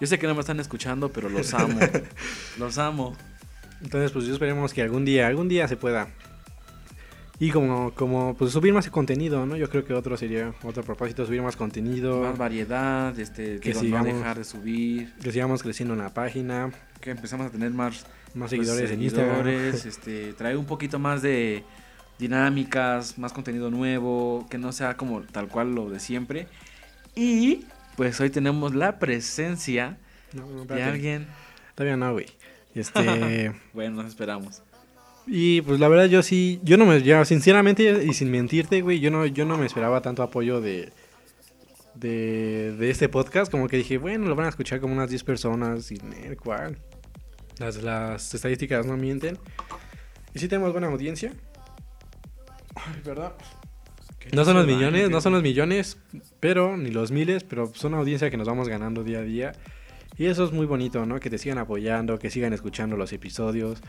yo 0.00 0.06
sé 0.06 0.18
que 0.18 0.26
no 0.26 0.34
me 0.34 0.40
están 0.40 0.60
escuchando, 0.60 1.10
pero 1.10 1.28
los 1.28 1.54
amo. 1.54 1.78
los 2.58 2.78
amo. 2.78 3.16
Entonces, 3.82 4.12
pues 4.12 4.24
yo 4.26 4.32
esperemos 4.32 4.72
que 4.72 4.82
algún 4.82 5.04
día, 5.04 5.26
algún 5.26 5.48
día 5.48 5.68
se 5.68 5.76
pueda. 5.76 6.08
Y 7.40 7.50
como, 7.50 7.92
como, 7.94 8.34
pues 8.36 8.52
subir 8.52 8.72
más 8.72 8.88
contenido, 8.90 9.44
¿no? 9.44 9.56
Yo 9.56 9.68
creo 9.68 9.84
que 9.84 9.92
otro 9.92 10.16
sería, 10.16 10.54
otro 10.62 10.84
propósito, 10.84 11.26
subir 11.26 11.42
más 11.42 11.56
contenido. 11.56 12.22
Más 12.22 12.38
variedad, 12.38 13.18
este, 13.18 13.58
Que 13.58 13.70
digo, 13.70 13.80
sigamos- 13.80 14.08
no 14.08 14.18
dejar 14.18 14.38
de 14.38 14.44
subir, 14.44 15.12
Que 15.22 15.32
sigamos 15.32 15.62
creciendo 15.62 15.94
en 15.94 16.00
la 16.00 16.14
página, 16.14 16.70
que 17.00 17.10
empezamos 17.10 17.48
a 17.48 17.50
tener 17.50 17.70
más 17.72 18.06
más 18.34 18.50
pues, 18.50 18.66
seguidores 18.66 18.90
en 18.90 19.02
Instagram. 19.02 19.44
seguidores, 19.44 19.86
este, 19.86 20.32
traer 20.34 20.56
un 20.56 20.66
poquito 20.66 20.98
más 20.98 21.22
de 21.22 21.64
dinámicas, 22.18 23.18
más 23.18 23.32
contenido 23.32 23.70
nuevo, 23.70 24.46
que 24.50 24.58
no 24.58 24.72
sea 24.72 24.96
como 24.96 25.22
tal 25.22 25.48
cual 25.48 25.74
lo 25.74 25.90
de 25.90 26.00
siempre. 26.00 26.48
Y 27.14 27.64
pues 27.96 28.20
hoy 28.20 28.30
tenemos 28.30 28.74
la 28.74 28.98
presencia 28.98 29.98
No, 30.32 30.46
no, 30.46 30.64
de 30.64 30.82
alguien. 30.82 31.26
Todavía 31.74 31.96
no, 31.96 32.12
güey. 32.12 32.26
Este, 32.74 33.52
Bueno, 33.72 34.02
nos 34.02 34.06
esperamos. 34.06 34.62
y 35.26 35.60
pues 35.62 35.80
la 35.80 35.88
verdad 35.88 36.06
yo 36.06 36.22
sí, 36.22 36.60
yo 36.62 36.76
no 36.76 36.86
me, 36.86 37.02
ya, 37.02 37.24
sinceramente 37.24 38.04
y 38.04 38.12
sin 38.14 38.30
mentirte, 38.30 38.80
güey, 38.82 39.00
yo 39.00 39.10
no, 39.10 39.26
yo 39.26 39.44
no 39.44 39.56
me 39.56 39.66
esperaba 39.66 40.00
tanto 40.02 40.22
apoyo 40.22 40.60
de, 40.60 40.92
de, 41.94 42.74
de 42.76 42.90
este 42.90 43.08
podcast, 43.08 43.50
como 43.50 43.68
que 43.68 43.76
dije, 43.76 43.98
bueno, 43.98 44.26
lo 44.26 44.34
van 44.34 44.46
a 44.46 44.50
escuchar 44.50 44.80
como 44.80 44.92
unas 44.94 45.10
10 45.10 45.24
personas 45.24 45.90
y 45.90 45.98
el 46.24 46.36
cual. 46.36 46.78
Las, 47.58 47.76
las 47.82 48.34
estadísticas 48.34 48.84
no 48.84 48.96
mienten. 48.96 49.38
Y 50.34 50.40
sí 50.40 50.48
tenemos 50.48 50.72
buena 50.72 50.88
audiencia. 50.88 51.32
Ay, 52.74 53.00
¿verdad? 53.04 53.32
No 54.32 54.44
son 54.44 54.56
los 54.56 54.66
millones, 54.66 55.10
no 55.10 55.20
son 55.20 55.32
los 55.32 55.42
millones, 55.42 55.98
pero 56.40 56.76
ni 56.76 56.90
los 56.90 57.10
miles, 57.10 57.44
pero 57.44 57.70
son 57.74 57.94
audiencia 57.94 58.30
que 58.30 58.36
nos 58.36 58.48
vamos 58.48 58.68
ganando 58.68 59.04
día 59.04 59.18
a 59.18 59.22
día. 59.22 59.52
Y 60.16 60.26
eso 60.26 60.44
es 60.44 60.52
muy 60.52 60.66
bonito, 60.66 61.04
¿no? 61.06 61.18
Que 61.20 61.30
te 61.30 61.38
sigan 61.38 61.58
apoyando, 61.58 62.18
que 62.18 62.30
sigan 62.30 62.52
escuchando 62.52 62.96
los 62.96 63.12
episodios. 63.12 63.80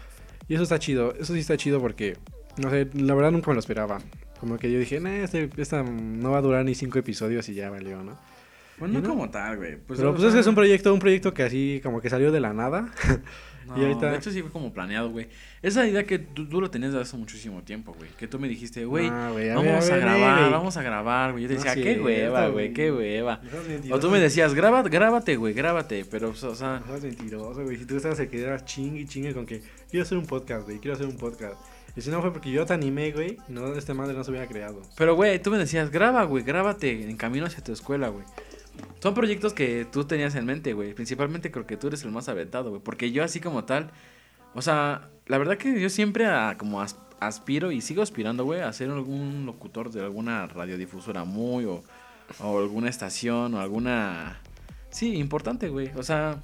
Y 0.47 0.55
eso 0.55 0.63
está 0.63 0.79
chido, 0.79 1.13
eso 1.13 1.33
sí 1.33 1.39
está 1.39 1.57
chido 1.57 1.79
porque, 1.79 2.17
no 2.57 2.69
sé, 2.69 2.87
la 2.93 3.13
verdad 3.13 3.31
nunca 3.31 3.51
me 3.51 3.55
lo 3.55 3.59
esperaba. 3.59 3.99
Como 4.39 4.57
que 4.57 4.71
yo 4.71 4.79
dije, 4.79 4.99
nah, 4.99 5.23
este, 5.23 5.49
esta 5.57 5.83
no 5.83 6.31
va 6.31 6.39
a 6.39 6.41
durar 6.41 6.65
ni 6.65 6.75
cinco 6.75 6.99
episodios 6.99 7.47
y 7.49 7.53
ya 7.53 7.69
valió, 7.69 8.03
¿no? 8.03 8.17
Pues 8.77 8.91
no 8.91 9.01
como 9.03 9.29
tal, 9.29 9.57
güey. 9.57 9.77
Pues, 9.77 9.99
Pero 9.99 10.11
pues 10.11 10.21
sea, 10.21 10.29
es 10.29 10.33
que 10.35 10.41
es 10.41 10.47
un 10.47 10.55
proyecto, 10.55 10.93
un 10.93 10.99
proyecto 10.99 11.33
que 11.33 11.43
así 11.43 11.79
como 11.83 12.01
que 12.01 12.09
salió 12.09 12.31
de 12.31 12.39
la 12.41 12.53
nada. 12.53 12.91
no, 13.67 13.77
y 13.79 13.85
ahorita- 13.85 14.11
De 14.11 14.17
hecho 14.17 14.31
sí 14.31 14.41
fue 14.41 14.51
como 14.51 14.73
planeado, 14.73 15.09
güey. 15.11 15.27
Esa 15.61 15.87
idea 15.87 16.03
que 16.03 16.19
tú, 16.19 16.47
tú 16.49 16.59
lo 16.61 16.69
tenías 16.69 16.91
desde 16.91 17.03
hace 17.03 17.15
muchísimo 17.17 17.63
tiempo, 17.63 17.93
güey. 17.97 18.09
Que 18.17 18.27
tú 18.27 18.37
me 18.37 18.47
dijiste, 18.49 18.83
güey, 18.85 19.07
Ah, 19.07 19.31
vamos 19.55 19.89
a, 19.89 19.97
grabar, 19.97 20.51
vamos 20.51 20.77
a 20.77 20.83
grabar, 20.83 21.31
güey. 21.31 21.43
Yo 21.43 21.47
te 21.49 21.55
decía, 21.55 21.71
es 21.73 21.77
qué 21.79 21.99
hueva, 22.01 22.49
güey, 22.49 22.73
qué 22.73 22.91
hueva. 22.91 23.39
O 23.91 23.99
tú 23.99 24.09
me 24.11 24.19
decías, 24.19 24.53
"Graba- 24.53 24.83
grábate, 24.83 25.37
güey, 25.37 25.53
grábate. 25.53 26.05
Pero, 26.11 26.29
pues, 26.31 26.43
o 26.43 26.53
sea, 26.53 26.81
No 26.81 26.87
seas 26.87 27.03
mentiroso, 27.03 27.63
güey. 27.63 27.77
Si 27.77 27.85
tú 27.85 27.95
estabas 27.95 28.19
que 28.19 28.41
eras 28.41 28.65
chingue 28.65 28.99
y 29.01 29.05
chingue 29.05 29.33
con 29.33 29.45
que 29.45 29.61
quiero 29.89 30.03
hacer 30.03 30.17
un 30.17 30.25
podcast, 30.25 30.65
güey, 30.65 30.79
quiero 30.79 30.95
hacer 30.95 31.07
un 31.07 31.17
podcast. 31.17 31.55
Y 31.95 32.01
si 32.01 32.09
no 32.09 32.19
fue 32.21 32.33
porque 32.33 32.51
yo 32.51 32.65
te 32.65 32.73
animé, 32.73 33.13
güey, 33.13 33.37
no, 33.47 33.73
este 33.73 33.93
madre 33.93 34.13
no 34.13 34.23
se 34.25 34.29
hubiera 34.31 34.47
creado. 34.47 34.81
Pero, 34.97 35.15
güey, 35.15 35.41
tú 35.41 35.49
me 35.49 35.57
decías, 35.57 35.89
graba, 35.91 36.25
güey, 36.25 36.43
grábate 36.43 37.09
en 37.09 37.15
camino 37.15 37.45
hacia 37.45 37.63
tu 37.63 37.71
escuela, 37.71 38.09
güey. 38.09 38.25
Son 39.01 39.13
proyectos 39.13 39.53
que 39.53 39.85
tú 39.85 40.05
tenías 40.05 40.35
en 40.35 40.45
mente, 40.45 40.73
güey. 40.73 40.93
Principalmente 40.93 41.51
creo 41.51 41.65
que 41.67 41.77
tú 41.77 41.87
eres 41.87 42.03
el 42.03 42.11
más 42.11 42.27
aventado, 42.29 42.69
güey. 42.71 42.81
Porque 42.81 43.11
yo 43.11 43.23
así 43.23 43.39
como 43.39 43.63
tal, 43.65 43.91
o 44.53 44.61
sea, 44.61 45.09
la 45.27 45.37
verdad 45.37 45.57
que 45.57 45.79
yo 45.79 45.89
siempre 45.89 46.25
a- 46.25 46.55
como 46.57 46.81
as- 46.81 46.97
aspiro 47.19 47.71
y 47.71 47.81
sigo 47.81 48.01
aspirando, 48.01 48.45
güey, 48.45 48.61
a 48.61 48.73
ser 48.73 48.89
algún 48.89 49.45
locutor 49.45 49.91
de 49.91 50.01
alguna 50.01 50.47
radiodifusora 50.47 51.23
muy 51.23 51.65
o, 51.65 51.83
o 52.39 52.59
alguna 52.59 52.89
estación 52.89 53.53
o 53.53 53.59
alguna... 53.61 54.39
Sí, 54.89 55.15
importante, 55.17 55.69
güey. 55.69 55.91
O 55.95 56.03
sea, 56.03 56.39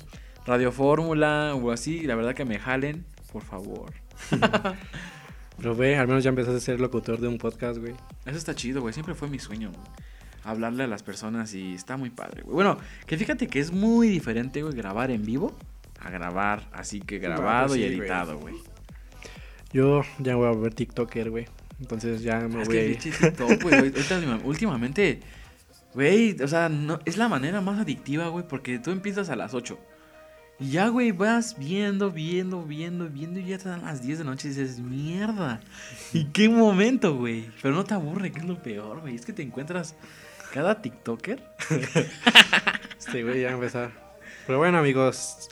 Radio 0.45 0.71
Fórmula 0.71 1.55
o 1.55 1.71
así, 1.71 2.01
la 2.01 2.15
verdad 2.15 2.35
que 2.35 2.45
me 2.45 2.59
jalen, 2.59 3.05
por 3.31 3.43
favor. 3.43 3.91
Pero 5.57 5.75
ve, 5.75 5.95
al 5.97 6.07
menos 6.07 6.23
ya 6.23 6.29
empezaste 6.29 6.57
a 6.57 6.61
ser 6.61 6.79
locutor 6.79 7.19
de 7.19 7.27
un 7.27 7.37
podcast, 7.37 7.79
güey. 7.79 7.93
Eso 8.25 8.37
está 8.37 8.55
chido, 8.55 8.81
güey. 8.81 8.93
Siempre 8.93 9.13
fue 9.15 9.27
mi 9.27 9.39
sueño, 9.39 9.71
güey. 9.71 9.83
Hablarle 10.43 10.83
a 10.83 10.87
las 10.87 11.03
personas 11.03 11.53
y 11.53 11.75
está 11.75 11.97
muy 11.97 12.09
padre, 12.09 12.41
güey. 12.41 12.55
Bueno, 12.55 12.77
que 13.05 13.17
fíjate 13.17 13.47
que 13.47 13.59
es 13.59 13.71
muy 13.71 14.07
diferente, 14.07 14.63
güey, 14.63 14.75
grabar 14.75 15.11
en 15.11 15.25
vivo 15.25 15.55
a 16.01 16.09
grabar 16.09 16.67
así 16.73 16.99
que 16.99 17.19
grabado 17.19 17.75
y 17.75 17.79
sí, 17.79 17.85
editado, 17.85 18.39
güey. 18.39 18.55
Yo 19.71 20.01
ya 20.19 20.35
voy 20.35 20.47
a 20.47 20.57
ver 20.57 20.73
TikToker, 20.73 21.29
güey. 21.29 21.45
Entonces 21.79 22.21
ya 22.21 22.39
me 22.39 22.61
Es 22.61 22.67
voy 22.67 22.77
a 22.77 22.81
que 22.81 22.95
TikTok, 22.95 23.61
güey. 23.61 23.93
Últimamente, 24.43 25.19
güey, 25.93 26.35
o 26.41 26.47
sea, 26.47 26.69
no, 26.69 26.99
es 27.05 27.17
la 27.17 27.27
manera 27.27 27.61
más 27.61 27.79
adictiva, 27.79 28.27
güey, 28.27 28.47
porque 28.47 28.79
tú 28.79 28.91
empiezas 28.91 29.29
a 29.29 29.35
las 29.35 29.53
8. 29.53 29.79
Y 30.59 30.71
ya, 30.71 30.89
güey, 30.89 31.11
vas 31.11 31.57
viendo, 31.57 32.11
viendo, 32.11 32.63
viendo, 32.63 33.09
viendo 33.09 33.39
y 33.39 33.45
ya 33.45 33.57
te 33.57 33.69
dan 33.69 33.81
las 33.81 34.03
10 34.03 34.19
de 34.19 34.23
la 34.23 34.31
noche 34.31 34.47
y 34.47 34.51
dices, 34.51 34.79
mierda. 34.79 35.59
¿Y 36.13 36.25
qué 36.25 36.49
momento, 36.49 37.15
güey? 37.15 37.49
Pero 37.63 37.73
no 37.73 37.83
te 37.83 37.95
aburre, 37.95 38.31
que 38.31 38.39
es 38.39 38.45
lo 38.45 38.61
peor, 38.61 39.01
güey. 39.01 39.15
Es 39.15 39.25
que 39.25 39.33
te 39.33 39.41
encuentras 39.41 39.95
cada 40.51 40.81
TikToker. 40.81 41.41
Este 42.99 43.23
güey 43.23 43.41
ya 43.41 43.47
va 43.47 43.53
a 43.53 43.55
empezar. 43.55 43.91
Pero 44.45 44.59
bueno, 44.59 44.77
amigos. 44.77 45.49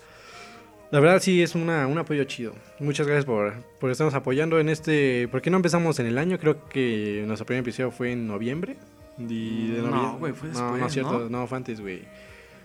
La 0.91 0.99
verdad 0.99 1.19
sí 1.19 1.41
es 1.41 1.55
una, 1.55 1.87
un 1.87 1.97
apoyo 1.97 2.23
chido. 2.23 2.53
Muchas 2.79 3.07
gracias 3.07 3.25
por, 3.25 3.53
por 3.79 3.91
estarnos 3.91 4.13
apoyando 4.13 4.59
en 4.59 4.69
este... 4.69 5.27
¿Por 5.29 5.41
qué 5.41 5.49
no 5.49 5.57
empezamos 5.57 5.99
en 5.99 6.05
el 6.05 6.17
año? 6.17 6.39
Creo 6.39 6.67
que 6.67 7.23
nuestro 7.27 7.45
primer 7.45 7.61
episodio 7.63 7.91
fue 7.91 8.11
en 8.11 8.27
noviembre. 8.27 8.77
Y 9.17 9.71
de 9.71 9.81
No, 9.81 10.17
güey, 10.17 10.33
fue 10.33 10.49
No, 10.49 10.59
no 10.59 10.71
después, 10.73 10.87
es 10.87 10.93
cierto. 10.93 11.19
¿no? 11.19 11.29
No, 11.29 11.47
fue 11.47 11.57
antes, 11.57 11.81
güey. 11.81 12.03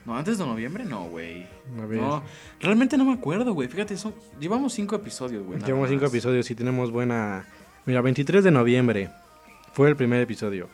No, 0.07 0.17
antes 0.17 0.39
de 0.39 0.45
noviembre, 0.45 0.85
no, 0.85 1.09
güey. 1.09 1.47
No, 1.77 2.23
realmente 2.61 2.97
no 2.97 3.05
me 3.07 3.15
acuerdo, 3.15 3.53
güey. 3.53 3.69
Fíjate, 3.69 3.97
son, 3.97 4.15
llevamos 4.39 4.75
cinco 4.75 4.97
episodios, 4.97 5.45
güey. 5.45 5.61
Llevamos 5.61 5.89
cinco 5.89 6.07
episodios 6.07 6.51
y 6.51 6.55
tenemos 6.55 6.91
buena... 6.91 7.47
Mira, 7.87 8.01
23 8.01 8.45
de 8.45 8.51
noviembre 8.51 9.11
fue 9.73 9.89
el 9.89 9.97
primer 9.97 10.21
episodio. 10.21 10.69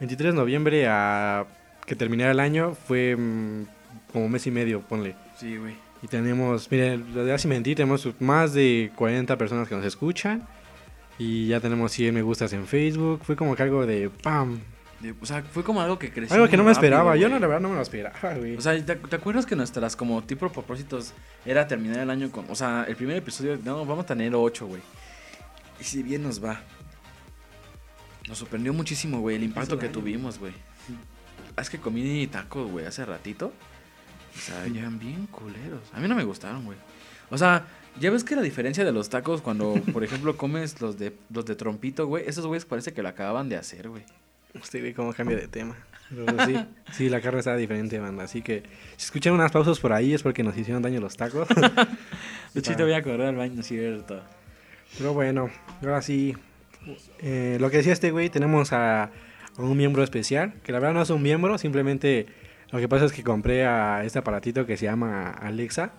23 0.00 0.32
de 0.34 0.38
noviembre 0.38 0.86
a 0.88 1.46
que 1.86 1.96
terminara 1.96 2.30
el 2.32 2.40
año 2.40 2.74
fue 2.74 3.16
mm, 3.16 3.66
como 4.12 4.28
mes 4.28 4.46
y 4.46 4.50
medio, 4.50 4.80
ponle. 4.82 5.14
Sí, 5.38 5.56
güey. 5.56 5.74
Y 6.02 6.06
tenemos, 6.06 6.70
miren, 6.70 7.04
la 7.14 7.22
verdad 7.22 7.38
sin 7.38 7.50
mentir, 7.50 7.76
tenemos 7.76 8.08
más 8.20 8.52
de 8.54 8.92
40 8.96 9.36
personas 9.36 9.68
que 9.68 9.74
nos 9.74 9.84
escuchan. 9.84 10.46
Y 11.18 11.48
ya 11.48 11.58
tenemos 11.58 11.90
100 11.92 12.14
me 12.14 12.22
gustas 12.22 12.52
en 12.52 12.64
Facebook. 12.66 13.20
Fue 13.24 13.34
como 13.34 13.56
que 13.56 13.62
algo 13.64 13.84
de 13.86 14.08
¡pam! 14.08 14.60
De- 15.00 15.14
O 15.20 15.26
sea, 15.26 15.42
fue 15.42 15.64
como 15.64 15.80
algo 15.80 15.98
que 15.98 16.12
creció. 16.12 16.36
Algo 16.36 16.48
que 16.48 16.56
no 16.56 16.62
me 16.62 16.70
rápido, 16.72 16.84
esperaba. 16.86 17.16
Yo 17.16 17.28
no, 17.28 17.40
la 17.40 17.46
verdad 17.48 17.60
no 17.60 17.70
me 17.70 17.74
lo 17.74 17.82
esperaba, 17.82 18.34
güey. 18.36 18.56
O 18.56 18.60
sea, 18.60 18.74
¿te, 18.84 18.94
te 18.94 19.16
acuerdas 19.16 19.44
que 19.44 19.56
nuestras 19.56 19.96
como 19.96 20.22
tipo 20.22 20.48
propósitos 20.48 21.14
era 21.44 21.66
terminar 21.66 21.98
el 21.98 22.10
año 22.10 22.30
con... 22.30 22.44
O 22.48 22.54
sea, 22.54 22.84
el 22.86 22.94
primer 22.94 23.16
episodio, 23.16 23.58
no, 23.64 23.84
vamos 23.84 24.04
a 24.04 24.06
tener 24.06 24.32
ocho, 24.36 24.66
güey. 24.68 24.80
Y 25.80 25.84
si 25.84 26.04
bien 26.04 26.22
nos 26.22 26.42
va. 26.44 26.60
Nos 28.28 28.38
sorprendió 28.38 28.72
muchísimo, 28.72 29.20
güey, 29.20 29.36
el 29.36 29.42
impacto 29.42 29.78
que 29.78 29.88
tuvimos, 29.88 30.38
güey. 30.38 30.52
Es 31.56 31.70
que 31.70 31.78
comí 31.78 32.26
tacos, 32.26 32.70
güey, 32.70 32.86
hace 32.86 33.04
ratito. 33.04 33.52
O 34.36 34.40
sea, 34.40 34.66
ya 34.68 34.88
bien 34.90 35.26
culeros. 35.26 35.82
A 35.92 36.00
mí 36.00 36.06
no 36.06 36.14
me 36.14 36.24
gustaron, 36.24 36.64
güey. 36.64 36.78
O 37.30 37.38
sea, 37.38 37.66
ya 37.98 38.10
ves 38.10 38.24
que 38.24 38.36
la 38.36 38.42
diferencia 38.42 38.84
de 38.84 38.92
los 38.92 39.08
tacos 39.08 39.40
cuando, 39.40 39.74
por 39.92 40.04
ejemplo, 40.04 40.36
comes 40.36 40.80
los 40.80 40.98
de 40.98 41.16
los 41.30 41.44
de 41.46 41.56
trompito, 41.56 42.06
güey, 42.06 42.24
esos 42.26 42.46
güeyes 42.46 42.64
parece 42.64 42.92
que 42.92 43.02
lo 43.02 43.08
acababan 43.08 43.48
de 43.48 43.56
hacer, 43.56 43.88
güey. 43.88 44.04
Usted 44.54 44.82
ve 44.82 44.94
cómo 44.94 45.12
cambia 45.12 45.36
de 45.36 45.48
tema. 45.48 45.76
Pero 46.08 46.46
sí, 46.46 46.56
sí, 46.92 47.08
la 47.08 47.20
carne 47.20 47.40
está 47.40 47.54
diferente, 47.56 47.98
banda. 47.98 48.24
Así 48.24 48.40
que 48.40 48.62
si 48.96 49.04
escuchan 49.04 49.34
unas 49.34 49.52
pausas 49.52 49.78
por 49.78 49.92
ahí 49.92 50.14
es 50.14 50.22
porque 50.22 50.42
nos 50.42 50.56
hicieron 50.56 50.82
daño 50.82 51.00
los 51.00 51.16
tacos. 51.16 51.48
De 52.54 52.60
hecho, 52.60 52.74
te 52.74 52.82
voy 52.82 52.94
a 52.94 53.02
correr 53.02 53.26
al 53.26 53.36
baño, 53.36 53.62
cierto. 53.62 54.22
Pero 54.96 55.12
bueno, 55.12 55.50
ahora 55.82 56.00
sí. 56.00 56.34
Eh, 57.20 57.56
lo 57.60 57.70
que 57.70 57.78
decía 57.78 57.92
este 57.92 58.10
güey, 58.10 58.28
tenemos 58.30 58.72
a, 58.72 59.04
a 59.04 59.10
un 59.58 59.76
miembro 59.76 60.02
especial. 60.02 60.54
Que 60.62 60.72
la 60.72 60.78
verdad 60.78 60.94
no 60.94 61.02
es 61.02 61.10
un 61.10 61.22
miembro, 61.22 61.58
simplemente 61.58 62.26
lo 62.70 62.78
que 62.78 62.88
pasa 62.88 63.04
es 63.06 63.12
que 63.12 63.22
compré 63.22 63.64
a 63.66 64.04
este 64.04 64.18
aparatito 64.18 64.66
que 64.66 64.76
se 64.76 64.86
llama 64.86 65.30
Alexa. 65.30 65.92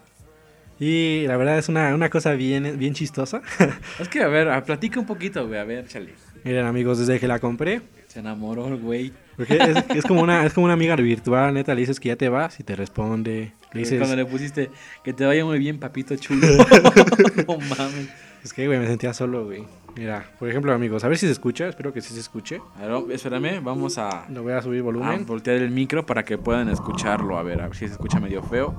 Y 0.81 1.25
la 1.27 1.35
verdad 1.35 1.57
es 1.57 1.67
una, 1.67 1.93
una 1.93 2.09
cosa 2.09 2.33
bien, 2.33 2.77
bien 2.79 2.93
chistosa. 2.93 3.41
Es 3.99 4.07
que, 4.07 4.21
a 4.23 4.27
ver, 4.29 4.49
a- 4.49 4.63
platica 4.63 4.99
un 4.99 5.05
poquito, 5.05 5.45
güey. 5.47 5.59
A 5.59 5.65
ver, 5.65 5.85
chale. 5.87 6.13
Miren 6.45 6.65
amigos, 6.65 6.99
desde 6.99 7.19
que 7.19 7.27
la 7.27 7.39
compré, 7.39 7.81
Se 8.07 8.19
enamoró 8.19 8.69
el 8.69 8.77
güey. 8.77 9.11
porque 9.35 9.57
es, 9.57 9.83
es 9.97 10.05
como 10.05 10.21
una, 10.21 10.45
es 10.45 10.53
como 10.53 10.63
una 10.65 10.73
amiga 10.75 10.95
virtual, 10.95 11.53
neta, 11.53 11.75
le 11.75 11.81
dices 11.81 11.99
que 11.99 12.07
ya 12.07 12.15
te 12.15 12.29
vas 12.29 12.61
y 12.61 12.63
te 12.63 12.77
responde. 12.77 13.51
Le 13.73 13.79
dices, 13.81 13.97
Cuando 13.99 14.15
le 14.15 14.25
pusiste 14.25 14.69
que 15.03 15.11
te 15.11 15.25
vaya 15.25 15.43
muy 15.43 15.59
bien, 15.59 15.79
papito 15.79 16.15
chulo. 16.15 16.47
no 17.47 17.57
mames. 17.57 18.07
Es 18.43 18.53
que 18.53 18.67
güey, 18.67 18.79
me 18.79 18.87
sentía 18.87 19.13
solo, 19.13 19.45
güey. 19.45 19.65
Mira, 19.95 20.25
por 20.39 20.47
ejemplo 20.47 20.71
amigos, 20.71 21.03
a 21.03 21.07
ver 21.07 21.17
si 21.17 21.25
se 21.25 21.31
escucha, 21.31 21.67
espero 21.67 21.91
que 21.91 22.01
sí 22.01 22.13
se 22.13 22.19
escuche. 22.19 22.61
A 22.77 22.85
ver, 22.85 23.11
espérame, 23.11 23.61
vamos 23.63 23.97
a, 23.97 24.25
Lo 24.29 24.43
voy 24.43 24.53
a 24.53 24.61
subir 24.61 24.79
a 24.81 24.83
volumen. 24.83 25.25
voltear 25.25 25.57
el 25.57 25.71
micro 25.71 26.05
para 26.05 26.23
que 26.23 26.37
puedan 26.37 26.69
escucharlo. 26.69 27.37
A 27.37 27.43
ver, 27.43 27.61
a 27.61 27.67
ver 27.67 27.75
si 27.75 27.87
se 27.87 27.93
escucha 27.93 28.19
medio 28.19 28.41
feo. 28.43 28.75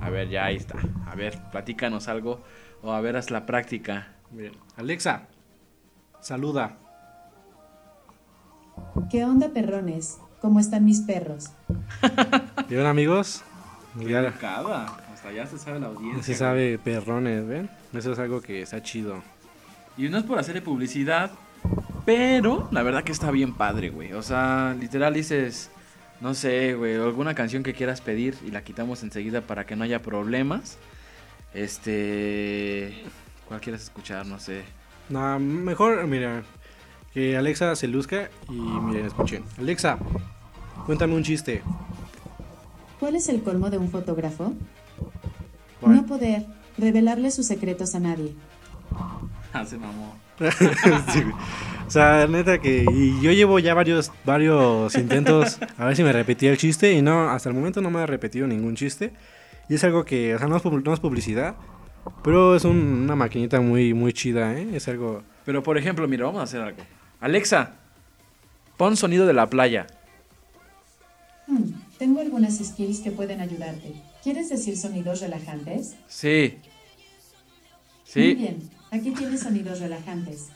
A 0.00 0.08
ver, 0.10 0.28
ya 0.28 0.46
ahí 0.46 0.56
está. 0.56 0.78
A 1.06 1.14
ver, 1.14 1.38
platícanos 1.50 2.08
algo. 2.08 2.40
O 2.82 2.92
a 2.92 3.00
ver, 3.00 3.16
haz 3.16 3.30
la 3.30 3.44
práctica. 3.44 4.08
Miren, 4.30 4.54
Alexa, 4.76 5.28
saluda. 6.20 6.78
¿Qué 9.10 9.24
onda, 9.24 9.50
perrones? 9.50 10.18
¿Cómo 10.40 10.58
están 10.58 10.84
mis 10.84 11.00
perros? 11.00 11.50
¿Vieron 12.68 12.86
amigos? 12.86 13.42
Ya 13.98 14.32
Cada. 14.32 14.86
Hasta 15.12 15.30
ya 15.32 15.46
se 15.46 15.58
sabe 15.58 15.78
la 15.80 15.88
audiencia. 15.88 16.22
se 16.22 16.34
sabe 16.34 16.78
perrones, 16.78 17.46
¿ven? 17.46 17.68
Eso 17.92 18.12
es 18.12 18.18
algo 18.18 18.40
que 18.40 18.62
está 18.62 18.82
chido. 18.82 19.22
Y 19.96 20.08
no 20.08 20.18
es 20.18 20.24
por 20.24 20.38
hacerle 20.38 20.62
publicidad, 20.62 21.30
pero 22.06 22.68
la 22.72 22.82
verdad 22.82 23.04
que 23.04 23.12
está 23.12 23.30
bien 23.30 23.52
padre, 23.54 23.90
güey. 23.90 24.12
O 24.14 24.22
sea, 24.22 24.74
literal 24.78 25.12
dices, 25.12 25.70
no 26.20 26.34
sé, 26.34 26.74
güey, 26.74 26.96
alguna 26.96 27.34
canción 27.34 27.62
que 27.62 27.74
quieras 27.74 28.00
pedir 28.00 28.36
y 28.46 28.50
la 28.50 28.64
quitamos 28.64 29.02
enseguida 29.02 29.42
para 29.42 29.66
que 29.66 29.76
no 29.76 29.84
haya 29.84 30.00
problemas. 30.02 30.78
Este, 31.52 32.94
¿cuál 33.46 33.60
quieres 33.60 33.82
escuchar? 33.82 34.24
No 34.24 34.40
sé. 34.40 34.62
No, 35.10 35.38
mejor, 35.38 36.06
mira, 36.06 36.42
que 37.12 37.36
Alexa 37.36 37.76
se 37.76 37.88
luzca 37.88 38.30
y 38.48 38.52
miren, 38.52 39.04
escuchen. 39.04 39.44
Alexa, 39.58 39.98
cuéntame 40.86 41.14
un 41.14 41.22
chiste. 41.22 41.62
¿Cuál 42.98 43.16
es 43.16 43.28
el 43.28 43.42
colmo 43.42 43.68
de 43.68 43.76
un 43.76 43.90
fotógrafo? 43.90 44.54
¿Cuál? 45.80 45.96
No 45.96 46.06
poder 46.06 46.46
revelarle 46.78 47.30
sus 47.30 47.46
secretos 47.46 47.94
a 47.94 48.00
nadie. 48.00 48.34
Ah, 49.54 49.66
se 49.66 49.76
mamó. 49.76 50.16
Sí, 51.12 51.22
o 51.86 51.90
sea, 51.90 52.26
neta 52.26 52.58
que 52.58 52.86
y 52.90 53.20
yo 53.20 53.32
llevo 53.32 53.58
ya 53.58 53.74
varios 53.74 54.10
varios 54.24 54.94
intentos 54.94 55.58
a 55.76 55.84
ver 55.84 55.94
si 55.94 56.02
me 56.02 56.10
repetía 56.10 56.50
el 56.50 56.56
chiste 56.56 56.94
y 56.94 57.02
no, 57.02 57.28
hasta 57.28 57.50
el 57.50 57.54
momento 57.54 57.82
no 57.82 57.90
me 57.90 58.00
ha 58.00 58.06
repetido 58.06 58.46
ningún 58.46 58.74
chiste. 58.76 59.12
Y 59.68 59.74
es 59.74 59.84
algo 59.84 60.04
que, 60.06 60.34
o 60.34 60.38
sea, 60.38 60.48
no 60.48 60.56
es, 60.56 60.64
no 60.64 60.94
es 60.94 61.00
publicidad, 61.00 61.54
pero 62.24 62.56
es 62.56 62.64
un- 62.64 63.02
una 63.04 63.14
maquinita 63.14 63.60
muy 63.60 63.92
muy 63.92 64.14
chida, 64.14 64.54
¿eh? 64.58 64.70
Es 64.72 64.88
algo 64.88 65.22
Pero 65.44 65.62
por 65.62 65.76
ejemplo, 65.76 66.08
mira, 66.08 66.24
vamos 66.24 66.40
a 66.40 66.44
hacer 66.44 66.62
algo. 66.62 66.78
Alexa, 67.20 67.72
pon 68.78 68.96
sonido 68.96 69.26
de 69.26 69.34
la 69.34 69.46
playa. 69.50 69.86
Hmm, 71.46 71.72
tengo 71.98 72.20
algunas 72.22 72.56
skills 72.58 73.00
que 73.00 73.10
pueden 73.10 73.42
ayudarte. 73.42 73.92
¿Quieres 74.22 74.48
decir 74.48 74.76
sonidos 74.76 75.20
relajantes? 75.20 75.96
Sí. 76.06 76.58
Muy 78.14 78.24
Sí. 78.24 78.34
bien, 78.34 78.70
aquí 78.90 79.10
tienes 79.12 79.40
sonidos 79.40 79.80
relajantes. 79.80 80.48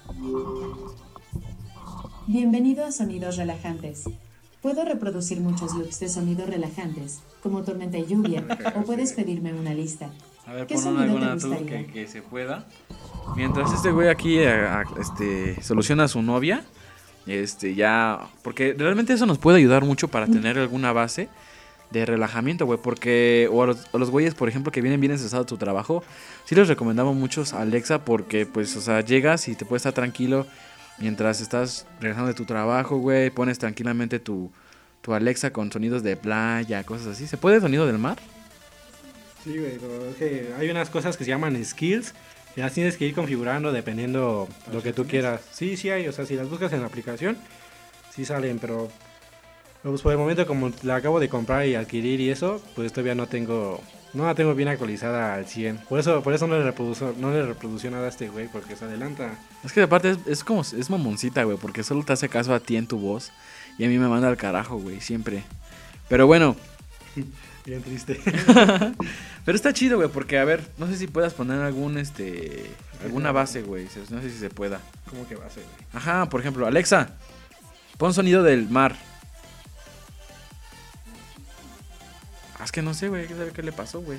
Bienvenido 2.26 2.84
a 2.84 2.92
Sonidos 2.92 3.36
Relajantes. 3.36 4.04
Puedo 4.60 4.84
reproducir 4.84 5.40
muchos 5.40 5.74
loops 5.74 6.00
de 6.00 6.08
sonidos 6.08 6.48
relajantes, 6.50 7.20
como 7.42 7.62
tormenta 7.62 7.98
y 7.98 8.04
lluvia, 8.06 8.44
o 8.76 8.82
puedes 8.82 9.12
pedirme 9.12 9.54
una 9.54 9.72
lista. 9.72 10.10
A 10.44 10.52
ver, 10.52 10.66
¿Qué 10.66 10.74
pon 10.74 10.98
alguna 10.98 11.36
tú 11.38 11.50
que, 11.66 11.86
que 11.86 12.06
se 12.08 12.20
pueda. 12.22 12.66
Mientras 13.36 13.72
este 13.72 13.90
güey 13.90 14.08
aquí 14.08 14.38
eh, 14.38 14.48
a- 14.48 14.84
este, 15.00 15.62
soluciona 15.62 16.04
a 16.04 16.08
su 16.08 16.20
novia, 16.22 16.64
este 17.26 17.74
ya. 17.74 18.28
Porque 18.42 18.74
realmente 18.76 19.12
eso 19.12 19.24
nos 19.26 19.38
puede 19.38 19.58
ayudar 19.58 19.84
mucho 19.84 20.08
para 20.08 20.26
tener 20.26 20.58
alguna 20.58 20.92
base 20.92 21.28
de 21.90 22.06
relajamiento, 22.06 22.66
güey. 22.66 22.78
Porque, 22.82 23.48
o 23.52 23.62
a 23.62 23.66
los, 23.66 23.86
a 23.92 23.98
los 23.98 24.10
güeyes, 24.10 24.34
por 24.34 24.48
ejemplo, 24.48 24.72
que 24.72 24.80
vienen 24.80 25.00
bien 25.00 25.12
estresados 25.12 25.46
de 25.46 25.50
tu 25.50 25.56
trabajo, 25.56 26.02
sí 26.44 26.54
les 26.54 26.68
recomendamos 26.68 27.14
muchos 27.16 27.52
a 27.52 27.62
Alexa 27.62 28.04
porque, 28.04 28.46
pues, 28.46 28.76
o 28.76 28.80
sea, 28.80 29.00
llegas 29.00 29.48
y 29.48 29.54
te 29.54 29.64
puedes 29.64 29.80
estar 29.80 29.92
tranquilo 29.92 30.46
mientras 30.98 31.40
estás 31.40 31.86
regresando 32.00 32.28
de 32.28 32.34
tu 32.34 32.44
trabajo, 32.44 32.96
güey. 32.98 33.30
Pones 33.30 33.58
tranquilamente 33.58 34.18
tu, 34.18 34.50
tu 35.00 35.14
Alexa 35.14 35.52
con 35.52 35.70
sonidos 35.70 36.02
de 36.02 36.16
playa, 36.16 36.84
cosas 36.84 37.08
así. 37.08 37.26
¿Se 37.26 37.36
puede 37.36 37.60
sonido 37.60 37.86
del 37.86 37.98
mar? 37.98 38.18
Sí, 39.44 39.58
güey, 39.58 39.78
pero 39.78 40.10
es 40.10 40.16
que 40.16 40.52
hay 40.58 40.68
unas 40.70 40.90
cosas 40.90 41.16
que 41.16 41.24
se 41.24 41.30
llaman 41.30 41.64
skills 41.64 42.14
y 42.56 42.60
las 42.60 42.72
tienes 42.72 42.96
que 42.96 43.06
ir 43.06 43.14
configurando 43.14 43.70
dependiendo 43.70 44.48
lo 44.72 44.82
que 44.82 44.92
tú 44.92 45.06
quieras. 45.06 45.42
Sí, 45.52 45.76
sí 45.76 45.90
hay, 45.90 46.08
o 46.08 46.12
sea, 46.12 46.26
si 46.26 46.34
las 46.34 46.48
buscas 46.50 46.72
en 46.72 46.80
la 46.80 46.86
aplicación, 46.86 47.36
sí 48.12 48.24
salen, 48.24 48.58
pero 48.58 48.90
pues 49.90 50.02
por 50.02 50.12
el 50.12 50.18
momento 50.18 50.46
como 50.46 50.70
la 50.82 50.96
acabo 50.96 51.20
de 51.20 51.28
comprar 51.28 51.66
y 51.66 51.74
adquirir 51.74 52.20
y 52.20 52.30
eso, 52.30 52.62
pues 52.74 52.92
todavía 52.92 53.14
no 53.14 53.26
tengo 53.26 53.80
no 54.14 54.24
la 54.24 54.34
tengo 54.34 54.54
bien 54.54 54.68
actualizada 54.68 55.34
al 55.34 55.46
100. 55.46 55.78
Por 55.88 55.98
eso, 55.98 56.22
por 56.22 56.32
eso 56.32 56.46
no 56.46 56.56
le 56.56 56.64
reprodujo, 56.64 57.14
no 57.18 57.32
le 57.32 57.44
reprodució 57.44 57.90
nada 57.90 58.06
a 58.06 58.08
este 58.08 58.28
güey, 58.28 58.48
porque 58.48 58.74
se 58.74 58.86
adelanta. 58.86 59.38
Es 59.62 59.72
que 59.72 59.82
aparte 59.82 60.10
es, 60.10 60.18
es 60.26 60.44
como, 60.44 60.62
es 60.62 60.88
mamoncita, 60.88 61.44
güey, 61.44 61.58
porque 61.58 61.82
solo 61.82 62.02
te 62.02 62.14
hace 62.14 62.28
caso 62.28 62.54
a 62.54 62.60
ti 62.60 62.76
en 62.76 62.86
tu 62.86 62.98
voz. 62.98 63.30
Y 63.78 63.84
a 63.84 63.88
mí 63.88 63.98
me 63.98 64.08
manda 64.08 64.28
al 64.28 64.38
carajo, 64.38 64.78
güey, 64.78 65.02
siempre. 65.02 65.42
Pero 66.08 66.26
bueno, 66.26 66.56
Bien 67.66 67.82
triste. 67.82 68.20
pero 69.44 69.56
está 69.56 69.72
chido, 69.72 69.96
güey, 69.96 70.08
porque 70.08 70.38
a 70.38 70.44
ver, 70.44 70.62
no 70.78 70.86
sé 70.86 70.96
si 70.96 71.08
puedas 71.08 71.34
poner 71.34 71.60
algún, 71.60 71.98
este, 71.98 72.70
alguna 73.02 73.32
base, 73.32 73.62
güey. 73.62 73.88
No 74.10 74.22
sé 74.22 74.30
si 74.30 74.38
se 74.38 74.50
pueda. 74.50 74.80
¿Cómo 75.10 75.26
que 75.26 75.34
ser, 75.34 75.64
güey? 75.64 75.86
Ajá, 75.92 76.28
por 76.28 76.40
ejemplo, 76.40 76.66
Alexa, 76.66 77.16
pon 77.98 78.14
sonido 78.14 78.44
del 78.44 78.68
mar. 78.68 78.94
Es 82.66 82.72
que 82.72 82.82
no 82.82 82.94
sé, 82.94 83.08
güey, 83.08 83.22
hay 83.22 83.28
que 83.28 83.34
saber 83.34 83.52
qué 83.52 83.62
le 83.62 83.70
pasó, 83.70 84.00
güey. 84.00 84.18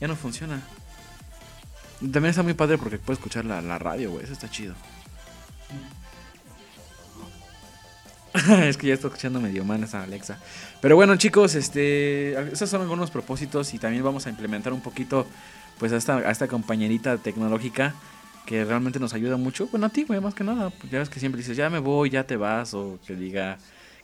Ya 0.00 0.08
no 0.08 0.16
funciona. 0.16 0.60
También 2.00 2.26
está 2.26 2.42
muy 2.42 2.54
padre 2.54 2.76
porque 2.76 2.98
puedes 2.98 3.18
escuchar 3.18 3.44
la, 3.44 3.62
la 3.62 3.78
radio, 3.78 4.10
güey. 4.10 4.24
Eso 4.24 4.32
está 4.32 4.50
chido. 4.50 4.74
es 8.64 8.76
que 8.76 8.88
ya 8.88 8.94
estoy 8.94 9.10
escuchando 9.10 9.40
medio 9.40 9.64
mal 9.64 9.82
esa 9.84 10.02
Alexa. 10.02 10.40
Pero 10.80 10.96
bueno, 10.96 11.14
chicos, 11.16 11.54
este, 11.54 12.32
esos 12.52 12.68
son 12.68 12.82
algunos 12.82 13.12
propósitos 13.12 13.72
y 13.74 13.78
también 13.78 14.02
vamos 14.02 14.26
a 14.26 14.30
implementar 14.30 14.72
un 14.72 14.80
poquito, 14.80 15.24
pues, 15.78 15.92
a 15.92 15.96
esta, 15.98 16.28
esta 16.28 16.48
compañerita 16.48 17.16
tecnológica 17.18 17.94
que 18.44 18.64
realmente 18.64 18.98
nos 18.98 19.14
ayuda 19.14 19.36
mucho. 19.36 19.68
Bueno, 19.68 19.86
a 19.86 19.90
ti, 19.90 20.02
güey, 20.02 20.20
más 20.20 20.34
que 20.34 20.42
nada. 20.42 20.70
Pues 20.70 20.90
ya 20.90 20.98
ves 20.98 21.08
que 21.08 21.20
siempre 21.20 21.40
dices, 21.42 21.56
ya 21.56 21.70
me 21.70 21.78
voy, 21.78 22.10
ya 22.10 22.24
te 22.24 22.36
vas, 22.36 22.74
o 22.74 22.98
que 23.06 23.14
diga 23.14 23.58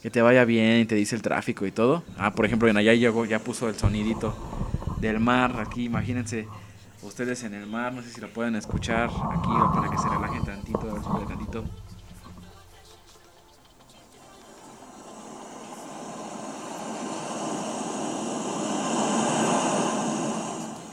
que 0.04 0.10
te 0.10 0.20
vaya 0.20 0.44
bien 0.44 0.80
y 0.80 0.84
te 0.84 0.96
dice 0.96 1.16
el 1.16 1.22
tráfico 1.22 1.64
y 1.64 1.70
todo. 1.70 2.02
Ah, 2.18 2.34
por 2.34 2.44
ejemplo, 2.44 2.68
en 2.68 2.76
allá 2.76 2.92
llegó, 2.92 3.24
ya 3.24 3.38
puso 3.38 3.70
el 3.70 3.74
sonidito 3.74 4.36
del 5.00 5.18
mar 5.18 5.58
aquí, 5.58 5.86
imagínense. 5.86 6.46
Ustedes 7.00 7.42
en 7.42 7.54
el 7.54 7.66
mar, 7.66 7.94
no 7.94 8.02
sé 8.02 8.10
si 8.10 8.20
lo 8.20 8.28
pueden 8.28 8.54
escuchar 8.54 9.04
aquí 9.08 9.48
o 9.48 9.72
para 9.72 9.90
que 9.90 9.96
se 9.96 10.06
relajen 10.06 10.44
tantito, 10.44 10.78
a 10.80 11.18
ver, 11.18 11.26
tantito. 11.26 11.64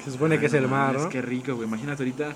Se 0.03 0.11
supone 0.11 0.39
que 0.39 0.47
es 0.47 0.53
el 0.53 0.67
mar, 0.67 0.95
Es 0.95 1.05
que 1.05 1.21
rico, 1.21 1.55
güey. 1.55 1.67
Imagínate 1.67 2.03
ahorita 2.03 2.33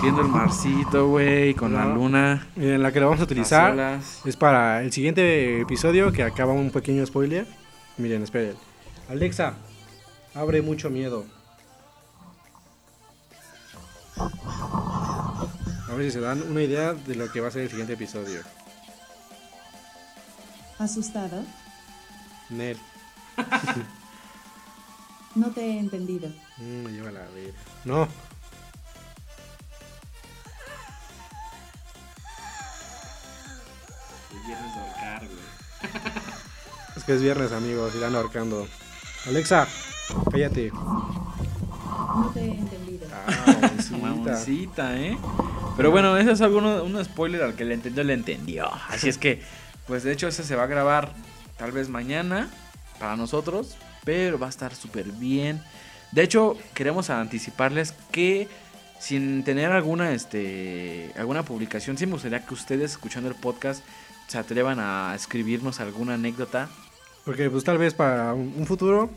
viendo 0.00 0.20
el 0.20 0.28
marcito, 0.28 1.08
güey, 1.08 1.54
con 1.54 1.72
la 1.72 1.86
luna. 1.86 2.46
Miren, 2.54 2.82
la 2.82 2.92
que 2.92 3.00
lo 3.00 3.06
vamos 3.06 3.20
a 3.20 3.24
utilizar 3.24 3.98
es 4.24 4.36
para 4.36 4.82
el 4.82 4.92
siguiente 4.92 5.60
episodio 5.60 6.12
que 6.12 6.22
acaba 6.22 6.52
un 6.52 6.70
pequeño 6.70 7.04
spoiler. 7.04 7.46
Miren, 7.98 8.22
esperen. 8.22 8.54
Alexa, 9.08 9.54
abre 10.34 10.62
mucho 10.62 10.88
miedo. 10.88 11.24
A 14.16 15.94
ver 15.96 16.04
si 16.04 16.10
se 16.12 16.20
dan 16.20 16.42
una 16.42 16.62
idea 16.62 16.94
de 16.94 17.16
lo 17.16 17.30
que 17.32 17.40
va 17.40 17.48
a 17.48 17.50
ser 17.50 17.62
el 17.62 17.70
siguiente 17.70 17.94
episodio. 17.94 18.40
¿Asustado? 20.78 21.44
Nel. 22.50 22.78
No 25.40 25.50
te 25.52 25.62
he 25.62 25.78
entendido. 25.78 26.28
Mm, 26.58 26.82
me 26.84 26.92
lleva 26.92 27.10
la 27.10 27.20
ver. 27.20 27.54
No. 27.86 28.06
El 34.32 34.46
viernes 34.46 34.74
de 34.74 34.80
ahorcar, 34.80 35.26
güey. 35.26 35.92
Es 36.96 37.04
que 37.04 37.14
es 37.14 37.22
viernes, 37.22 37.52
amigos, 37.52 37.94
ando 38.04 38.18
ahorcando. 38.18 38.68
Alexa, 39.26 39.66
cállate. 40.30 40.70
No 40.72 42.30
te 42.34 42.40
he 42.40 42.58
entendido. 42.58 43.06
Ah, 43.10 43.46
mamoncita. 43.62 43.96
Mamoncita, 43.96 45.00
¿eh? 45.00 45.16
Pero 45.78 45.90
bueno, 45.90 46.18
ese 46.18 46.32
es 46.32 46.42
alguno, 46.42 46.84
un 46.84 47.02
spoiler 47.02 47.42
al 47.44 47.54
que 47.54 47.64
le 47.64 47.72
entendió, 47.72 48.04
le 48.04 48.12
entendió. 48.12 48.70
Así 48.90 49.08
es 49.08 49.16
que, 49.16 49.40
pues 49.86 50.02
de 50.02 50.12
hecho, 50.12 50.28
ese 50.28 50.44
se 50.44 50.54
va 50.54 50.64
a 50.64 50.66
grabar 50.66 51.14
tal 51.56 51.72
vez 51.72 51.88
mañana 51.88 52.50
para 52.98 53.16
nosotros, 53.16 53.78
pero 54.04 54.38
va 54.38 54.46
a 54.46 54.50
estar 54.50 54.74
súper 54.74 55.10
bien. 55.12 55.62
De 56.12 56.22
hecho, 56.22 56.56
queremos 56.74 57.10
anticiparles 57.10 57.92
que 58.10 58.48
sin 58.98 59.44
tener 59.44 59.70
alguna, 59.72 60.12
este, 60.12 61.10
alguna 61.16 61.42
publicación, 61.44 61.96
sí 61.96 62.06
me 62.06 62.12
gustaría 62.12 62.44
que 62.44 62.52
ustedes 62.54 62.92
escuchando 62.92 63.28
el 63.28 63.34
podcast 63.34 63.82
se 64.26 64.38
atrevan 64.38 64.78
a 64.80 65.12
escribirnos 65.14 65.80
alguna 65.80 66.14
anécdota. 66.14 66.68
Porque 67.24 67.48
pues 67.50 67.64
tal 67.64 67.78
vez 67.78 67.94
para 67.94 68.34
un 68.34 68.66
futuro 68.66 69.10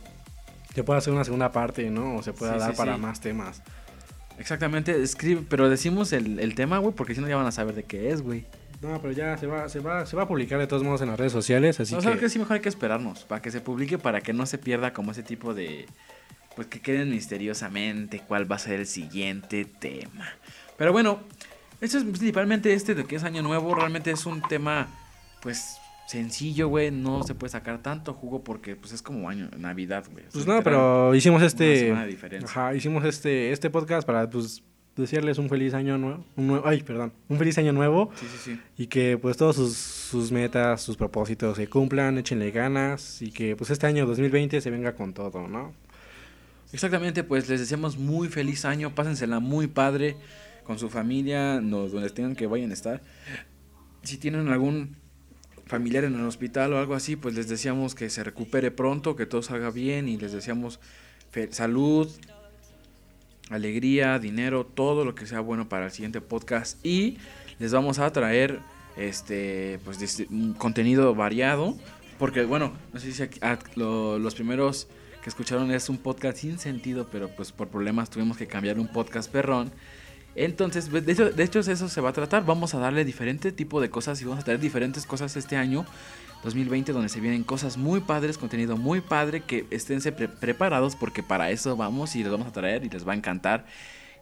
se 0.73 0.83
pueda 0.83 0.99
hacer 0.99 1.13
una 1.13 1.23
segunda 1.23 1.51
parte, 1.51 1.89
¿no? 1.89 2.15
O 2.17 2.23
se 2.23 2.33
pueda 2.33 2.53
Sí, 2.53 2.59
dar 2.59 2.71
sí, 2.71 2.77
para 2.77 2.95
sí. 2.95 3.01
más 3.01 3.19
temas. 3.19 3.61
Exactamente, 4.39 5.01
escribe, 5.03 5.43
pero 5.47 5.69
decimos 5.69 6.11
el, 6.13 6.39
el 6.39 6.55
tema, 6.55 6.79
güey, 6.79 6.93
porque 6.95 7.13
si 7.13 7.21
no 7.21 7.27
ya 7.27 7.35
van 7.35 7.45
a 7.45 7.51
saber 7.51 7.75
de 7.75 7.83
qué 7.83 8.09
es, 8.11 8.21
güey. 8.21 8.45
No, 8.83 9.01
pero 9.01 9.13
ya 9.13 9.37
se 9.37 9.47
va, 9.47 9.69
se 9.69 9.79
va, 9.79 10.05
se 10.05 10.15
va 10.15 10.23
a 10.23 10.27
publicar 10.27 10.59
de 10.59 10.67
todos 10.67 10.83
modos 10.83 11.01
en 11.01 11.07
las 11.07 11.17
redes 11.17 11.31
sociales, 11.31 11.79
así 11.79 11.93
No, 11.93 11.99
que... 11.99 12.03
¿sabes 12.03 12.19
qué? 12.19 12.29
Sí, 12.29 12.37
mejor 12.37 12.55
hay 12.55 12.61
que 12.61 12.69
esperarnos 12.69 13.23
para 13.23 13.41
que 13.41 13.49
se 13.49 13.61
publique, 13.61 13.97
para 13.97 14.21
que 14.21 14.33
no 14.33 14.45
se 14.45 14.57
pierda 14.57 14.93
como 14.93 15.11
ese 15.11 15.23
tipo 15.23 15.53
de... 15.53 15.85
Pues 16.55 16.67
que 16.67 16.81
queden 16.81 17.09
misteriosamente 17.09 18.21
cuál 18.27 18.51
va 18.51 18.57
a 18.57 18.59
ser 18.59 18.81
el 18.81 18.85
siguiente 18.85 19.65
tema. 19.65 20.27
Pero 20.77 20.91
bueno, 20.91 21.19
esto 21.81 21.97
es 21.97 22.03
principalmente 22.03 22.73
este 22.73 22.93
de 22.93 23.05
que 23.05 23.15
es 23.15 23.23
año 23.23 23.41
nuevo, 23.41 23.73
realmente 23.73 24.11
es 24.11 24.25
un 24.27 24.41
tema, 24.43 24.87
pues, 25.41 25.77
sencillo, 26.07 26.67
güey, 26.67 26.91
no 26.91 27.23
se 27.23 27.33
puede 27.33 27.49
sacar 27.51 27.81
tanto 27.81 28.13
jugo 28.13 28.43
porque, 28.43 28.75
pues, 28.75 28.93
es 28.93 29.01
como 29.01 29.29
año, 29.29 29.49
Navidad, 29.57 30.05
güey. 30.11 30.25
O 30.25 30.29
sea, 30.29 30.31
Pues 30.31 30.45
no, 30.45 30.57
literal, 30.57 30.63
pero 30.63 31.15
hicimos 31.15 31.41
este... 31.41 31.91
Ajá, 32.43 32.75
hicimos 32.75 33.03
este, 33.05 33.51
este 33.51 33.69
podcast 33.71 34.05
para, 34.05 34.29
pues, 34.29 34.61
desearles 34.95 35.37
un 35.37 35.49
feliz 35.49 35.73
año 35.73 35.97
nuevo. 35.97 36.23
Un 36.35 36.47
nue- 36.49 36.61
ay, 36.65 36.83
perdón. 36.83 37.13
Un 37.29 37.37
feliz 37.37 37.57
año 37.57 37.73
nuevo. 37.73 38.11
Sí, 38.15 38.25
sí, 38.31 38.37
sí. 38.55 38.59
Y 38.77 38.87
que, 38.87 39.17
pues, 39.17 39.37
todos 39.37 39.55
sus, 39.55 39.73
sus 39.75 40.31
metas, 40.31 40.81
sus 40.81 40.97
propósitos 40.97 41.57
se 41.57 41.67
cumplan, 41.67 42.17
échenle 42.17 42.51
ganas. 42.51 43.21
Y 43.21 43.31
que, 43.31 43.55
pues, 43.55 43.69
este 43.71 43.87
año 43.87 44.05
2020 44.05 44.61
se 44.61 44.69
venga 44.69 44.95
con 44.95 45.13
todo, 45.13 45.47
¿no? 45.47 45.73
Exactamente, 46.71 47.23
pues 47.23 47.47
les 47.49 47.59
deseamos 47.59 47.97
muy 47.97 48.29
feliz 48.29 48.65
año, 48.65 48.95
pásensela 48.95 49.39
muy 49.39 49.67
padre 49.67 50.15
con 50.63 50.79
su 50.79 50.89
familia, 50.89 51.61
no, 51.61 51.87
donde 51.87 52.09
tengan 52.09 52.35
que 52.35 52.47
vayan 52.47 52.71
a 52.71 52.73
estar. 52.73 53.01
Si 54.01 54.17
tienen 54.17 54.47
algún 54.47 54.95
familiar 55.67 56.03
en 56.03 56.15
el 56.15 56.25
hospital 56.25 56.73
o 56.73 56.79
algo 56.79 56.95
así, 56.95 57.15
pues 57.15 57.35
les 57.35 57.47
deseamos 57.47 57.93
que 57.93 58.09
se 58.09 58.23
recupere 58.23 58.71
pronto, 58.71 59.15
que 59.15 59.25
todo 59.27 59.43
salga 59.43 59.69
bien 59.69 60.09
y 60.09 60.17
les 60.17 60.31
deseamos 60.31 60.79
salud, 61.51 62.09
alegría, 63.53 64.19
dinero, 64.19 64.65
todo 64.65 65.05
lo 65.05 65.15
que 65.15 65.25
sea 65.25 65.39
bueno 65.39 65.69
para 65.69 65.85
el 65.85 65.91
siguiente 65.91 66.21
podcast 66.21 66.83
y 66.85 67.17
les 67.59 67.71
vamos 67.71 67.99
a 67.99 68.11
traer 68.11 68.59
este 68.97 69.79
pues 69.85 70.23
contenido 70.57 71.15
variado 71.15 71.75
porque 72.19 72.43
bueno, 72.45 72.73
no 72.93 72.99
sé 72.99 73.11
si 73.11 73.23
aquí- 73.23 73.39
ah, 73.41 73.57
lo- 73.75 74.19
los 74.19 74.35
primeros 74.35 74.87
que 75.23 75.29
escucharon 75.29 75.71
es 75.71 75.89
un 75.89 75.97
podcast 75.97 76.37
sin 76.37 76.59
sentido, 76.59 77.07
pero 77.11 77.29
pues 77.29 77.51
por 77.51 77.69
problemas 77.69 78.09
tuvimos 78.09 78.37
que 78.37 78.45
cambiar 78.47 78.77
un 78.79 78.87
podcast 78.87 79.31
perrón. 79.31 79.71
Entonces, 80.35 80.89
pues, 80.89 81.05
de 81.05 81.11
hecho, 81.13 81.29
de 81.29 81.43
hecho 81.43 81.59
eso 81.59 81.87
se 81.87 82.01
va 82.01 82.09
a 82.09 82.13
tratar. 82.13 82.43
Vamos 82.45 82.73
a 82.73 82.79
darle 82.79 83.05
diferente 83.05 83.51
tipo 83.51 83.79
de 83.79 83.89
cosas 83.89 84.19
y 84.21 84.25
vamos 84.25 84.39
a 84.41 84.43
traer 84.43 84.59
diferentes 84.59 85.05
cosas 85.05 85.35
este 85.37 85.55
año 85.57 85.85
2020 86.43 86.91
donde 86.91 87.09
se 87.09 87.19
vienen 87.19 87.43
cosas 87.43 87.77
muy 87.77 88.01
padres, 88.01 88.37
contenido 88.37 88.77
muy 88.77 89.01
padre, 89.01 89.41
que 89.41 89.65
esténse 89.69 90.11
pre- 90.11 90.27
preparados 90.27 90.95
porque 90.95 91.23
para 91.23 91.51
eso 91.51 91.75
vamos 91.77 92.15
y 92.15 92.23
les 92.23 92.31
vamos 92.31 92.47
a 92.47 92.51
traer 92.51 92.83
y 92.85 92.89
les 92.89 93.07
va 93.07 93.13
a 93.13 93.15
encantar. 93.15 93.65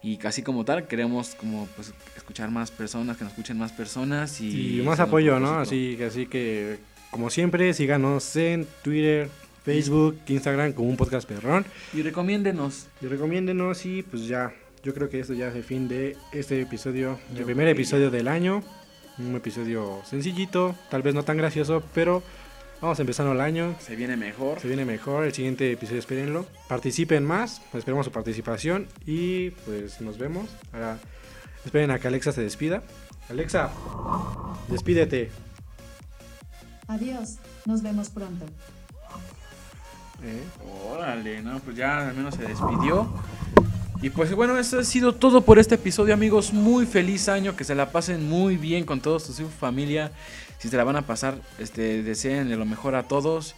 Y 0.04 0.16
casi 0.16 0.42
como 0.42 0.64
tal, 0.64 0.86
queremos 0.88 1.34
como 1.36 1.66
pues 1.76 1.92
escuchar 2.16 2.50
más 2.50 2.70
personas, 2.70 3.16
que 3.16 3.24
nos 3.24 3.32
escuchen 3.32 3.56
más 3.58 3.72
personas 3.72 4.40
y... 4.40 4.80
Y 4.80 4.82
más 4.82 4.98
apoyo, 5.00 5.38
¿no? 5.38 5.58
Así, 5.60 5.94
que- 5.96 6.04
así 6.06 6.26
que, 6.26 6.78
como 7.10 7.30
siempre, 7.30 7.72
síganos 7.74 8.34
en 8.36 8.66
Twitter, 8.82 9.28
Facebook, 9.64 10.18
Instagram 10.26 10.72
como 10.72 10.88
un 10.88 10.96
podcast 10.96 11.28
perrón. 11.28 11.64
Y 11.94 12.02
recomiéndenos. 12.02 12.88
Y 13.00 13.06
recomiéndenos 13.06 13.86
y 13.86 14.02
pues 14.02 14.26
ya, 14.26 14.52
yo 14.82 14.92
creo 14.92 15.08
que 15.08 15.20
esto 15.20 15.34
ya 15.34 15.48
es 15.48 15.54
el 15.54 15.62
fin 15.62 15.86
de 15.86 16.16
este 16.32 16.60
episodio, 16.60 17.20
el 17.36 17.44
primer 17.44 17.68
episodio 17.68 18.10
del 18.10 18.26
año. 18.26 18.62
Un 19.18 19.36
episodio 19.36 20.00
sencillito, 20.04 20.74
tal 20.90 21.02
vez 21.02 21.14
no 21.14 21.22
tan 21.22 21.36
gracioso, 21.36 21.82
pero 21.94 22.22
vamos 22.80 22.98
empezando 22.98 23.32
el 23.32 23.40
año. 23.40 23.74
Se 23.78 23.94
viene 23.94 24.16
mejor. 24.16 24.58
Se 24.60 24.68
viene 24.68 24.84
mejor, 24.84 25.24
el 25.24 25.32
siguiente 25.32 25.70
episodio 25.72 26.00
espérenlo. 26.00 26.46
Participen 26.68 27.24
más, 27.24 27.60
pues, 27.70 27.82
esperamos 27.82 28.06
su 28.06 28.12
participación 28.12 28.88
y 29.04 29.50
pues 29.50 30.00
nos 30.00 30.18
vemos. 30.18 30.48
Ahora, 30.72 30.98
esperen 31.64 31.90
a 31.90 31.98
que 31.98 32.08
Alexa 32.08 32.32
se 32.32 32.42
despida. 32.42 32.82
Alexa, 33.28 33.70
despídete. 34.68 35.30
Adiós, 36.88 37.36
nos 37.66 37.82
vemos 37.82 38.08
pronto. 38.10 38.46
¿eh? 40.24 40.42
Órale, 40.90 41.42
no, 41.42 41.58
pues 41.60 41.76
ya 41.76 42.08
al 42.08 42.14
menos 42.14 42.34
se 42.34 42.42
despidió. 42.42 43.08
Y 44.02 44.10
pues 44.10 44.34
bueno, 44.34 44.58
eso 44.58 44.80
ha 44.80 44.84
sido 44.84 45.14
todo 45.14 45.42
por 45.42 45.60
este 45.60 45.76
episodio, 45.76 46.12
amigos. 46.12 46.52
Muy 46.52 46.86
feliz 46.86 47.28
año, 47.28 47.54
que 47.54 47.62
se 47.62 47.76
la 47.76 47.92
pasen 47.92 48.28
muy 48.28 48.56
bien 48.56 48.84
con 48.84 49.00
todos 49.00 49.22
su 49.22 49.48
familia. 49.48 50.10
Si 50.58 50.68
se 50.68 50.76
la 50.76 50.82
van 50.82 50.96
a 50.96 51.06
pasar, 51.06 51.36
este, 51.60 52.02
deseen 52.02 52.58
lo 52.58 52.64
mejor 52.64 52.96
a 52.96 53.04
todos. 53.04 53.54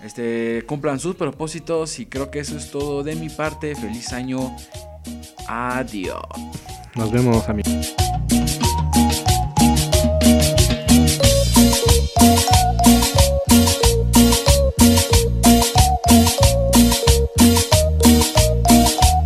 Este, 0.00 0.62
cumplan 0.66 1.00
sus 1.00 1.16
propósitos 1.16 1.98
y 1.98 2.06
creo 2.06 2.30
que 2.30 2.38
eso 2.38 2.56
es 2.56 2.70
todo 2.70 3.02
de 3.02 3.16
mi 3.16 3.28
parte. 3.30 3.74
Feliz 3.74 4.12
año. 4.12 4.56
Adiós. 5.48 6.22
Nos 6.94 7.10
vemos, 7.10 7.48
amigos. 7.48 7.94